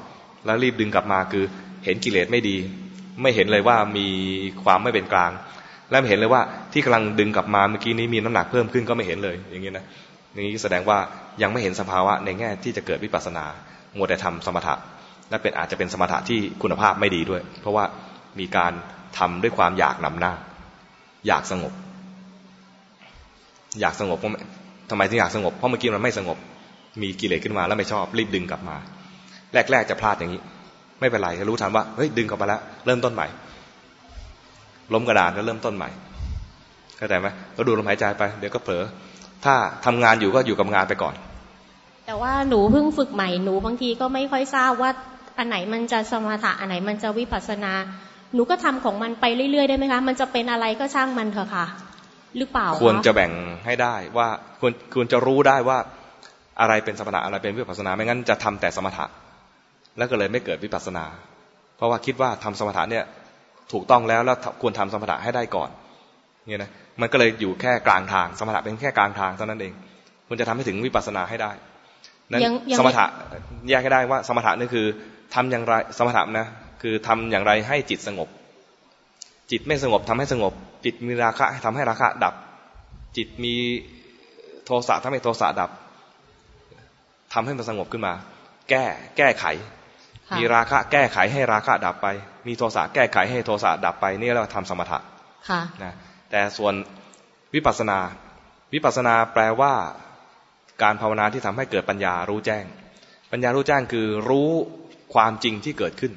[0.45, 1.45] แล้วรีบดึงกลับมาคือ
[1.85, 2.57] เห็นกิเลสไม่ดี
[3.21, 4.07] ไม่เห็นเลยว่ามี
[4.65, 5.31] ความไม่เป็นกลาง
[5.91, 9.85] และไม่เห็นเลยว่าที่กำลังดึงกลับมาเมื่อกี้นี้มีน้ำหนักเพิ่มขึ้นก็ไม่เห็นเลย อย่างนี้นะ
[10.37, 10.99] นี้แสดงว่า
[11.43, 13.45] ยังไม่เห็นสภาวะในแง่ที่จะเกิดวิปัสสนา
[13.97, 14.75] มัวแต่ทำสมถะ
[15.31, 17.85] และเป็นอาจจะเป็นสมถะที่คุณภาพไม่ดีด้วย เพราะว่า
[18.39, 18.73] มีการ
[19.19, 20.35] ทำด้วยความอยากนำหน้า
[21.27, 21.73] อยากสงบ
[23.81, 24.33] อยากสงบเพราะ
[24.91, 26.39] ทำไมถึงอยากสงบเพราะเมื่อกี้มันไม่สงบ
[27.03, 28.77] มีกิเลสขึ้นมาแล้วไม่ชอบรีบดึงกลับมา
[29.71, 30.41] แรกๆจะพลาดอย่างนี้
[31.03, 33.27] ไม่เป็นไรก็รู้ทันว่าเฮ้ยดึงกลับมาแล้วเริ่มต้นใหม่
[34.93, 35.89] ล้มกระดานก็เริ่มต้นใหม่
[36.97, 38.85] เข้าใจไหมก็ดูลมหายใจไปเดี๋ยวก็เผลอ
[39.45, 39.55] ถ้า
[39.87, 41.15] ทำงานอยู่ก็อยู่กับงานไปก่อน
[42.07, 44.91] แต่ว่าหนูเพิ่งฝึกใหม่หนูบางทีก็ไม่ค่อยทราบว่า
[45.39, 47.73] อันไหนมันจะสมถะอันไหนมันจะวิปัสสนา
[48.35, 51.67] หนูก็ทำของมันไปเรื่อยๆได้ไหมคะ มันจะเป็นอะไรก็ช่างมันเถอะค่ะ
[52.37, 53.33] หรือเปล่าควรจะแบ่ง
[53.67, 54.29] ให้ได้ว่า
[54.61, 55.79] ควรควรจะรู้ได้ว่า
[56.61, 59.05] อะไรเป็นสมถะอะไรเป็นวิปัสสนา ไม่งั้นจะทำแต่สมถะ
[59.99, 61.05] แล้วก็เลยไม่เกิดวิปัสสนา
[61.77, 63.05] เพราะว่าคิดว่าทำสมถะเนี่ย
[63.73, 65.71] ถูกต้องแล้วแล้วควรทำสมถะให้ได้ก่อน
[66.47, 66.71] เนี่ยนะ
[67.01, 69.73] มันก็เลยอยู่แค่กลางทาง สมถะเป็นแค่กลางทางเท่านั้นเอง
[70.27, 71.53] ควรจะทำให้ถึงวิปัสสนาให้ได้
[72.31, 73.05] นั้นยังยังสมถะ
[73.69, 74.87] แยกให้ได้ว่า สมถะนี่คือ
[75.35, 76.49] ทำอย่างไรสมถะนะ
[76.83, 78.29] คือทำอย่างไรให้จิตสงบ
[79.51, 80.53] จิตไม่สงบทำให้สงบ
[80.85, 82.35] จิตมีราคะทำให้ราคะดับ
[83.17, 83.55] จิตมี
[84.65, 85.71] โทสะทำให้โทสะดับ
[87.33, 88.13] ทำให้มันสงบขึ้นมา
[88.71, 88.85] แก้
[89.17, 89.82] แก้ไขค่ะ
[90.39, 92.07] มีราคะแก้ไขให้ราคะดับไป
[92.47, 94.99] มีโทสะแก้ไขให้โทสะดับไป นี่เราทำสมถะ
[95.49, 95.95] ค่ะนะ
[96.31, 96.75] แต่ส่วน
[97.55, 97.99] วิปัสสนา
[98.75, 99.73] วิปัสสนาแปลว่า
[100.83, 102.65] การภาวนาที่ทำให้เกิดปัญญารู้แจ้ง
[103.33, 104.51] ปัญญารู้แจ้งคือรู้
[105.15, 106.13] ความจริงที่เกิดขึ้น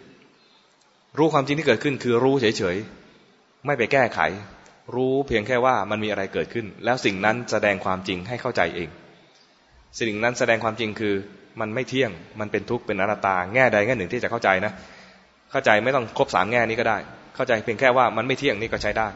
[1.17, 4.19] รู้ความจริงที่เกิดขึ้น คือรู้เฉยๆ ไม่ไปแก้ไข
[4.95, 8.89] รู้เพียงแค่ว่ามันมีอะไรเกิดขึ้น แล้วสิ่งนั้นแสดงความจริงให้เข้าใจเอง
[9.99, 11.15] สิ่งนั้นแสดงความจริงคือ
[11.60, 14.72] มันไม่เที่ยง มันเป็นทุกข์เป็นอนัตตา แง่ใดแง่หนึ่งที่จะเข้าใจนะ
[15.52, 16.98] เข้าใจไม่ต้องครบสามแง่นี้ก็ได้
[17.36, 19.07] เข้าใจเพียงแค่ว่ามันไม่เที่ยงนี่ก็ใช้ได้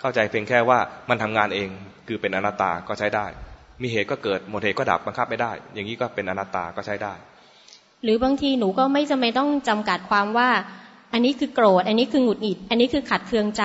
[0.00, 0.78] เข้าใจเพียงแค่ว่า
[1.10, 1.68] มันทำงานเอง
[2.08, 3.26] คือเป็นอนัตตาก็ใช้ได้
[3.82, 7.12] มีเหตุก็เกิดหมดเหตุก็ดับบังคับไม่ได้ อย่างนี้ก็เป็นอนัตตาก็ใช้ได้
[8.04, 10.48] หรือบางทีหนูก็ไม่จำเป็นต้องจำกัดความว่า
[11.12, 13.64] อันนี้คือโกรธ อันนี้คือหงุดหงิด อันนี้คือขัดเคืองใจ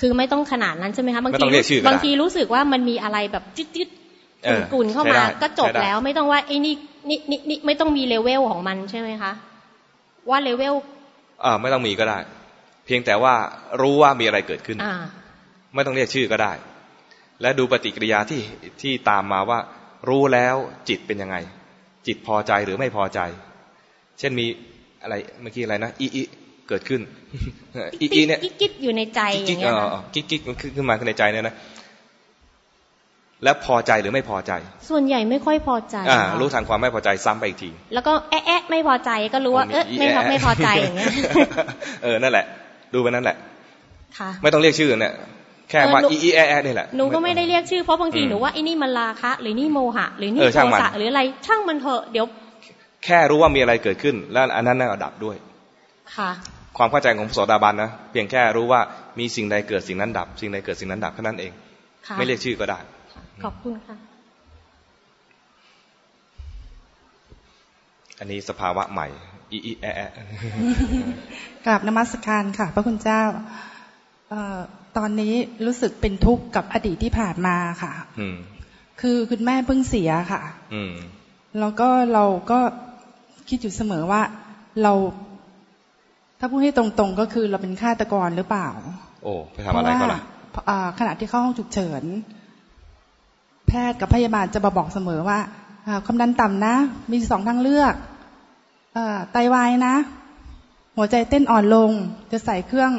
[0.00, 3.99] คือไม่ต้องขนาดนั้นใช่ไหมคะบางทีไม่ต้องเรียกชื่อก็ได้บางทีรู้สึกว่ามันมีอะไรแบบจิ๊ดจิ๊ดเออ
[4.74, 6.74] กรุ่นๆเข้าใช้มาได้ก็จบใช้ได้แล้ว ไม่ต้องว่าไอ้นี่
[7.08, 9.32] นี่นี่นี่ไม่ต้องมีเลเวลของมันใช่ไหมคะ
[10.30, 10.74] ว่าเลเวล
[11.42, 12.18] เออไม่ต้องมีก็ได้
[12.86, 13.34] เพียงแต่ว่า
[13.82, 14.94] รู้ว่ามีอะไรเกิดขึ้นอ่า
[15.74, 16.52] ไม่ต้องเรียกชื่อก็ได้
[17.40, 18.40] และดูปฏิกิริยาที่
[18.82, 19.58] ที่ตามมาว่า
[20.08, 20.56] รู้แล้ว
[20.88, 21.36] จิตเป็นยังไง
[22.06, 23.20] จิตพอใจหรือไม่พอใจ
[24.18, 24.46] เช่นมี
[25.02, 26.22] อะไรเมื่อกี้อะไรนะอีอี
[26.68, 27.00] เกิดขึ้น
[28.00, 31.54] อีอีเนี่ยกิ๊กกิ๊กอยู่ในใจอกิ๊กย่างๆเงี้เอยอค่ะกิ๊กกิ๊กมันขึ้นขึ้นมาในใจเนี่ยนะ
[33.44, 34.52] แล้วพอใจหรือไม่พอใจ
[34.88, 41.08] ส่วนใหญ่ไม่ค่อยพอใจ อ่าค่ะรู้ทันความไม่พอใจซ้ำไปอีกที แล้วก็แอะแอะไม่พอใจก็รู้ว่าเอ๊ะไม่พอไม่พอใจอย่างเงี้ย
[42.02, 42.44] เออ นั่นแหละ
[42.94, 43.36] ดูไปนั่นแหละ
[44.18, 45.14] ค่ะ ไม่ต้องเรียกชื่อเนี่ย
[45.70, 52.26] แค่ว่าเออหนูอีอีแอะแอะนี่แหละ หนูก็ไม่ได้เรียกชื่อเพราะบางทีอืมหนูว่าไอ้นี่มันราคะ หรือนี่โมหะ หรือนี่เออโทช่างมันสะหรืออะไรช่างมันเถอะเดี๋ยว
[53.04, 55.36] แค่รู้ว่ามีอะไรเกิดขึ้น แล้วอันนั้นน่ะดับด้วย
[56.16, 56.30] ค่ะ
[56.76, 58.80] ความเข้าใจของพระโสดาบันนะเพียงแค่รู้ว่า
[59.18, 61.52] มีสิ่งใดเกิดสิ่งนั้นดับ สิ่งใดเกิดสิ่งนั้นดับแค่นั้นเอง
[62.06, 62.78] ค่ะไม่เรียกชื่อก็ได้
[63.42, 63.96] ขอบคุณค่ะ
[68.18, 69.08] อันนี้สภาวะใหม่
[69.52, 70.10] อีอีแอะแอะ
[71.66, 73.22] กราบนมัสการค่ะ พระคุณเจ้า
[74.30, 74.58] เออ
[74.96, 75.34] ตอนนี้
[75.66, 78.36] รู้สึกเป็นทุกข์กับอดีตที่ผ่านมาค่ะอืม
[79.00, 80.42] คือคุณแม่เพิ่งเสียค่ะ
[80.74, 80.92] อืม
[81.60, 82.60] แล้วก็เราก็
[83.48, 84.22] คิดอยู่เสมอว่า
[84.82, 84.92] เรา
[86.38, 88.68] ถ้าพูดให้ตรงๆก็คือเราเป็นฆาตกรหรือเปล่า
[89.22, 90.20] โอ้ไปทำอะไรเขาล่ะ
[90.50, 92.02] เพราะว่าอ่าขณะที่เข้าห้องฉุกเฉิน
[93.70, 95.38] แพทย์กับพยาบาลจะมาบอกเสมอว่า
[95.86, 96.74] อ่าความดันต่ำนะ
[97.10, 97.94] มีสองทางเลือก
[98.96, 99.94] อาไตวายนะ
[100.96, 101.90] หัวใจเต้นอ่อนลง
[102.32, 102.90] จะใส่เครื่อง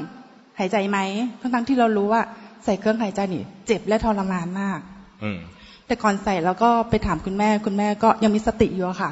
[0.59, 0.97] หายใจไหม
[1.39, 2.21] ทั้งๆที่เรารู้ว่า
[2.65, 4.79] ใส่เครื่องหายใจนี่ เจ็บและทรมานมาก
[5.23, 5.39] อืม
[5.87, 9.11] แต่ก่อนใส่แล้วก็ไปถามคุณแม่ คุณแม่ก็ยังมีสติอยู่ค่ะ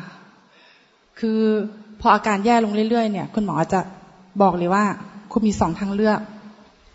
[1.19, 1.41] คือ
[2.01, 3.79] พออาการแย่ลงเรื่อยๆเนี่ย คุณหมอจะ
[4.41, 4.85] บอกเลยว่า
[5.31, 6.19] คุณมีสองทางเลือก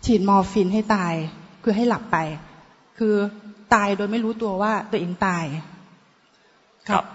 [0.05, 1.13] ฉีดมอร์ฟินให้ตาย
[1.63, 2.17] คือให้หลับไป
[2.97, 3.15] คือ
[3.73, 5.45] ตายโดยไม่รู้ตัวว่าตัวเองตาย
[6.89, 7.05] ครับ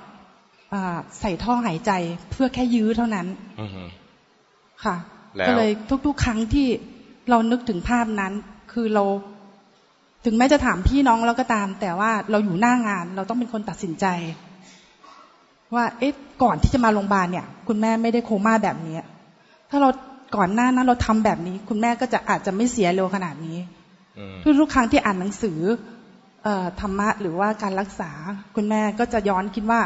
[1.20, 1.92] ใส่ท่อหายใจ
[2.30, 3.26] เพื่อแค่ยื้อเท่านั้น
[3.60, 3.82] อือฮึ
[4.84, 4.96] ค่ะ
[5.36, 5.70] แล้วก็เลย
[6.06, 6.66] ทุก ๆ ครั้งที่
[7.30, 8.32] เรานึกถึงภาพนั้น
[8.72, 9.04] คือเรา
[10.24, 14.06] ถึงแม้จะถามพี่น้องแล้วก็ตาม แต่ว่าเราอยู่หน้างาน เราต้องเป็นคนตัดสินใจ
[15.74, 16.12] ว่าเอ๊ะ
[16.42, 18.96] ก่อนที่จะมาโรงพยาบาลเนี่ย คุณแม่ไม่ได้โคม่าแบบนี้
[19.70, 19.88] ถ้าเรา
[20.36, 23.56] ก่อนหน้านั้นเราทำแบบนี้ คุณแม่ก็จะอาจจะไม่เสียเร็วขนาดนี้
[24.18, 25.99] อืมทุกๆครั้งที่อ่านหนังสือเอ่อ
[26.80, 28.10] ธรรมะหรือว่าการรักษา
[28.56, 29.80] คุณแม่ก็จะย้อนคิดว่า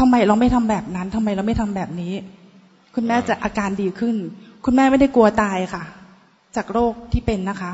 [0.00, 2.14] ทำไมเราไม่ทำแบบนั้นทำไมเราไม่ทำแบบนี้
[2.94, 4.16] คุณแม่จะอาการดีขึ้น
[4.64, 5.84] คุณแม่ไม่ได้กลัวตายค่ะ
[6.56, 7.72] จากโรคที่เป็นนะคะ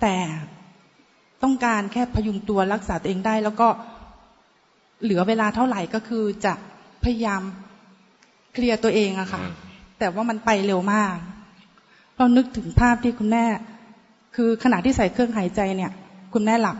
[0.00, 0.14] แต่
[1.42, 3.68] ต้องการแค่พยุงตัวรักษาตัวเองได้ แล้วก็
[5.02, 6.52] เหลือเวลาเท่าไหร่ก็คือจะ
[7.04, 7.42] พยายาม
[8.52, 9.54] เคลียร์ตัวเองอะค่ะอืม
[9.98, 11.14] แต่ว่ามันไปเร็วมาก
[12.16, 13.44] เรานึกถึงภาพที่คุณแม่
[14.36, 15.92] คือขณะที่ใส่เครื่องหายใจเนี่ย
[16.34, 16.76] คุณแม่หลับ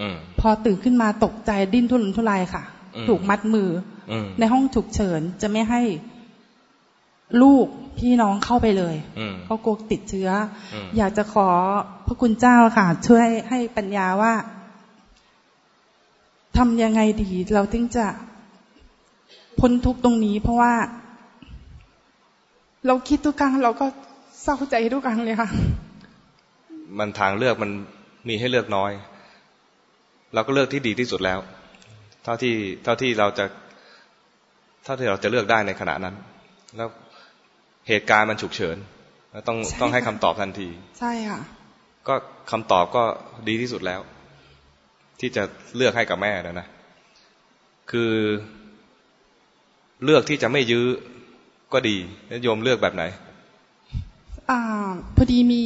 [0.00, 2.62] อืมพอตื่นขึ้นมาตกใจดิ้นทุรนทุรายค่ะ
[2.96, 3.68] อืมถูกมัดมือ
[4.10, 5.82] อืมในห้องฉุกเฉินจะไม่ให้
[7.42, 7.66] ลูก
[7.98, 10.28] พี่น้องเข้าไปเลยอืมเขากลัวติดเชื้อ
[10.74, 11.48] อมอยากจะขอ
[12.06, 14.34] พระคุณเจ้าค่ะ ช่วยให้ปัญญาว่า
[16.56, 18.06] ทำยังไงดี เราถึงจะ
[19.58, 20.74] พ้นทุกข์ตรงนี้ เพราะว่า
[22.86, 23.86] เราคิดทุกครั้งเราก็
[24.42, 25.48] เศร้าใจทุกครั้งเลยค่ะ
[26.98, 27.70] มันทางเลือกมัน
[28.28, 28.92] มีให้เลือกน้อย
[30.34, 31.38] เราก็เลือกที่ดีที่สุดแล้ว
[32.24, 32.54] เท่าที่
[32.84, 33.44] เท่าที่เราจะ
[34.84, 36.14] เท่าที่เราจะเลือกได้ในขณะนั้น
[36.76, 36.88] แล้ว
[37.88, 38.76] เหตุการณ์มันฉุกเฉิน
[39.32, 40.68] แล้วต้องใช่ต้องให้ค่ะคำตอบทันที
[41.00, 41.40] ใช่ค่ะ
[42.08, 42.14] ก็
[42.50, 43.02] คำตอบก็
[43.48, 44.00] ดีที่สุดแล้ว
[45.20, 45.42] ที่จะ
[45.76, 46.66] เลือกให้กับแม่นะนะ
[47.90, 48.12] คือ
[50.04, 50.86] เลือกที่จะไม่ยื้อ
[51.72, 51.96] ก็ดี
[52.28, 53.04] แล้วโยมเลือกแบบไหน
[54.50, 54.60] อ่า
[55.16, 55.62] พอดีมี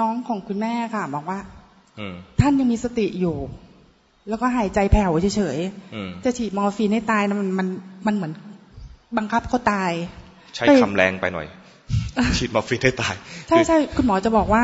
[0.00, 1.38] น้องของคุณแม่ค่ะ บอกว่า
[1.98, 3.36] อืมท่านยังมีสติอยู่
[4.28, 5.58] แล้วก็หายใจแผ่วเฉย
[5.94, 7.68] อืมๆจะฉีดมอร์ฟีนให้ตายนะมันมัน
[8.06, 8.32] มันเหมือน
[9.16, 9.90] บังคับเขาตาย
[10.54, 11.46] ใช่ เอ้ยคำแรงไปหน่อย
[12.36, 13.14] ฉีดมอร์ฟีนให้ตาย
[13.48, 14.62] ใช่ใช่คุณหมอจะบอกว่า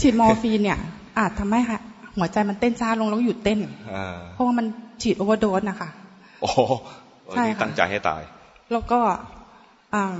[0.00, 0.78] ฉีดมอร์ฟีนเนี่ย
[1.18, 1.60] อาจทำให้
[2.16, 3.60] หัวใจมันเต้นช้าลงแล้วหยุดเต้น
[3.92, 4.66] อ่าเพราะว่ามัน
[5.02, 5.88] ฉีด overdose นะคะ
[6.40, 6.58] โอ้โห
[7.32, 8.22] ใช่ค่ะนี่ตั้งใจให้ตาย
[8.72, 9.00] แล้วก็
[9.94, 10.14] อ่า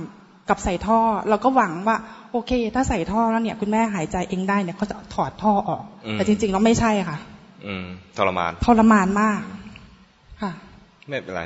[0.49, 1.97] กับใส่ท่อเราก็หวังว่า
[2.31, 7.17] โอเค ถ้าใส่ท่อแล้วเนี่ย คุณแม่หายใจเองได้เนี่ยเขาจะถอดท่อออกอืมแต่จริงๆแล้วไม่ใช่ค่ะ
[7.67, 7.85] อืม
[8.17, 9.41] ทรมาน ทรมานมาก
[10.41, 10.51] ค่ะ
[11.09, 11.43] ไม่เป็นไร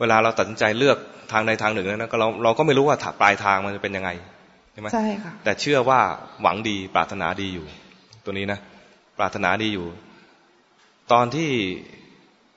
[0.00, 0.98] เวลาเราตัดสินใจเลือก
[1.32, 4.10] ทางใดทางหนึ่งนั้นนะก็เราเราก็ไม่รู้ว่าปลายทางมันจะเป็นยังไง
[4.72, 6.00] ใช่ไหมใช่ค่ะ แต่เชื่อว่า
[6.42, 7.66] หวังดี ปรารถนาดีอยู่
[8.24, 8.58] ตัวนี้นะ
[9.18, 9.86] ปรารถนาดีอยู่
[11.12, 11.50] ตอนที่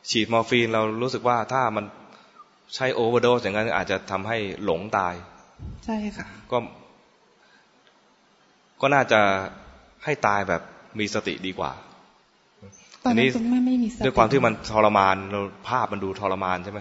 [0.09, 1.85] ฉีดมอร์ฟีนเรารู้สึกว่าถ้ามัน
[2.75, 5.13] ใช้ overdose อย่างนั้นอาจจะทำให้หลงตาย
[5.85, 6.57] ใช่ค่ะ ก็
[8.81, 9.21] ก็น่าจะ
[10.05, 10.61] ให้ตายแบบ
[10.99, 11.71] มีสติดีกว่า
[13.03, 16.79] ตอนอันนี้นั้นคุณแม่ไม่มีสติด้วยความที่มันทรมานเราภาพมันดูทรมานใช่ไหม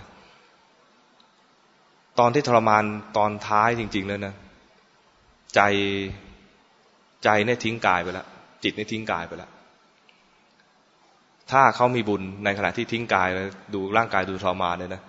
[2.18, 2.84] ตอนที่ทรมาน
[3.16, 4.34] ตอนท้ายจริง ๆ แล้วนะ
[5.54, 5.60] ใจ
[7.24, 8.26] ใจเนี่ยทิ้งกายไปแล้ว
[8.62, 9.50] จิตเนี่ยทิ้งกายไปแล้ว
[11.50, 15.02] ถ้าเขามีบุญในขณะที่ทิ้งกายแล้วดูร่างกายดูทรมานเนี่ยนะ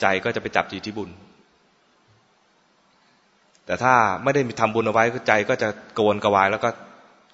[0.00, 1.10] ใจก็จะไปจับจิตที่บุญ
[3.66, 6.68] แต่ถ้าไม่ได้มีทำบุญเอาไว้ใจก็จะกระวนกระวาย แล้วก็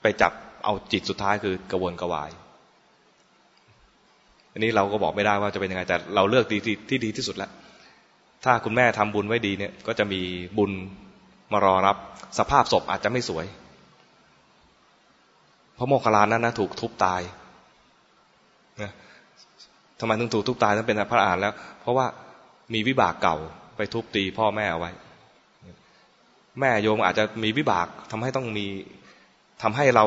[0.03, 0.33] ไปจับ
[0.65, 2.31] เอาจิตสุดท้ายคือกระวนกระวาย
[4.53, 7.51] อันนี้เราก็บอกไม่ได้ว่าจะเป็นยังไงแต่เราเลือกดีที่ที่ดีที่สุดแล้ว
[8.45, 10.21] ถ้าคุณแม่ทำบุญไว้ดีเนี่ย ก็จะมี
[10.59, 10.71] บุญ
[11.53, 11.97] มารอรับ
[12.39, 13.47] สภาพศพอาจจะไม่สวย
[15.75, 17.23] เพราะโมคคลลานั้นนะถูกทุบตาย
[18.83, 18.91] นะ
[20.01, 22.07] ทำไมถึงถูกทุบตายต้องเป็นพระอรหันต์แล้ว เพราะว่า
[22.75, 23.37] มีวิบากเก่า
[23.77, 24.91] ไปทุบตีพ่อแม่เอาไว้
[26.61, 28.67] แม่โยมอาจจะมีวิบากทำให้ต้องมี
[29.63, 30.05] ทำให้เรา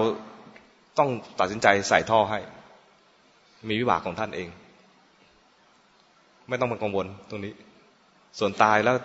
[1.00, 1.10] ต้อง
[1.40, 2.40] ตัดสินใจใส่ท่อให้
[3.70, 4.50] มีวิบากของท่านเอง
[6.50, 7.54] ไม่ต้องมากังวลตรงนี้
[8.40, 8.96] ส่วนตายแล้ว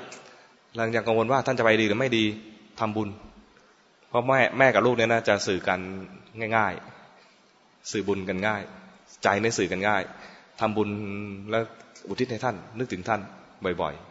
[0.74, 2.24] เรายังกังวลว่าท่านจะไปดีหรือไม่ดี
[2.80, 3.08] ทำบุญ
[4.08, 5.80] เพราะแม่แม่กับลูกเนี่ยนะจะสื่อกัน
[6.56, 6.72] ง่าย
[7.32, 8.62] ๆ สื่อบุญกันง่าย
[9.22, 10.02] ใจในยสื่อกันง่าย
[10.60, 10.88] ทำบุญ
[11.50, 11.62] แล้ว
[12.08, 13.20] อุทิศให้ท่าน นึกถึงท่าน
[13.64, 14.10] บ่อย ๆ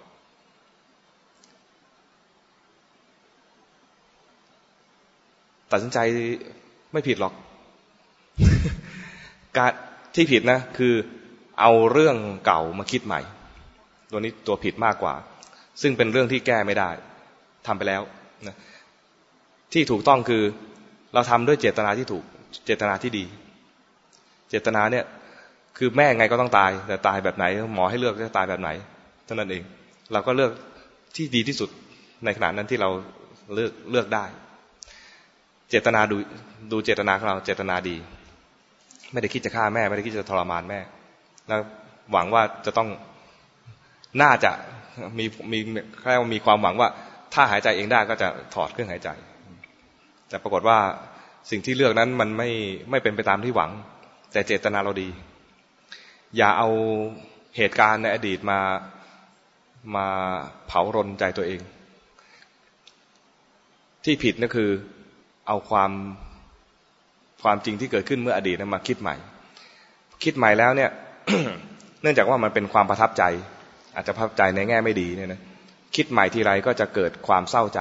[5.72, 6.00] ตัดสินใจ
[6.94, 7.34] ไม่ผิดหรอก
[9.58, 9.72] การ
[10.16, 10.94] ที่ผิดนะ คือ
[11.60, 13.22] เอาเรื่องเก่ามาคิดใหม่
[14.12, 15.14] ตัวนี้ตัวผิดมากกว่า
[15.82, 16.90] ซึ่งเป็นเรื่องที่แก้ไม่ได้
[17.68, 18.02] ทำไปแล้ว
[18.48, 18.56] นะ
[19.74, 20.44] ที่ถูกต้องคือ
[21.14, 22.24] เราทำด้วยเจตนาที่ถูก
[22.66, 23.26] เจตนาที่ดี
[24.50, 25.06] เจตนาเนี่ย
[25.78, 28.70] คือแม่ไงก็ต้องตาย แต่ตายแบบไหน หมอให้เลือกจะตายแบบไหน
[29.26, 29.64] เท่านั้นเอง
[30.12, 30.52] เราก็เลือก
[31.16, 31.70] ที่ดีที่สุด
[32.26, 32.90] ในขณะนั้นที่เรา
[33.54, 34.26] เลือกเลือกได้
[35.70, 36.18] เจตนาดู
[36.72, 37.96] ดูเจตนาของเราเจตนาดี
[39.12, 40.80] ไม่ได้คิดจะฆ่าแม่ ไม่ได้คิดจะทรมานแม่
[41.48, 41.60] แล้ว
[42.12, 42.90] หวังว่าจะต้อง
[44.22, 44.52] น่าจะ
[45.18, 45.60] มีมี
[46.02, 46.90] แค่มีความหวังว่า
[47.34, 49.10] ถ้าหายใจเองได้ก็จะถอดเครื่องหายใจ
[50.30, 50.78] แต่ปรากฏว่า
[51.52, 52.50] สิ่งที่เลือกนั้นมันไม่
[52.90, 53.72] ไม่เป็นไปตามที่หวัง
[54.32, 55.10] แต่เจตนาเราดี
[56.38, 56.70] อย่าเอา
[57.58, 58.60] เหตุการณ์ในอดีตมา
[59.96, 60.08] มา
[60.68, 61.62] เผารนใจตัวเอง
[64.04, 64.70] ที่ผิดนั่นคือ
[65.48, 65.92] เอาความ
[67.44, 69.16] ความจริงที่เกิดขึ้นเมื่ออดีตนั้นมาคิดใหม่
[70.24, 70.90] คิดใหม่แล้วเนี่ย
[72.02, 73.24] เนื่องจากว่ามันเป็นความประทับใจ
[73.96, 75.42] อาจจะประทับใจในแง่ไม่ดีเนี่ยนะ
[75.96, 77.80] คิดใหม่ทีไรก็จะเกิดความเศร้าใจ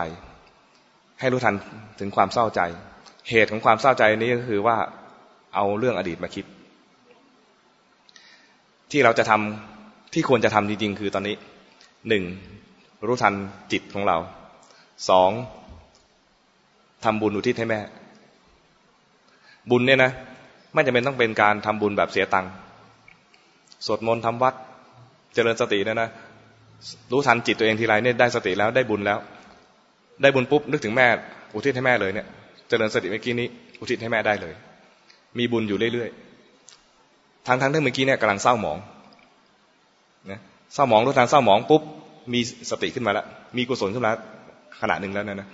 [1.20, 1.54] ให้รู้ทัน
[2.00, 2.60] ถึงความเศร้าใจ
[3.30, 4.76] เหตุของความเศร้าใจนี้ก็คือว่า
[5.54, 6.44] เอาเรื่องอดีตมาคิด
[8.90, 11.36] ที่เราจะทำที่ควรจะทำจริงๆ คือตอนนี้
[12.08, 12.24] หนึ่ง
[13.06, 13.34] รู้ทัน
[13.72, 14.16] จิตของเรา
[15.08, 15.30] สอง
[17.04, 17.80] ทำบุญอุทิศให้แม่
[19.70, 20.12] บุญเนี่ยนะ
[20.74, 22.50] ไม่จำเป็นต้องเป็นการทำบุญแบบเสียตังค์
[23.86, 24.54] สวดมนต์ทำวัด
[25.34, 26.08] เจริญสตินะนะ
[27.12, 29.18] รู้ทันจิตตัวเองทีไรเนี่ยได้สติแล้วได้บุญแล้ว
[30.22, 31.06] ได้บุญปุ๊บนึกถึงแม่
[31.54, 32.26] อุทิศให้แม่เลยเนี่ย
[32.68, 33.48] เจริญสติเมื่อกี้นี้
[33.80, 34.54] อุทิศให้แม่ได้เลย
[35.38, 38.78] มีบุญอยู่เรื่อยๆทั้งทั้งที่เมื่อกี้เนี่ยกำลังเศร้าหมอง
[40.30, 40.40] นะ
[40.74, 41.82] เศร้าหมองรู้ทันเศร้าหมองปุ๊บ
[42.32, 42.40] มี
[42.70, 43.26] สติขึ้นมาแล้ว
[43.56, 44.12] มีกุศลขึ้นมา
[44.80, 45.48] ขณะหนึ่งแล้วนะนะ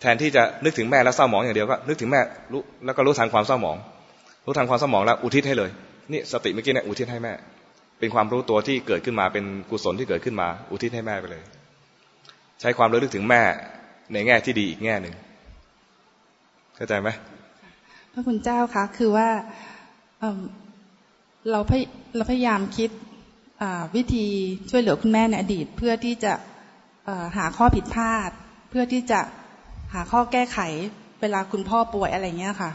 [0.00, 2.20] แทนที่จะนึกถึงแม่แล้วเศร้าหมองอย่างเดียวก็นึกถึงแม่
[2.52, 3.76] รู้แล้วก็รู้ทันความเศร้าหมอง
[4.46, 5.70] รู้ทันความเศร้าหมองแล้วอุทิศให้เลย
[6.12, 7.32] นี่สติเมื่อกี้เนี่ยอุทิศให้แม่
[7.98, 11.42] เป็นความรู้ตัวที่เกิดขึ้นมาเป็นกุศลที่เกิดขึ้นมา อุทิศให้แม่ไปเลย
[12.60, 13.42] ใช้ความรู้ลึกถึงแม่
[14.12, 15.14] ในแง่ที่ดีอีกแง่หนึ่ง
[16.76, 17.08] เข้าใจไหม
[18.12, 19.28] พระคุณเจ้าคะคือว่า
[21.50, 21.60] เรา
[22.16, 22.90] เราพยายามคิด
[23.96, 24.26] วิธี
[24.70, 26.32] ช่วยเหลือคุณแม่ในอดีต เพื่อที่จะ
[27.36, 28.30] หาข้อผิดพลาด
[28.70, 29.20] เพื่อที่จะ
[29.94, 30.58] หาข้อแก้ไข
[31.20, 32.70] เวลาคุณพ่อป่วยอะไรเงี้ยค่ะ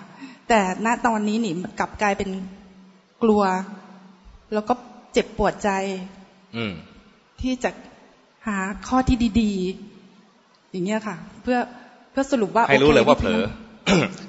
[0.50, 2.30] แต่ณตอนนี้นี่กลับกลายเป็น
[3.24, 3.42] กลัว
[4.54, 4.74] แล้วก็
[5.14, 5.70] เจ็บปวดใจ
[6.58, 6.64] อื
[7.42, 7.70] ที่จะ
[8.48, 11.58] หาข้อที่ดีๆ อย่างเงี้ยค่ะ เพื่อ
[12.12, 13.42] เพื่อสรุปว่าให้รู้เลยว่าเผลอ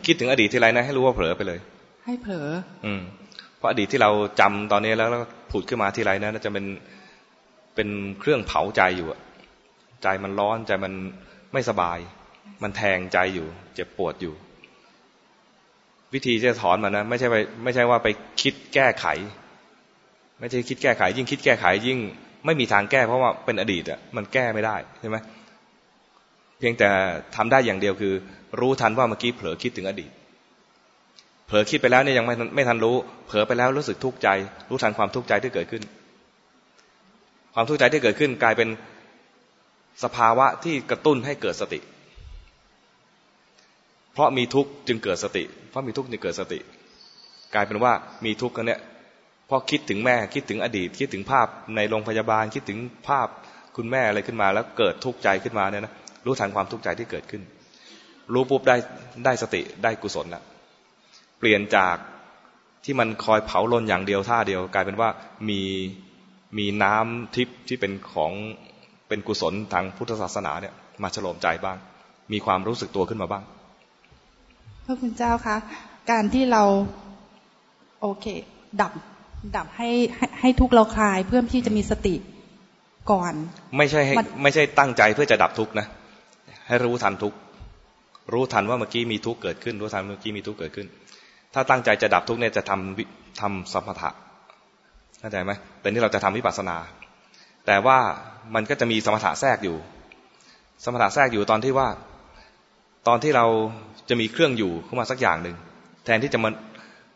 [0.07, 1.59] คิดถึงอดีตที่ไรนะ ให้รู้ว่าเผลอไปเลย
[2.05, 2.49] ให้เผลอ
[2.87, 3.01] อืม
[3.57, 4.11] เพราะอดีตที่เรา
[4.41, 6.67] จำตอนนี้แล้วแล้วผุดขึ้นมาที่ไรนะจะเป็น
[7.75, 7.89] เป็น
[8.21, 9.21] เครื่องเผาใจอยู่อะ
[10.03, 10.93] ใจมันร้อนใจมัน
[11.53, 11.99] ไม่สบาย
[12.62, 14.35] มันแทงใจอยู่ เจ็บปวดอยู่
[16.14, 18.09] วิธีจะถอนมันนะไม่ใช่ไปไม่ใช่ว่าไป
[18.43, 19.06] คิดแก้ไข
[20.40, 21.98] ไม่ใช่คิดแก้ไข ยิ่งคิดแก้ไข ยิ่ง
[22.47, 25.16] ไม่มีทางแก้เพราะว่าเป็นอดีตอะมันแก้ไม่ได้ใช่ไหม
[26.59, 26.89] เพียงแต่
[27.36, 28.14] ทำได้อย่างเดียวคือ
[28.60, 30.10] รู้ทันว่าเมื่อกี้เผลอคิดถึงอดีต
[31.47, 32.97] เผลอคิดไปแล้วเนี่ยยังไม่ไม่ทันรู้
[33.27, 34.28] เผลอไปแล้วรู้สึกทุกข์ใจ
[34.70, 35.82] รู้ทันความทุกข์ใจที่เกิดขึ้น
[37.55, 38.68] ความทุกข์ใจที่เกิดขึ้น กลายเป็น
[40.05, 41.81] สภาวะที่กระตุ้นให้เกิดสติ
[44.16, 46.59] เพราะมีทุกข์จึงเกิดสติ เพราะมีทุกข์จึงเกิดสติ
[47.55, 47.93] กลายเป็นว่า
[48.24, 48.80] มีทุกข์กันเนี่ย
[49.48, 52.78] พอคิดถึงแม่คิดถึงอดีต คิดถึงภาพในโรงพยาบาลคิดถึง
[53.09, 53.28] ภาพ
[53.76, 55.93] คุณแม่อะไรขึ้นมา แล้วเกิดทุกข์ใจขึ้นมาเนี่ยนะ
[56.26, 57.43] รู้ทันความทุกข์ใจที่เกิดขึ้น
[58.32, 58.76] รู้ปุ๊บได้
[59.24, 60.43] ได้สติได้กุศลละ
[61.38, 61.97] เปลี่ยนจาก
[62.84, 65.09] ที่มันคอยเผาลนอย่างเดียวท่าเดียว กลายเป็นว่า
[65.48, 65.60] มี
[66.59, 68.32] มีน้ำทิพย์ที่เป็นของ
[69.09, 71.76] เป็นกุศลทางพุทธศาสนาเนี่ยมาฉลมใจบ้าง
[72.32, 73.44] มีความรู้สึกตัวขึ้นมาบ้าง
[74.89, 75.57] พระคุณเจ้าคะ
[76.11, 76.63] การที่เรา
[78.01, 78.27] โอเค
[78.81, 78.93] ดับ
[79.57, 79.91] ดับให้
[80.41, 82.15] ให้ทุกเราคลายเพื่อที่จะมีสติ
[83.11, 83.33] ก่อน
[83.77, 85.87] ไม่ใช่ให้ไม่ใช่ตั้งใจเพื่อจะดับทุกนะ
[86.69, 87.35] ให้รู้ทันทุก
[88.33, 90.87] รู้ทันว่าเมื่อกี้มีทุกเกิดขึ้น รู้ทันเมื่อกี้มีทุกเกิดขึ้น
[91.55, 94.11] ถ้าตั้งใจจะดับทุกเนี่ยจะทำทำสมถะ
[95.19, 96.77] เข้าใจไหมแต่นี่เราจะทำวิปัสสนา
[97.67, 97.99] แต่ว่า
[98.55, 99.77] มันก็จะมีสมถะแทรกอยู่
[100.85, 101.89] สมถะแทรกอยู่ตอนที่ว่า
[103.09, 103.47] ตอนที่เรา
[104.09, 105.57] จะมีเครื่องอยู่เข้ามาสักอย่างหนึ่ง
[106.05, 106.51] แทนที่จะมา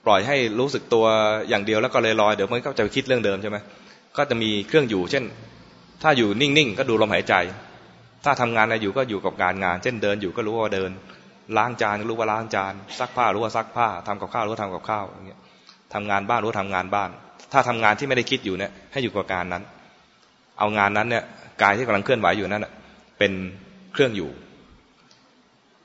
[0.07, 1.05] ปล่อยให้รู้สึกตัว
[1.49, 3.57] อย่างเดียวแล้วก็เลยลอยเดี๋ยวมันก็จะไปคิดเรื่องเดิมใช่ไหม
[4.17, 5.25] ก็จะมีเครื่องอยู่ เช่น
[6.03, 7.35] ถ้าอยู่นิ่งๆก็ดูลมหายใจ
[8.25, 10.91] ถ้าทำงานอะไรอยู่ก็อยู่กับการงาน เช่นเดินอยู่ก็รู้ว่าเดิน
[11.57, 15.41] ล้างจานรู้ว่าล้างจานซักผ้ารู้ว่าซักผ้าทำกับข้าวรู้ว่าทำกับข้าวอย่างเงี้ย
[15.95, 17.11] ทำงานบ้านรู้ว่าทำงานบ้าน
[17.53, 19.63] ถ้าทำงานที่ไม่ได้คิดอยู่เนี่ยให้อยู่กับการนั้น
[20.59, 21.25] เอางานนั้นเนี่ย
[21.63, 22.67] กายที่กำลังเคลื่อนไหวอยู่นั้น
[23.19, 23.33] เป็น
[23.93, 24.31] เครื่องอยู่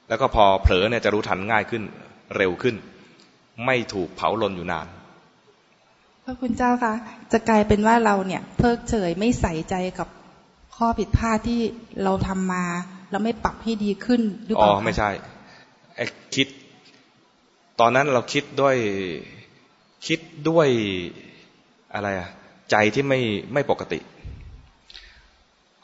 [0.09, 1.83] แล้วก็พอเผลอเนี่ยจะรู้ทันง่ายขึ้น
[2.37, 2.75] เร็วขึ้น
[3.65, 4.87] ไม่ถูกเผาลนอยู่นาน
[6.23, 6.93] พระคุณเจ้าคะ
[7.31, 10.07] จะกลายเป็นว่าเราเนี่ย เพิกเฉยไม่ใส่ใจกับ
[10.75, 11.61] ข้อผิดพลาดที่
[12.03, 12.65] เราทำมา
[13.11, 15.09] แล้วไม่ปรับให้ดีขึ้นหรือเปล่าอ๋อไม่ใช่
[15.95, 16.05] ไอ้
[16.35, 16.47] คิด
[17.79, 18.75] ตอนนั้นเราคิดด้วย
[20.07, 20.19] คิด
[20.49, 20.67] ด้วย
[21.93, 22.29] อะไรอะ
[22.71, 23.19] ใจที่ไม่
[23.53, 23.99] ไม่ปกติ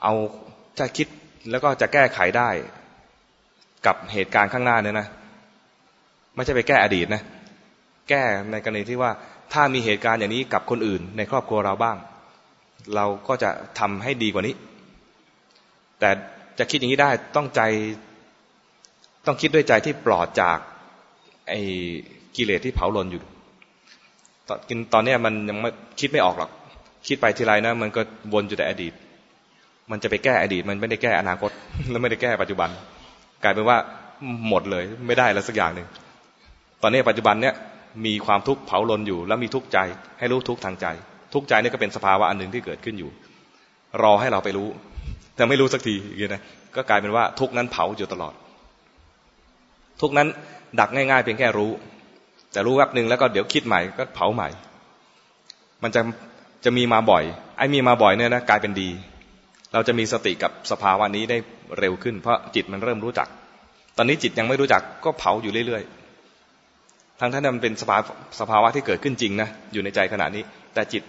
[0.03, 0.13] เอา
[0.79, 1.07] จะคิด
[1.49, 2.49] แล้วก็จะแก้ไขได้
[3.85, 5.07] กับเหตุการณ์ข้างหน้าเนี่ยนะ
[6.35, 7.21] ไม่ใช่ไปแก้อดีตนะ
[8.09, 8.21] แก้
[8.51, 9.11] ในกรณีที่ว่า
[9.53, 11.97] ถ้ามีเหตุการณ์อย่างนี้กับคนอื่น ในครอบครัวเราบ้าง
[12.95, 13.49] เราก็จะ
[13.79, 14.55] ทำให้ดีกว่านี้
[15.99, 16.09] แต่
[16.59, 17.61] จะคิดอย่างนี้ได้ต้องใจ
[19.25, 20.57] ต้องคิดด้วยใจที่ปลอดจาก
[21.49, 21.61] ไอ้
[22.35, 23.21] กิเลสที่เผาลนอยู่
[24.47, 26.51] ตอนกินตอนนี้มันยังไม่คิดไม่ออกหรอก
[27.07, 28.01] คิดไปทีไรนะ มันก็
[28.33, 28.93] วนอยู่แต่อดีต
[29.91, 31.51] มันจะไปแก้อดีต มันไม่ได้แก้อนาคต
[31.89, 32.69] แล้วไม่ได้แก้ปัจจุบัน
[33.43, 33.77] กลายเป็นว่า
[34.49, 35.87] หมดเลยไม่ได้แล้วสักอย่างหนึ่ง
[36.81, 37.53] ตอนนี้ปัจจุบันเนี้ย
[38.05, 39.77] มีความทุกข์เผาลนอยู่ แล้วมีทุกข์ใจ
[40.19, 40.87] ให้รู้ทุกข์ทางใจ
[41.33, 43.09] ทุกข์ใจนี่ก็เป็นสภาวะอันหนึ่งที่เกิดขึ้นอยู่
[44.03, 44.67] รอให้เราไปรู้
[45.35, 46.41] แต่ไม่รู้สักทีอย่างนี้นะ
[46.75, 48.33] ก็กลายเป็นว่าทุกนั้นเผาอยู่ตลอด
[50.01, 50.27] ทุกนั้น
[50.79, 51.71] ดักง่ายๆเพียงแค่รู้
[52.51, 54.49] แต่รู้แวบหนึ่งแล้วก็เดี๋ยวคิดใหม่ก็เผาใหม่
[55.83, 56.01] มันจะ
[56.65, 57.23] จะมีมาบ่อย
[57.57, 58.89] ไอ้มีมาบ่อยเนี่ยนะกลายเป็นดี
[59.73, 61.37] เราจะมีสติกับสภาวะนี้ได้
[61.79, 63.27] เร็วขึ้น เพราะจิตมันเริ่มรู้จัก
[63.97, 67.97] ตอนนี้จิตยังไม่รู้จักก็เผาอยู่เรื่อยๆทั้งท่านมันเป็นสภา
[68.39, 70.43] สภาวะที่เกิดขึ้นจริงนะอยู่ในใจขณะนี้
[70.73, 71.03] แต่จิต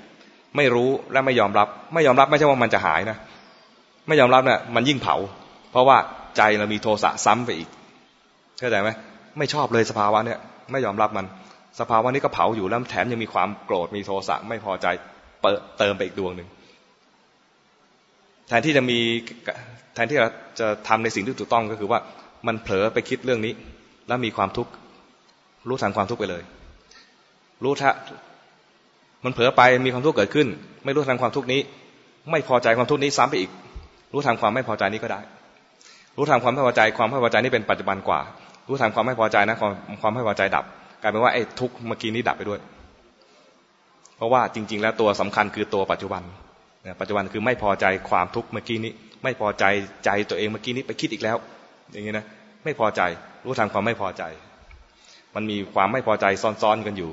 [0.57, 3.17] ไม่รู้และไม่ยอมรับ ไม่ยอมรับไม่ใช่ว่ามันจะหายนะ
[4.09, 5.17] ไม่ยอมรับเนะี่ยมันยิ่งเผา
[5.71, 5.97] เพราะว่า
[6.37, 7.69] ใจเรามีโทสะซ้ำไปอีก
[8.59, 8.91] เข้าใจไหม
[9.39, 10.39] ไม่ชอบเลยสภาวะเนี่ย
[10.73, 11.27] ไม่ยอมรับมัน
[11.81, 14.87] สภาวะนี้ก็เผาอยู่แล้วแถมยังมีความโกรธมีโทสะไม่พอใจ
[15.43, 16.49] เปิดเติมไปอีกดวงหนึ่ง
[18.53, 18.99] ทนที่จะมี
[19.95, 20.29] แทนที่เรา
[20.61, 21.99] จะทำในสิ่งที่ถูกต้องก็คือว่า
[22.47, 23.53] มันเผลอไปคิดเรื่องนี้
[24.09, 24.71] แล้วมีความทุกข์
[25.69, 26.43] รู้ทันความทุกข์ไปเลย
[27.65, 27.91] รู้ถ้า
[29.25, 30.47] มันเผลอไปมีความทุกข์เกิดขึ้น
[30.85, 31.61] ไม่รู้ทันความทุกข์นี้
[32.31, 33.51] ไม่พอใจความทุกข์นี้ซ้ำไปอีก
[34.13, 35.21] รู้ทันความไม่พอใจนี้ก็ได้
[36.17, 38.21] รู้ทันความไม่พอใจความไม่พอใจนี่เป็นปัจจุบันกว่า
[38.69, 39.73] รู้ทันความไม่พอใจนะความ
[40.03, 40.65] ความไม่พอใจดับ
[41.03, 42.61] กลายเป็นว่าไอ้ทุกข์เมื่อกี้นี้ดับไปด้วย
[44.17, 46.23] เพราะว่าจริง ๆ แล้วตัวสำคัญคือตัวปัจจุบัน
[47.01, 48.93] ปัจจุบันคือไม่พอใจความทุกข์เมื่อกี้นี้
[49.25, 49.65] ไม่พอใจ
[50.05, 51.37] ใจตัวเองเมื่อกี้นี้ไปคิดอีกแล้ว
[51.93, 52.25] อย่างนี้นะ
[52.65, 53.03] ไม่พอใจ
[53.45, 54.23] รู้ทันความไม่พอใจ
[55.35, 57.11] มันมีความไม่พอใจซ้อนๆกันอยู่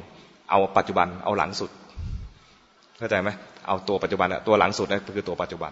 [0.50, 1.72] เอาปัจจุบันเอาหลังสุด
[2.98, 3.30] เข้าใจไหม
[3.68, 5.72] เอาตัวปัจจุบันอะตัวหลังสุดนั่นคือตัวปัจจุบัน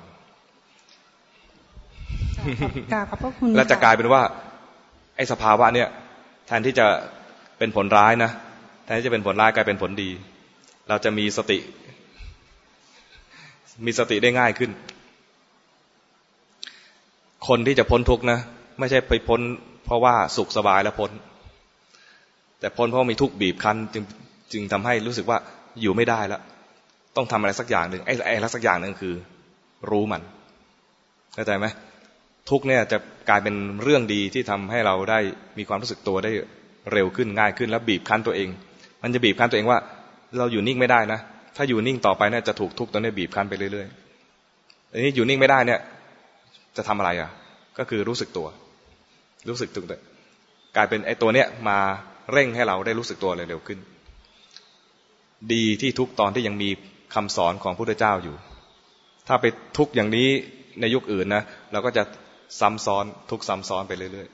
[3.56, 4.22] แล้วจะกลายเป็นว่า
[5.16, 5.90] ไอ้สภาวะเนี่ย
[6.48, 6.88] แทนที่จะ
[7.58, 8.32] เป็นผลร้ายนะ
[8.86, 10.10] แทนที่จะเป็นผลร้ายกลายเป็นผลดี
[10.90, 11.58] เราจะมีสติ
[13.86, 14.72] มีสติได้ง่ายขึ้น
[17.48, 18.40] คนที่จะพ้นทุกข์นะ
[18.80, 19.42] ไม่ใช่ไปพ้น
[19.86, 21.12] เพราะว่าสุขสบายแล้วพ้น
[22.60, 24.04] แต่พ้นเพราะมีทุกข์บีบคั้น จึง
[24.54, 25.38] จึงทำให้รู้สึกว่า
[25.82, 26.42] อยู่ไม่ได้แล้ว
[27.16, 29.14] ต้องทำอะไรสักอย่างหนึ่งไอ้ไอ้สักอย่างหนึ่งคือ
[29.90, 30.22] รู้มัน
[31.34, 31.66] เข้าใจไหม
[32.50, 32.98] ทุกเนี่ยจะ
[33.30, 35.20] กลายเป็นเรื่องดีที่ทำให้เราได้
[35.58, 36.32] มีความรู้สึกตัวได้
[36.94, 38.50] เร็วขึ้นง่ายขึ้น แล้วบีบคั้นตัวเอง
[39.02, 39.80] มันจะบีบคั้นตัวเองว่า
[40.38, 41.20] เราอยู่นิ่งไม่ได้นะ
[41.58, 45.80] ถ้าอยู่นิ่งต่อไปเนี่ยจะถูกทุกตัวนี้บีบคั้นไปเรื่อยๆอันนี้อยู่นิ่งไม่ได้เนี่ย
[46.78, 47.30] จะทำอะไรอะ
[47.78, 48.48] ก็คือรู้สึกตัว
[49.50, 49.86] รู้สึกตัว
[50.76, 51.80] กลายเป็นไอ้ตัวเนี้ยมา
[52.32, 53.80] เร่งให้เราได้รู้สึกตัวเร็วๆขึ้น
[55.54, 56.70] ดีที่ทุกตอนที่ยังมี
[57.16, 58.36] คำสอนของพระพุทธเจ้าอยู่
[59.28, 59.46] ถ้าไป
[59.78, 60.28] ทุกอย่างนี้
[60.82, 62.04] ในยุคอื่นนะเราก็จะ
[62.60, 64.28] ซ้ำซ้อนทุกซ้ำซ้อนไปเรื่อย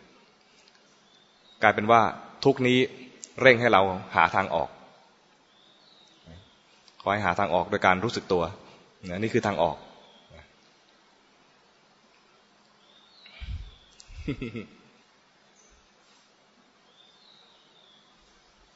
[0.77, 2.01] ๆ กลายเป็นว่า
[2.45, 2.79] ทุกนี้
[3.41, 3.81] เร่งให้เรา
[4.15, 4.69] หาทางออก
[7.05, 8.43] ขอให้หาทางออกโดยการรู้สึกตัว
[9.17, 9.77] นี่คือทางออก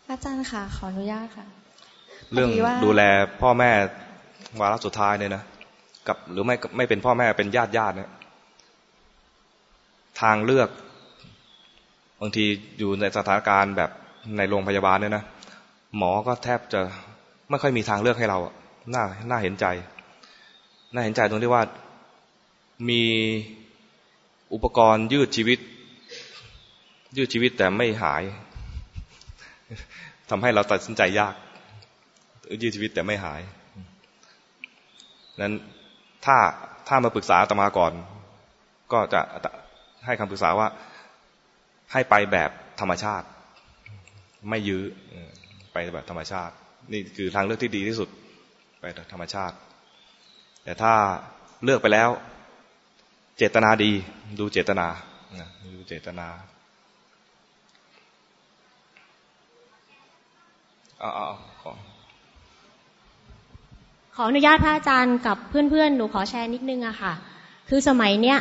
[0.09, 1.45] อาจารย์ค่ะ ขออนุญาตค่ะ
[2.33, 2.49] เรื่อง
[2.85, 3.01] ดูแล
[3.41, 3.71] พ่อแม่
[4.59, 5.43] วาระสุดท้ายเนี่ยนะ
[6.07, 8.09] กับหรือไม่ไม่เป็นพ่อแม่เป็นญาติญาติเนี่ย
[10.21, 10.69] ทางเลือก
[12.21, 12.45] บางที
[12.79, 13.89] อยู่ในสถานการณ์แบบ
[14.37, 15.23] ในโรงพยาบาลเนี่ยนะ
[15.97, 16.81] หมอก็แทบจะ
[17.49, 18.39] ไม่ค่อยมีทางเลือกให้เรา
[18.95, 19.65] น่าน่าเห็นใจ
[20.93, 21.63] น่าเห็นใจตรงที่ว่า
[22.89, 23.03] มี
[24.53, 25.59] อุปกรณ์ยืดชีวิต
[27.17, 28.23] ยืดชีวิตแต่ไม่หาย
[30.29, 31.35] ทำให้เราตัดสินใจยาก
[32.61, 33.41] ยืดชีวิตแต่ไม่หาย
[35.41, 35.53] นั้น
[36.25, 36.37] ถ้า
[36.87, 37.93] ถ้ามาปรึกษาตมาก่อน
[38.91, 39.21] ก็จะ
[40.05, 40.67] ให้คำปรึกษาว่า
[41.91, 42.49] ให้ไปแบบ
[42.79, 43.27] ธรรมชาติ
[44.49, 44.83] ไม่ยื้อ
[45.73, 46.53] ไปแบบธรรมชาติ
[46.91, 48.09] นี่คือทางเลือกที่ดีที่สุด
[48.79, 49.55] ไปธรรมชาติ
[50.63, 50.93] แต่ถ้า
[51.63, 52.09] เลือกไปแล้ว
[53.37, 53.91] เจตนาดี
[54.39, 54.87] ดูเจตนา
[55.75, 56.27] ดูเจตนา
[60.99, 61.27] เอาเอา
[61.61, 61.71] ขอ
[64.15, 67.13] ขออนุญาตพระอาจารย์กับเพื่อนๆ หนูขอแชร์นิดนึงอะค่ะ
[67.69, 68.39] คือสมัยเนี้ย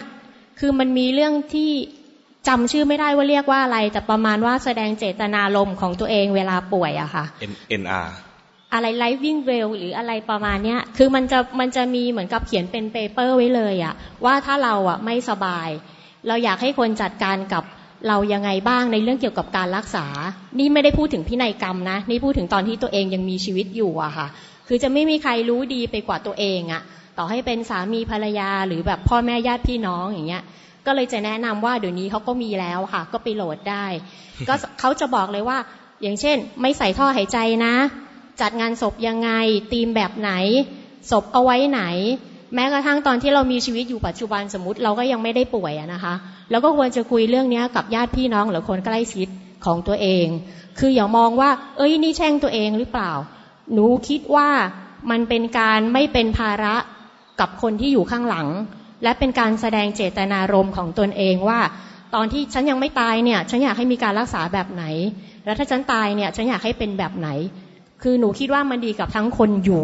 [0.61, 1.71] คือมันมีเรื่องที่
[2.49, 7.53] จำชื่อไม่ได้ว่าเรียกว่าอะไร แต่ประมาณว่าแสดงเจตนารมณ์ของตัวเองเวลาป่วยอะค่ะ N
[7.83, 8.07] NR
[8.75, 13.95] อะไร living will หรืออะไรประมาณเนี้ย คือมันจะมันจะมีเหมือนกับเขียนเป็น paper ไว้เลยอะ
[14.25, 15.69] ว่าถ้าเราอะไม่สบาย
[16.27, 17.65] เราอยากให้คนจัดการกับ
[18.09, 20.07] เรายังไงบ้างในเรื่องเกี่ยวกับการรักษา
[20.59, 24.27] นี่ไม่ได้พูดถึงพินัยกรรมนะ นี่พูดถึงตอนที่ตัวเองยังมีชีวิตอยู่อะค่ะ
[24.69, 26.83] คือจะไม่มีใครรู้ดีไปกว่าตัวเองอะ
[27.19, 30.43] ต่อให้เป็นสามีภรรยาหรือแบบพ่อแม่ญาติพี่น้องอย่างเงี้ย
[30.87, 33.87] ก็เลยจะแนะนำว่าเดี๋ยวนี้เขาก็มีแล้วค่ะ ก็ไปโหลดได้
[34.49, 35.59] ก็เขาจะบอกเลยว่า
[36.03, 37.75] อย่างเช่น ไม่ใส่ท่อหายใจนะ
[38.41, 39.31] จัดงานศพยังไง
[39.73, 40.31] ตีมแบบไหน
[41.11, 41.83] ศพเอาไว้ไหน
[42.55, 46.15] แม้กระทั่งตอนที่เรามีชีวิตอยู่ปัจจุบันสมมติเราก็ยังไม่ได้ป่วยนะคะ
[46.51, 49.29] แล้วก็ควรจะคุยเรื่องนี้กับญาติพี่น้องหรือคนใกล้ชิด
[49.65, 50.27] ของตัวเอง
[50.79, 53.13] คืออย่ามองว่า เอ้ยนี่แช่งตัวเองหรือเปล่า
[53.73, 54.49] หนูคิดว่า
[55.11, 56.77] มันเป็นการไม่เป็นภาระ
[57.41, 58.49] กับคนที่อยู่ข้างหลัง
[59.03, 61.61] และเป็นการแสดงเจตนารมณ์ของตนเองว่า
[62.15, 64.85] ตอนที่ฉันยังไม่ตายเนี่ย ฉันอยากให้มีการรักษาแบบไหน
[65.45, 67.29] แล้วถ้าฉันตายเนี่ย ฉันอยากให้เป็นแบบไหน
[68.03, 69.83] คือหนูคิดว่ามันดีกับทั้งคนอยู่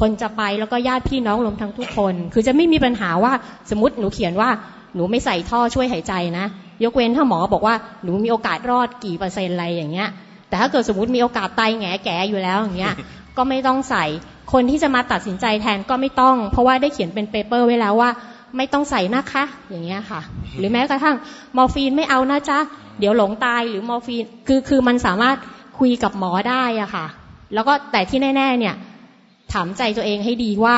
[0.00, 3.32] คนจะไปแล้วก็ญาติพี่น้องรวมทั้งทุกคน คือจะไม่มีปัญหาว่า
[3.70, 4.48] สมมติหนูเขียนว่า
[4.94, 6.44] หนูไม่ใส่ท่อช่วยหายใจนะ
[6.84, 7.74] ยกเว้นถ้าหมอบอกว่า
[8.04, 10.08] หนูมีโอกาสรอดกี่เปอร์เซ็นต์อะไรอย่างเงี้ย
[10.48, 12.94] แต่ถ้าเกิดสมมติมีโอกาสตายแง่แก่อยู่แล้วอย่างเงี้ย
[13.36, 14.04] ก็ไม่ต้องใส่
[14.52, 18.10] คนที่จะมาตัดสินใจแทนก็ไม่ต้อง เพราะว่าได้เขียนเป็นเปเปอร์ไว้แล้วว่า
[18.56, 20.20] ไม่ต้องใส่นะคะ อย่างเงี้ยค่ะ
[20.58, 21.16] หรือแม้กระทั่ง
[21.56, 22.58] มอร์ฟีนไม่เอานะจ๊ะ
[22.98, 25.36] เดี๋ยวหลงตายหรือมอร์ฟีน คือคือมันสามารถ
[25.78, 27.06] คุยกับหมอได้อะค่ะ
[27.54, 28.74] แล้วก็แต่ที่แน่ ๆ เนี่ย
[29.52, 30.76] ถามใจตัวเองให้ดีว่า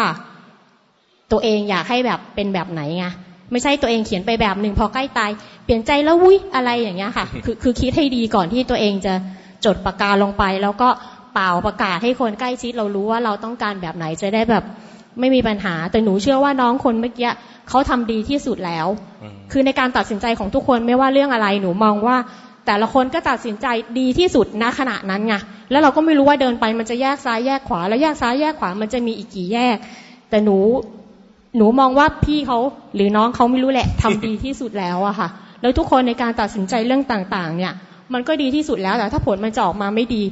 [1.32, 3.06] ตัวเองอยากให้แบบเป็นแบบไหนไง
[3.52, 5.30] ไม่ใช่ตัวเองเขียนไปแบบหนึ่งพอใกล้ตาย
[5.64, 9.14] เปลี่ยนใจแล้ววุ้ยอะไรอย่างเงี้ยค่ะ คือคือคิดให้ดีก่อนที่ตัวเองจะ
[9.64, 10.88] จดปากกาลงไป แล้วก็
[11.34, 14.64] เป่าประกาศให้คนใกล้ชิดเรารู้ว่าเราต้องการแบบไหนจะได้แบบ
[15.20, 17.30] ไม่มีปัญหา แต่หนูเชื่อว่าน้องคนเมื่อกี้
[17.68, 18.86] เขาทำดีที่สุดแล้ว
[19.52, 22.16] คือในการตัดสินใจของทุกคนไม่ว่าเรื่องอะไรหนูมองว่า
[22.66, 23.66] แต่ละคนก็ตัดสินใจ
[23.98, 25.34] ดีที่สุดณขณะนั้นไง
[25.70, 29.76] แล้วเราก็ไม่รู้ว่าเดินไปมันจะแยกซ้ายแยกขวา แล้วแยกซ้ายแยกขวามันจะมีอีกกี่แยก
[30.30, 30.56] แต่หนู
[31.56, 32.59] หนูมองว่าพี่เขา
[32.94, 35.28] หรือน้องเขาไม่รู้แหละทำดีที่สุดแล้วอะค่ะ
[35.60, 37.72] แล้วทุกคนในการตัดสินใจเรื่องต่างๆ เนี่ย
[38.12, 40.22] มันก็ดีที่สุดแล้วแต่ถ้าผลมันจะออกมาไม่ดี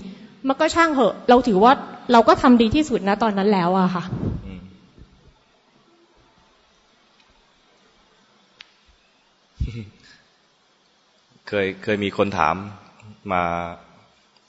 [0.48, 1.73] มันก็ช่างเหอะ เราถือว่า
[2.12, 4.05] เราก็ทำดีที่สุดนะตอนนั้นแล้วอะค่ะ
[11.52, 12.56] เคยเคยมีคนถาม
[13.32, 13.43] มา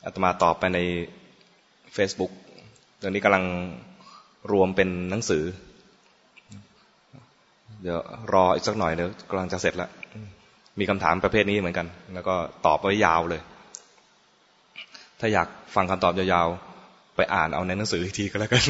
[0.05, 0.79] อาตมาตอบไปใน
[1.95, 2.31] Facebook
[3.01, 3.45] ตอนนี้กำลัง
[4.51, 5.43] รวมเป็นหนังสือ
[7.81, 7.99] เดี๋ยว
[8.33, 9.89] รออีกสักหน่อยเดี๋ยวกำลังจะเสร็จแล้ว
[10.79, 13.41] มีคำถามประเภทนี้เหมือนกัน แล้วก็ตอบไว้ยาวเลย
[15.19, 18.63] ถ้าอยากฟังคำตอบยาวๆ ไปอ่านเอาในหนังสืออีกทีก็แล้วกัน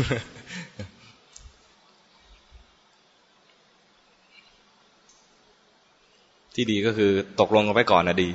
[6.55, 8.29] ที่ดีก็คือตกลงกันไว้ก่อนนะดี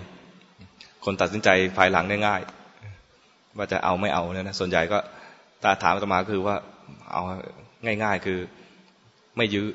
[1.04, 1.48] คนตัดสินใจ
[1.78, 2.40] ภายหลังได้ง่าย
[3.56, 4.98] ว่าจะเอาไม่เอาเนี่ยนะส่วนใหญ่ก็
[5.62, 6.56] ตาถามตมาคือว่า
[7.12, 7.22] เอา
[7.86, 8.38] ง่าย ๆ คือ
[9.36, 9.66] ไม่ยื้อ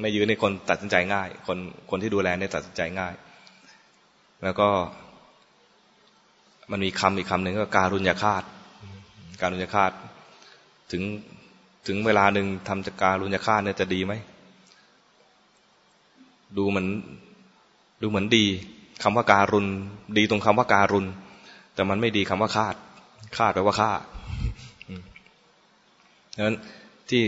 [0.00, 1.58] ไม่ยื้อในคนตัดสินใจง่าย คน
[1.90, 3.14] คนที่ดูแลเนี่ยตัดสินใจง่าย
[4.44, 4.68] แล้วก็
[6.70, 8.42] มันมีคำอีกคำหนึ่งก็การุญยฆาต
[9.40, 9.92] การุญยฆาต
[10.92, 11.02] ถึง
[11.86, 14.14] ถึงเวลาหนึ่งทำจากการุญยฆาตเนี่ยจะดีไหม
[16.58, 16.88] ดูเหมือน
[18.00, 18.44] ดูเหมือนดี
[19.02, 19.66] คำว่าการุณ
[20.18, 21.06] ดีตรงคำว่าการุณ
[21.74, 22.74] แต่มันไม่ดีคำว่าคาด
[23.36, 23.92] คาดแปลว่าฆ่า
[26.36, 26.56] ดังนั้น
[27.10, 27.22] ที่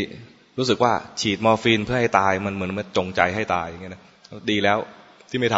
[0.59, 4.03] รู้สึกว่าฉีดมอร์ฟีนเพื่อให้ตายมันเหมือนมันจงใจให้ตายอย่างเงี้ยนะ
[4.51, 4.79] ดีแล้ว
[5.31, 5.57] ที่ไม่ท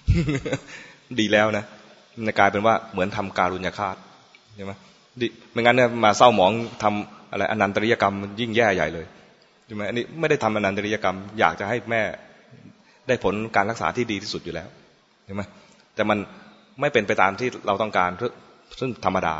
[0.00, 1.64] ำดีแล้วนะ
[2.16, 3.96] มันกลายเป็นว่าเหมือนทำการุญฆาต
[4.56, 4.72] ใช่ไหม
[5.20, 6.52] ดิไม่งั้นเนี่ยมาเศร้าหมอง
[6.82, 9.06] ทำอะไรอนันตริยกรรมยิ่งแย่ใหญ่เลย
[9.66, 12.02] ใช่ไหมอันนี้ไม่ได้ทำอนันตริยกรรม อยากจะให้แม่
[13.08, 14.68] ได้ผลการรักษาที่ดีที่สุดอยู่แล้ว
[15.24, 15.42] ใช่ไหม
[15.94, 16.18] แต่มัน
[16.80, 18.10] ไม่เป็นไปตามที่เราต้องการ
[18.80, 19.36] ซึ่งธรรมดา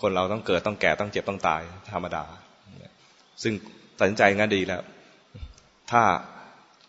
[0.00, 1.60] คนเราต้องเกิดต้องแก่ต้องเจ็บต้องตาย
[1.94, 2.24] ธรรมดา
[3.42, 3.52] ซึ่ง
[3.98, 4.82] ตัดสินใจงั้นดีแล้ว
[5.90, 6.02] ถ้า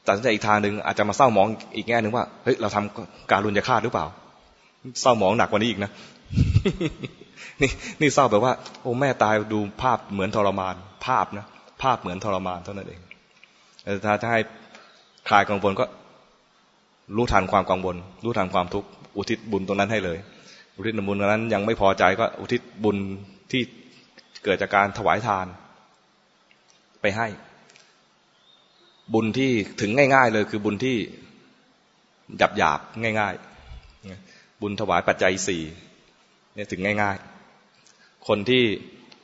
[0.07, 4.05] ตัดสินใจอีกทางหนึ่งอาจจะมาเศร้ามองอีกแง่หนึ่งว่าเฮ้ยเราทำการรุนยฆาตหรือเปล่า
[5.01, 5.91] เศร้ามองหนักกว่านี้อีกนะ
[7.61, 7.71] นี่
[8.01, 10.75] นี่เศร้าแบบว่า โอ้แม่ตายดูภาพเหมือนทรมาน
[11.05, 11.45] ภาพนะ
[11.83, 13.01] ภาพเหมือนทรมานเท่านั้นเอง
[13.83, 14.39] แต่ถ้าจะให้
[15.27, 15.85] คลายกังวลก็
[17.15, 20.17] รู้ทันความกังวล รู้ทันความทุกข์ อุทิศบุญตรงนั้นให้เลย
[20.75, 22.97] อุทิศบุญตรงนั้นยังไม่พอใจก็อุทิศบุญ
[23.51, 23.61] ที่
[24.43, 25.45] เกิดจากการถวายทาน
[27.01, 27.27] ไปให้
[29.13, 29.51] บุญที่
[29.81, 30.97] ถึงง่าย ๆ เลยคือบุญที่
[32.37, 32.79] หยาบหยาบ
[33.19, 33.33] ง่าย
[33.97, 35.61] ๆ บุญถวายปัจจัยสี่
[36.55, 37.15] เนี่ยถึงง่าย
[37.71, 38.63] ๆ คนที่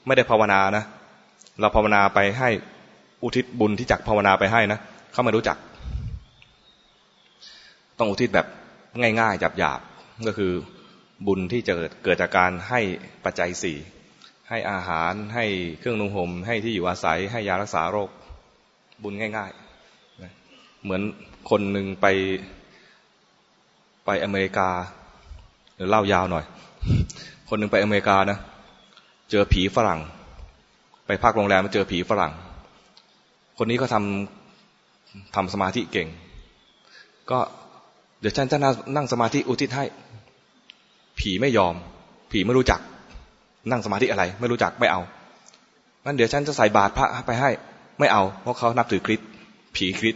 [0.06, 0.84] ไม่ได้ภาวนานะ
[1.60, 2.50] เราภาวนาไปให้
[3.24, 4.80] อุทิศบุญที่จักภาวนาไปให้นะ
[5.12, 5.58] เขาไม่รู้จัก
[8.00, 8.48] ต้องอุทิศแบบ
[9.02, 10.54] ง่ายๆหยาบๆก็คือ
[11.28, 11.74] บุญที่จะ
[12.04, 12.80] เกิดจากการให้
[13.26, 13.78] ปัจจัยสี่
[14.50, 15.46] ให้อาหารให้
[15.80, 18.10] เครื่องนุ่งห่มให้ที่อยู่อาศัยให้ยารักษาโรค
[19.04, 21.02] บุญง่ายๆ เหมือน
[21.50, 22.06] คนหนึ่งไป
[24.06, 24.70] ไปอเมริกา
[25.76, 26.46] เดี๋ยวเล่ายาวหน่อย
[27.50, 28.40] คนหนึ่งไปอเมริกานะ
[29.32, 30.00] เจอผีฝรั่ง
[31.06, 32.34] ไปพักโรงแรมมาเจอผีฝรั่ง
[33.58, 36.08] คนนี้ก็ทำทำสมาธิเก่ง
[37.32, 37.40] ก็
[38.20, 38.58] เดี๋ยวฉันจะ
[38.96, 39.86] นั่งสมาธิอุทิศให้
[41.20, 41.76] ผีไม่ยอม
[42.32, 42.80] ผีไม่รู้จัก
[43.72, 45.02] นั่งสมาธิอะไร ไม่รู้จักไม่เอา
[46.06, 47.50] งั้นเดี๋ยวฉันจะใส่บาตรพระไปให้
[48.00, 49.22] ไม่เอา เพราะเขานับถือคริส
[49.76, 50.16] ผีคริส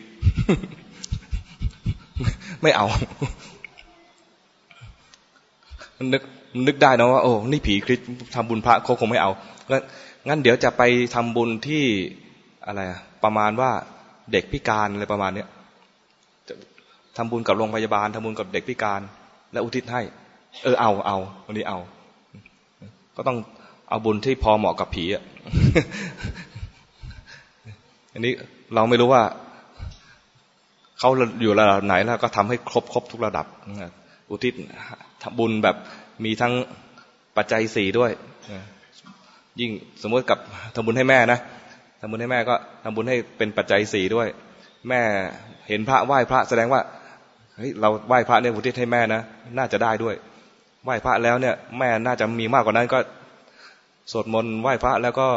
[2.61, 2.85] ไม่เอา
[6.13, 6.23] นึก
[6.67, 7.99] นึกได้นะว่าโอ้นี่ผีคริส
[8.35, 9.31] ทำบุญพระเขาคงไม่เอา
[10.27, 10.81] งั้นเดี๋ยวจะไป
[11.15, 11.83] ทำบุญที่
[12.65, 12.81] อะไร
[13.23, 13.71] ประมาณว่า
[14.31, 15.47] เด็กพิการอะไรประมาณเนี้ย
[17.17, 19.01] ทำบุญกับโรงพยาบาลทำบุญกับเด็กพิการ
[19.53, 20.01] และอุทิศให้
[20.63, 21.79] เออเอาเอาวันนี้เอา
[23.15, 23.37] ก็ต้อง
[23.89, 25.23] เอาบุญที่พอเหมาะกับผีอะ
[28.13, 28.33] อันนี้
[28.75, 29.23] เราไม่รู้ว่า
[30.99, 31.09] เขา
[31.41, 33.45] อยู่ระดับไหนแล้วก็ทำให้ครบครบทุกระดับ
[34.29, 34.53] อุทิศ
[35.21, 35.75] ทำบุญแบบ
[36.25, 36.53] มีทั้ง
[37.37, 38.11] ปัจจัยสี่ด้วย
[39.59, 39.71] ยิ่ง
[40.01, 40.39] สมมติกับ
[40.75, 41.39] ทำบุญให้แม่นะ
[41.99, 44.27] ทำบุญให้แม่ก็ทำบุญให้เป็นปัจจัยสี่ด้วย
[44.89, 45.01] แม่
[45.67, 46.81] เห็นพระไหว้พระแสดงว่า
[47.57, 49.21] เฮ้ยเราไหว้พระเนี่ยอุทิศให้แม่นะ
[49.57, 50.15] น่าจะได้ด้วย
[50.83, 52.99] ไหว้พระแล้วเนี่ย แม่น่าจะมีมากกว่านั้นก็
[54.11, 55.27] สวดมนต์ไหว้พระแล้วก็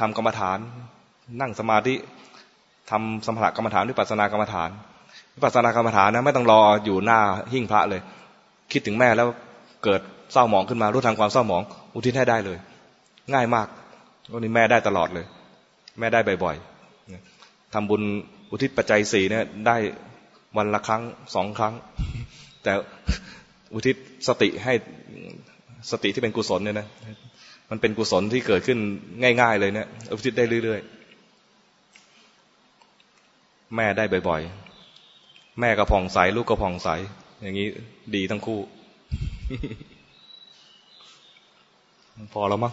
[0.00, 0.58] ทำกรรมฐาน
[1.40, 1.94] นั่งสมาธิ
[2.90, 4.70] ทำสมถกรรมฐานวิปัสนากรรมฐาน
[5.36, 7.20] วิปัสนากรรมฐานนะไม่ต้องรออยู่หน้า
[7.52, 8.00] หิ้งพระเลย
[8.72, 9.28] คิดถึงแม่แล้ว
[9.84, 10.00] เกิด
[10.32, 11.62] เศร้าหมองขึ้นมารู้ทางความเศร้าหมอง
[11.94, 12.58] อุทิศให้ได้เลย
[13.32, 13.66] ง่ายมาก
[14.32, 15.26] วันนี้แม่ได้ตลอดเลย
[15.98, 18.02] แม่ได้บ่อยๆทำบุญ
[18.50, 19.76] อุทิศปัจจัยสี่เนี่ยได้
[20.56, 21.02] วันละครั้ง
[21.34, 21.74] สองครั้ง
[22.62, 22.72] แต่
[23.74, 23.96] อุทิศ
[24.28, 24.72] สติให้
[25.90, 26.86] สติที่เป็นกุศลเนี่ยนะ
[27.70, 28.78] มันเป็นกุศลที่เกิดขึ้น
[29.22, 36.88] ง่าย ๆ เลยเนี่ยอุทิศได้เรื่อยๆแม่ได้บ่อยๆ แม่ก็ผ่องใสลูกก็ผ่องใส
[37.42, 37.68] อย่างนี้
[38.14, 38.60] ดีทั้งคู่
[42.32, 42.72] พอแล้วมั้ง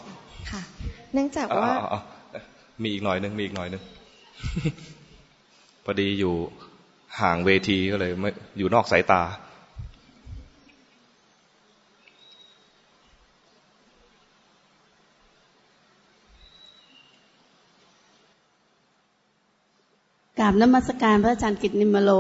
[0.51, 0.61] ค่ะ
[1.13, 1.71] เนื่องจากว่า
[2.83, 3.81] มีอีกหน่อยนึงมีอีกหน่อยนึง
[5.83, 6.33] พอดีอยู่
[7.21, 9.21] ห่างเวทีก็เลยไม่อยู่นอกสายตา
[20.39, 22.11] กราบนมัสการพระอาจารย์กิตนิมโล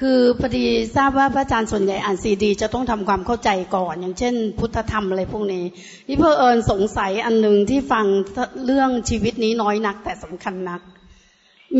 [0.00, 0.66] คือพอดี
[0.96, 5.64] ทราบว่าพระอาจารย์ส่วนใหญ่อ่านซีดี จะต้องทำความเข้าใจก่อน อย่างเช่น พุทธธรรมอะไรพวกนี้
[6.08, 8.04] นี่เพื่อเอิญสงสัยอันหนึ่งที่ฟัง
[8.64, 10.80] เรื่องชีวิตนี้น้อยนักแต่สำคัญนัก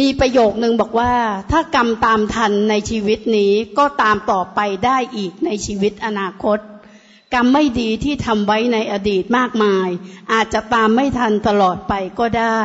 [0.01, 1.14] มีประโยคนึงบอกว่า
[1.51, 6.59] ถ้ากรรมตามทันในชีวิตนี้ก็ตามต่อไปได้อีกในชีวิตอนาคต
[7.35, 9.89] กรรมไม่ดีที่ทำไว้ในอดีตมากมาย
[10.32, 12.62] อาจจะตามไม่ทันตลอดไปก็ได้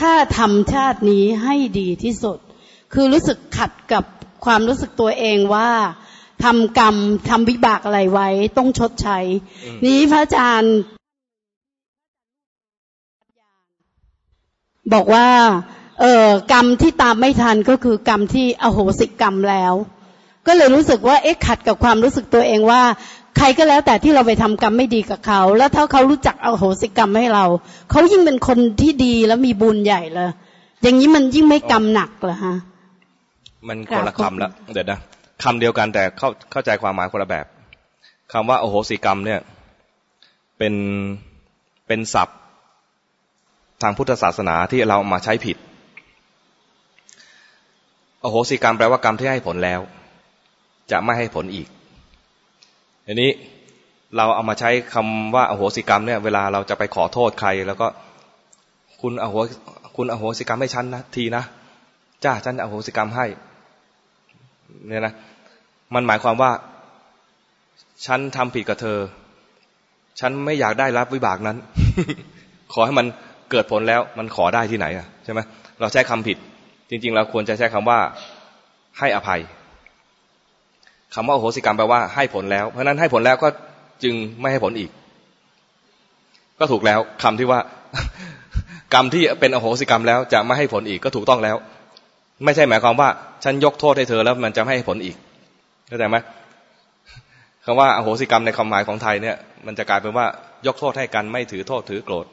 [0.00, 2.38] ถ้าทำชาตินี้ให้ดีที่สุด
[2.92, 4.04] คือรู้สึกขัดกับ
[4.44, 5.70] ความรู้สึกตัวเองว่า
[6.44, 6.96] ทำกรรม
[7.28, 8.28] ทำวิบากอะไรไว้
[8.58, 9.18] ต้องชดใช้
[9.84, 10.76] นี้พระอาจารย์
[14.92, 15.28] บอกว่า
[16.02, 19.74] เออกรรมที่ตามไม่ทันก็คือกรรมที่อโหสิกรรมแล้ว
[20.46, 22.82] ก็เลยรู้สึกว่าเอ๊ะขัดกับความรู้สึกตัวเองว่า
[23.36, 27.44] ใครก็แล้วแต่ที่เราไปทำกรรมไม่ดีกับเขา แล้วถ้าเขารู้จักอโหสิกรรมให้เรา
[27.90, 30.30] เขายิ่งเป็นคนที่ดีแล้วมีบุญใหญ่เลย
[30.82, 32.56] อย่างนี้มันยิ่งไม่กรรมหนักเหรอฮะ
[33.68, 34.98] มันคนละคำล้วเดี๋ยวนะ
[35.42, 37.46] คำเดียวกันแต่เข้าเข้าใจความหมายคนละแบบ
[38.32, 39.40] คำว่าโอโหสิกรรมเนี่ย
[40.58, 40.74] เป็น
[41.86, 42.38] เป็นศัพท์
[43.82, 45.56] ทางพุทธศาสนาที่เรามาใช้ผิด
[48.24, 49.80] อโหสิกรรมแปลว่ากรรมที่ให้ผลแล้ว
[50.90, 51.68] จะไม่ให้ผลอีก
[53.06, 53.30] อันนี้
[54.16, 57.86] เราเอามาใช้คำว่าอโหสิกรรมเนี่ย เวลาเราจะไปขอโทษใคร แล้วก็
[59.00, 59.34] คุณอโห
[59.96, 61.44] คุณอโหสิกรรมให้ฉันนะทีนะ
[62.24, 63.26] จ้าฉันอโหสิกรรมให้
[64.86, 65.14] เนี่ยนะ
[65.94, 66.50] มันหมายความว่า
[68.06, 68.98] ฉันทำผิดกับเธอ
[70.20, 71.56] ฉันไม่อยากได้รับวิบากนั้น
[72.72, 73.06] ขอให้มัน
[73.50, 75.40] เกิดผลแล้ว มันขอได้ที่ไหนอะใช่ไหม
[75.80, 76.36] เราใช้คำผิด
[76.92, 77.98] จริง ๆ เราควรจะใช้คำว่า
[78.98, 79.40] ให้อภัย
[81.14, 83.48] คำว่าโอโหสิกรรมแปลว่าให้ผลแล้ว เพราะนั้นให้ผลแล้วก็
[84.02, 84.90] จึงไม่ให้ผลอีก
[86.58, 87.60] ก็ถูกแล้วคำที่ว่า
[88.94, 91.56] กรรมที่เป็นโอโหสิกรรมแล้วจะไม่ให้ผลอีกก็ถูกต้องแล้ว
[92.44, 93.08] ไม่ใช่หมายความว่า
[93.44, 95.16] ฉันยกโทษให้เธอแล้วมันจะไม่ให้ผลอีก
[95.88, 96.16] เข้าใจไหม
[97.64, 99.36] คำว่าโอโหสิกรรมในความหมายของไทยเนี่ย
[99.66, 100.26] มันจะกลายเป็นว่า
[100.66, 102.26] ยกโทษให้กันไม่ถือโทษถือโกรธ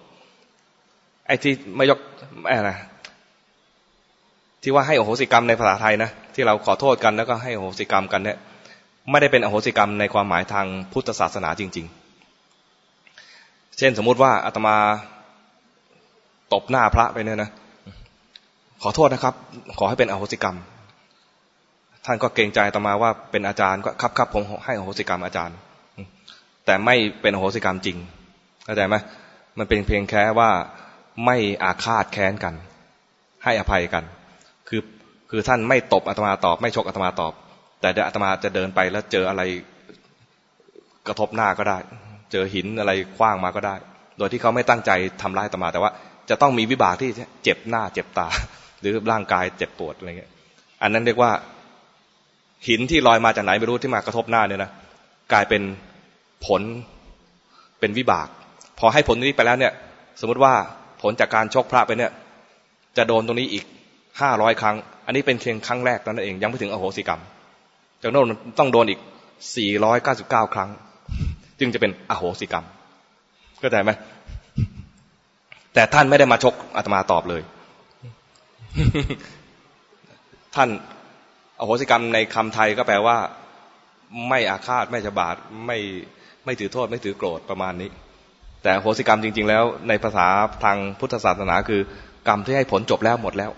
[1.27, 1.99] ไอ้ที่ไม่ยก
[2.47, 2.71] อะไร
[4.63, 8.37] ที่ว่าให้อโหสิกรรมในภาษาไทยนะที่เราขอโทษกันแล้วก็ให้อโหสิกรรมกันเนี่ย
[9.09, 11.85] ไม่ได้เป็นอโหสิกรรมในความหมายทางพุทธศาสนาจริง
[13.01, 14.75] ๆ เช่นสมมุติว่าอาตมา
[16.53, 17.49] ตบหน้าพระไปเนี่ยนะ
[18.83, 19.35] ขอโทษนะครับ
[19.77, 20.57] ขอให้เป็นอโหสิกรรม
[22.05, 25.55] ท่านก็เกรงใจต่อมาว่าเป็นอาจารย์ก็ครับครับผมให้อโหสิกรรมอาจารย์
[26.65, 27.97] แต่ไม่เป็นอโหสิกรรมจริง
[28.65, 28.95] เข้าใจไหม
[29.57, 30.51] มันเป็นเพียงแค่ว่า
[31.25, 32.53] ไม่อาฆาตแค้นกัน
[33.43, 34.03] ให้อภัยกัน
[34.69, 34.81] คือ
[35.29, 37.33] คือท่านไม่ตบอาตมาตอบ ไม่ชกอาตมาตอบ
[37.81, 39.41] แต่เดี๋ยวอาตมาจะเดินไปแล้วเจออะไร
[41.07, 41.77] กระทบหน้าก็ได้
[42.31, 43.75] เจอหินอะไรคว้างมาก็ได้
[44.17, 44.91] โดยที่เขาไม่ตั้งใจ
[45.21, 45.91] ทำร้ายอาตมา แต่ว่า
[46.29, 47.09] จะต้องมีวิบากที่
[47.43, 48.27] เจ็บหน้าเจ็บตา
[48.79, 50.31] หรือร่างกายเจ็บปวดอะไรเงี้ย
[50.81, 51.31] อันนั้นเรียกว่า
[52.67, 54.71] หินที่ลอยมาจากไหนไม่รู้ที่มากระทบหน้าเนี่ยนะ
[55.33, 55.61] กลายเป็น
[56.45, 56.61] ผล
[57.79, 58.27] เป็นวิบาก
[58.79, 59.73] พอให้ผลนี้ไปแล้วเนี่ย
[60.19, 60.53] สมมติว่า
[61.01, 62.11] ผลจากการชกพระไปเนี่ย
[62.97, 63.65] จะโดนตรงนี้อีก
[64.21, 64.75] ห้าร้อยครั้ง
[65.05, 67.21] อันนี้เป็นเพียงครั้งแรกนั่นเอง ยังไม่ถึงอโหสิกรรม
[68.01, 68.27] จากโน้น
[68.59, 68.99] ต้องโดนอีก
[69.55, 70.69] สี่ร้อยเก้าสิบเก้าครั้ง
[71.59, 72.65] จึงจะเป็นอโหสิกรรม
[73.59, 73.91] เข้าใจไหม
[75.73, 77.41] แต่ท่านไม่ได้มาชกอาตมาตอบเลย
[80.55, 80.69] ท่าน
[81.59, 83.17] อโหสิกรรมในคำไทยก็แปลว่า
[84.29, 85.35] ไม่อาฆาตไม่จะบาด
[85.65, 85.77] ไม่
[86.45, 87.89] ไม่ถือโทษ ไม่ถือโกรธประมาณนี้
[88.63, 90.27] แต่โหสิกรรมจริง ๆ แล้ว ในภาษา
[90.63, 91.81] ทางพุทธศาสนาคือ
[92.27, 93.51] กรรมที่ให้ผลจบแล้วหมดแล้ว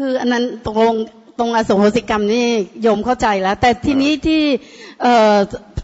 [0.00, 0.94] คืออันนั้นตรง
[1.38, 2.46] ตรงอโศสิกรรมนี่
[2.82, 4.42] โยมเข้าใจแล้ว แต่ทีนี้ที่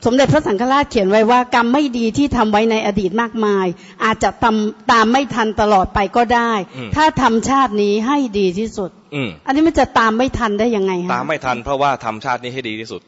[0.07, 3.67] สมเด็จพระสังฆราชเขียนไว้ว่ากรรมไม่ดีที่ทำไว้ในอดีตมากมาย
[4.05, 4.57] อาจจะตาม
[4.93, 6.53] ตามไม่ทันตลอดไปก็ได้
[6.97, 13.01] ถ้าทำชาตินี้ให้ดีที่สุดอือันนี้มันจะตามไม่ทันได้ยังไงฮะตามไม่ทันเพราะว่าทำชาตินี้ให้ดีที่สุด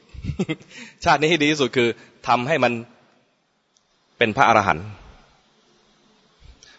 [1.04, 1.88] ชาตินี้ให้ดีที่สุดคือ
[2.28, 2.72] ทำให้มัน
[4.18, 4.84] เป็นพระอรหันต์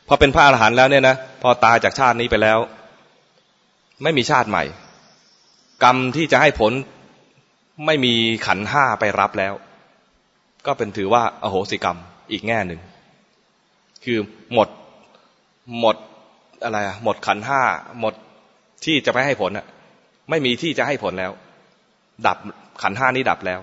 [0.07, 2.59] พอเป็นพระอรหันต์แล้วเนี่ยนะพอตายจากชาตินี้ไปแล้ว
[4.03, 4.63] ไม่มีชาติใหม่
[5.83, 6.73] กรรมที่จะให้ผล
[7.85, 8.13] ไม่มี
[8.47, 9.53] ขันห้าไปรับแล้ว
[10.65, 11.97] ก็เป็นถือว่าอโหสิกรรม
[12.31, 12.79] อีกแง่หนึ่ง
[14.03, 14.19] คือ
[14.53, 14.69] หมด
[15.79, 15.95] หมด
[16.63, 17.61] อะไรอะหมดขันห้า
[17.99, 18.13] หมด
[18.85, 19.65] ที่จะไปให้ผลอะ
[20.29, 21.31] ไม่มีที่จะให้ผลแล้ว
[22.27, 22.37] ดับ
[22.81, 23.59] ขันห้านี้ดับแล้ว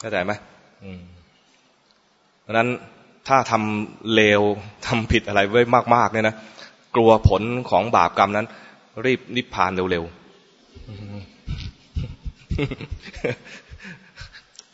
[0.00, 0.32] เข้าใจไหม
[2.46, 2.68] ดังนั้น
[3.28, 4.42] ถ้าทำเลว
[4.86, 5.62] ทำผิดอะไรไว้
[5.94, 6.36] มากๆเนี่ยนะ
[6.94, 8.46] กลัวผลของบาปกรรมนั้น
[9.04, 10.14] รีบนิพพานเร็วๆ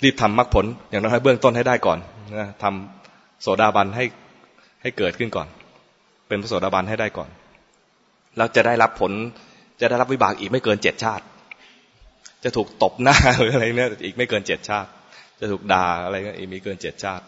[0.02, 1.98] รีบทำมรรคผล อย่างน้อยเบื้องต้นให้ได้ก่อน
[2.36, 4.04] นะทำโสดาบันให้
[4.82, 5.48] ให้เกิดขึ้นก่อน
[6.28, 7.30] เป็นพระโสดาบันให้ได้ก่อน
[8.36, 9.12] แล้วจะได้รับผล
[9.80, 11.24] จะได้รับวิบากอีกไม่เกินเจ็ดชาติ
[12.44, 14.90] จะถูกตบหน้าหรืออะไรเนี่ยอีกไม่เกินเจ็ดชาติ
[15.40, 17.24] จะถูกด่าอะไรก็อีกไม่เกินเจ็ดชาติ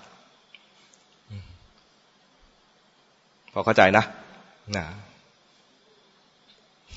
[3.52, 4.04] พอเข้าใจนะ
[4.76, 4.84] นะ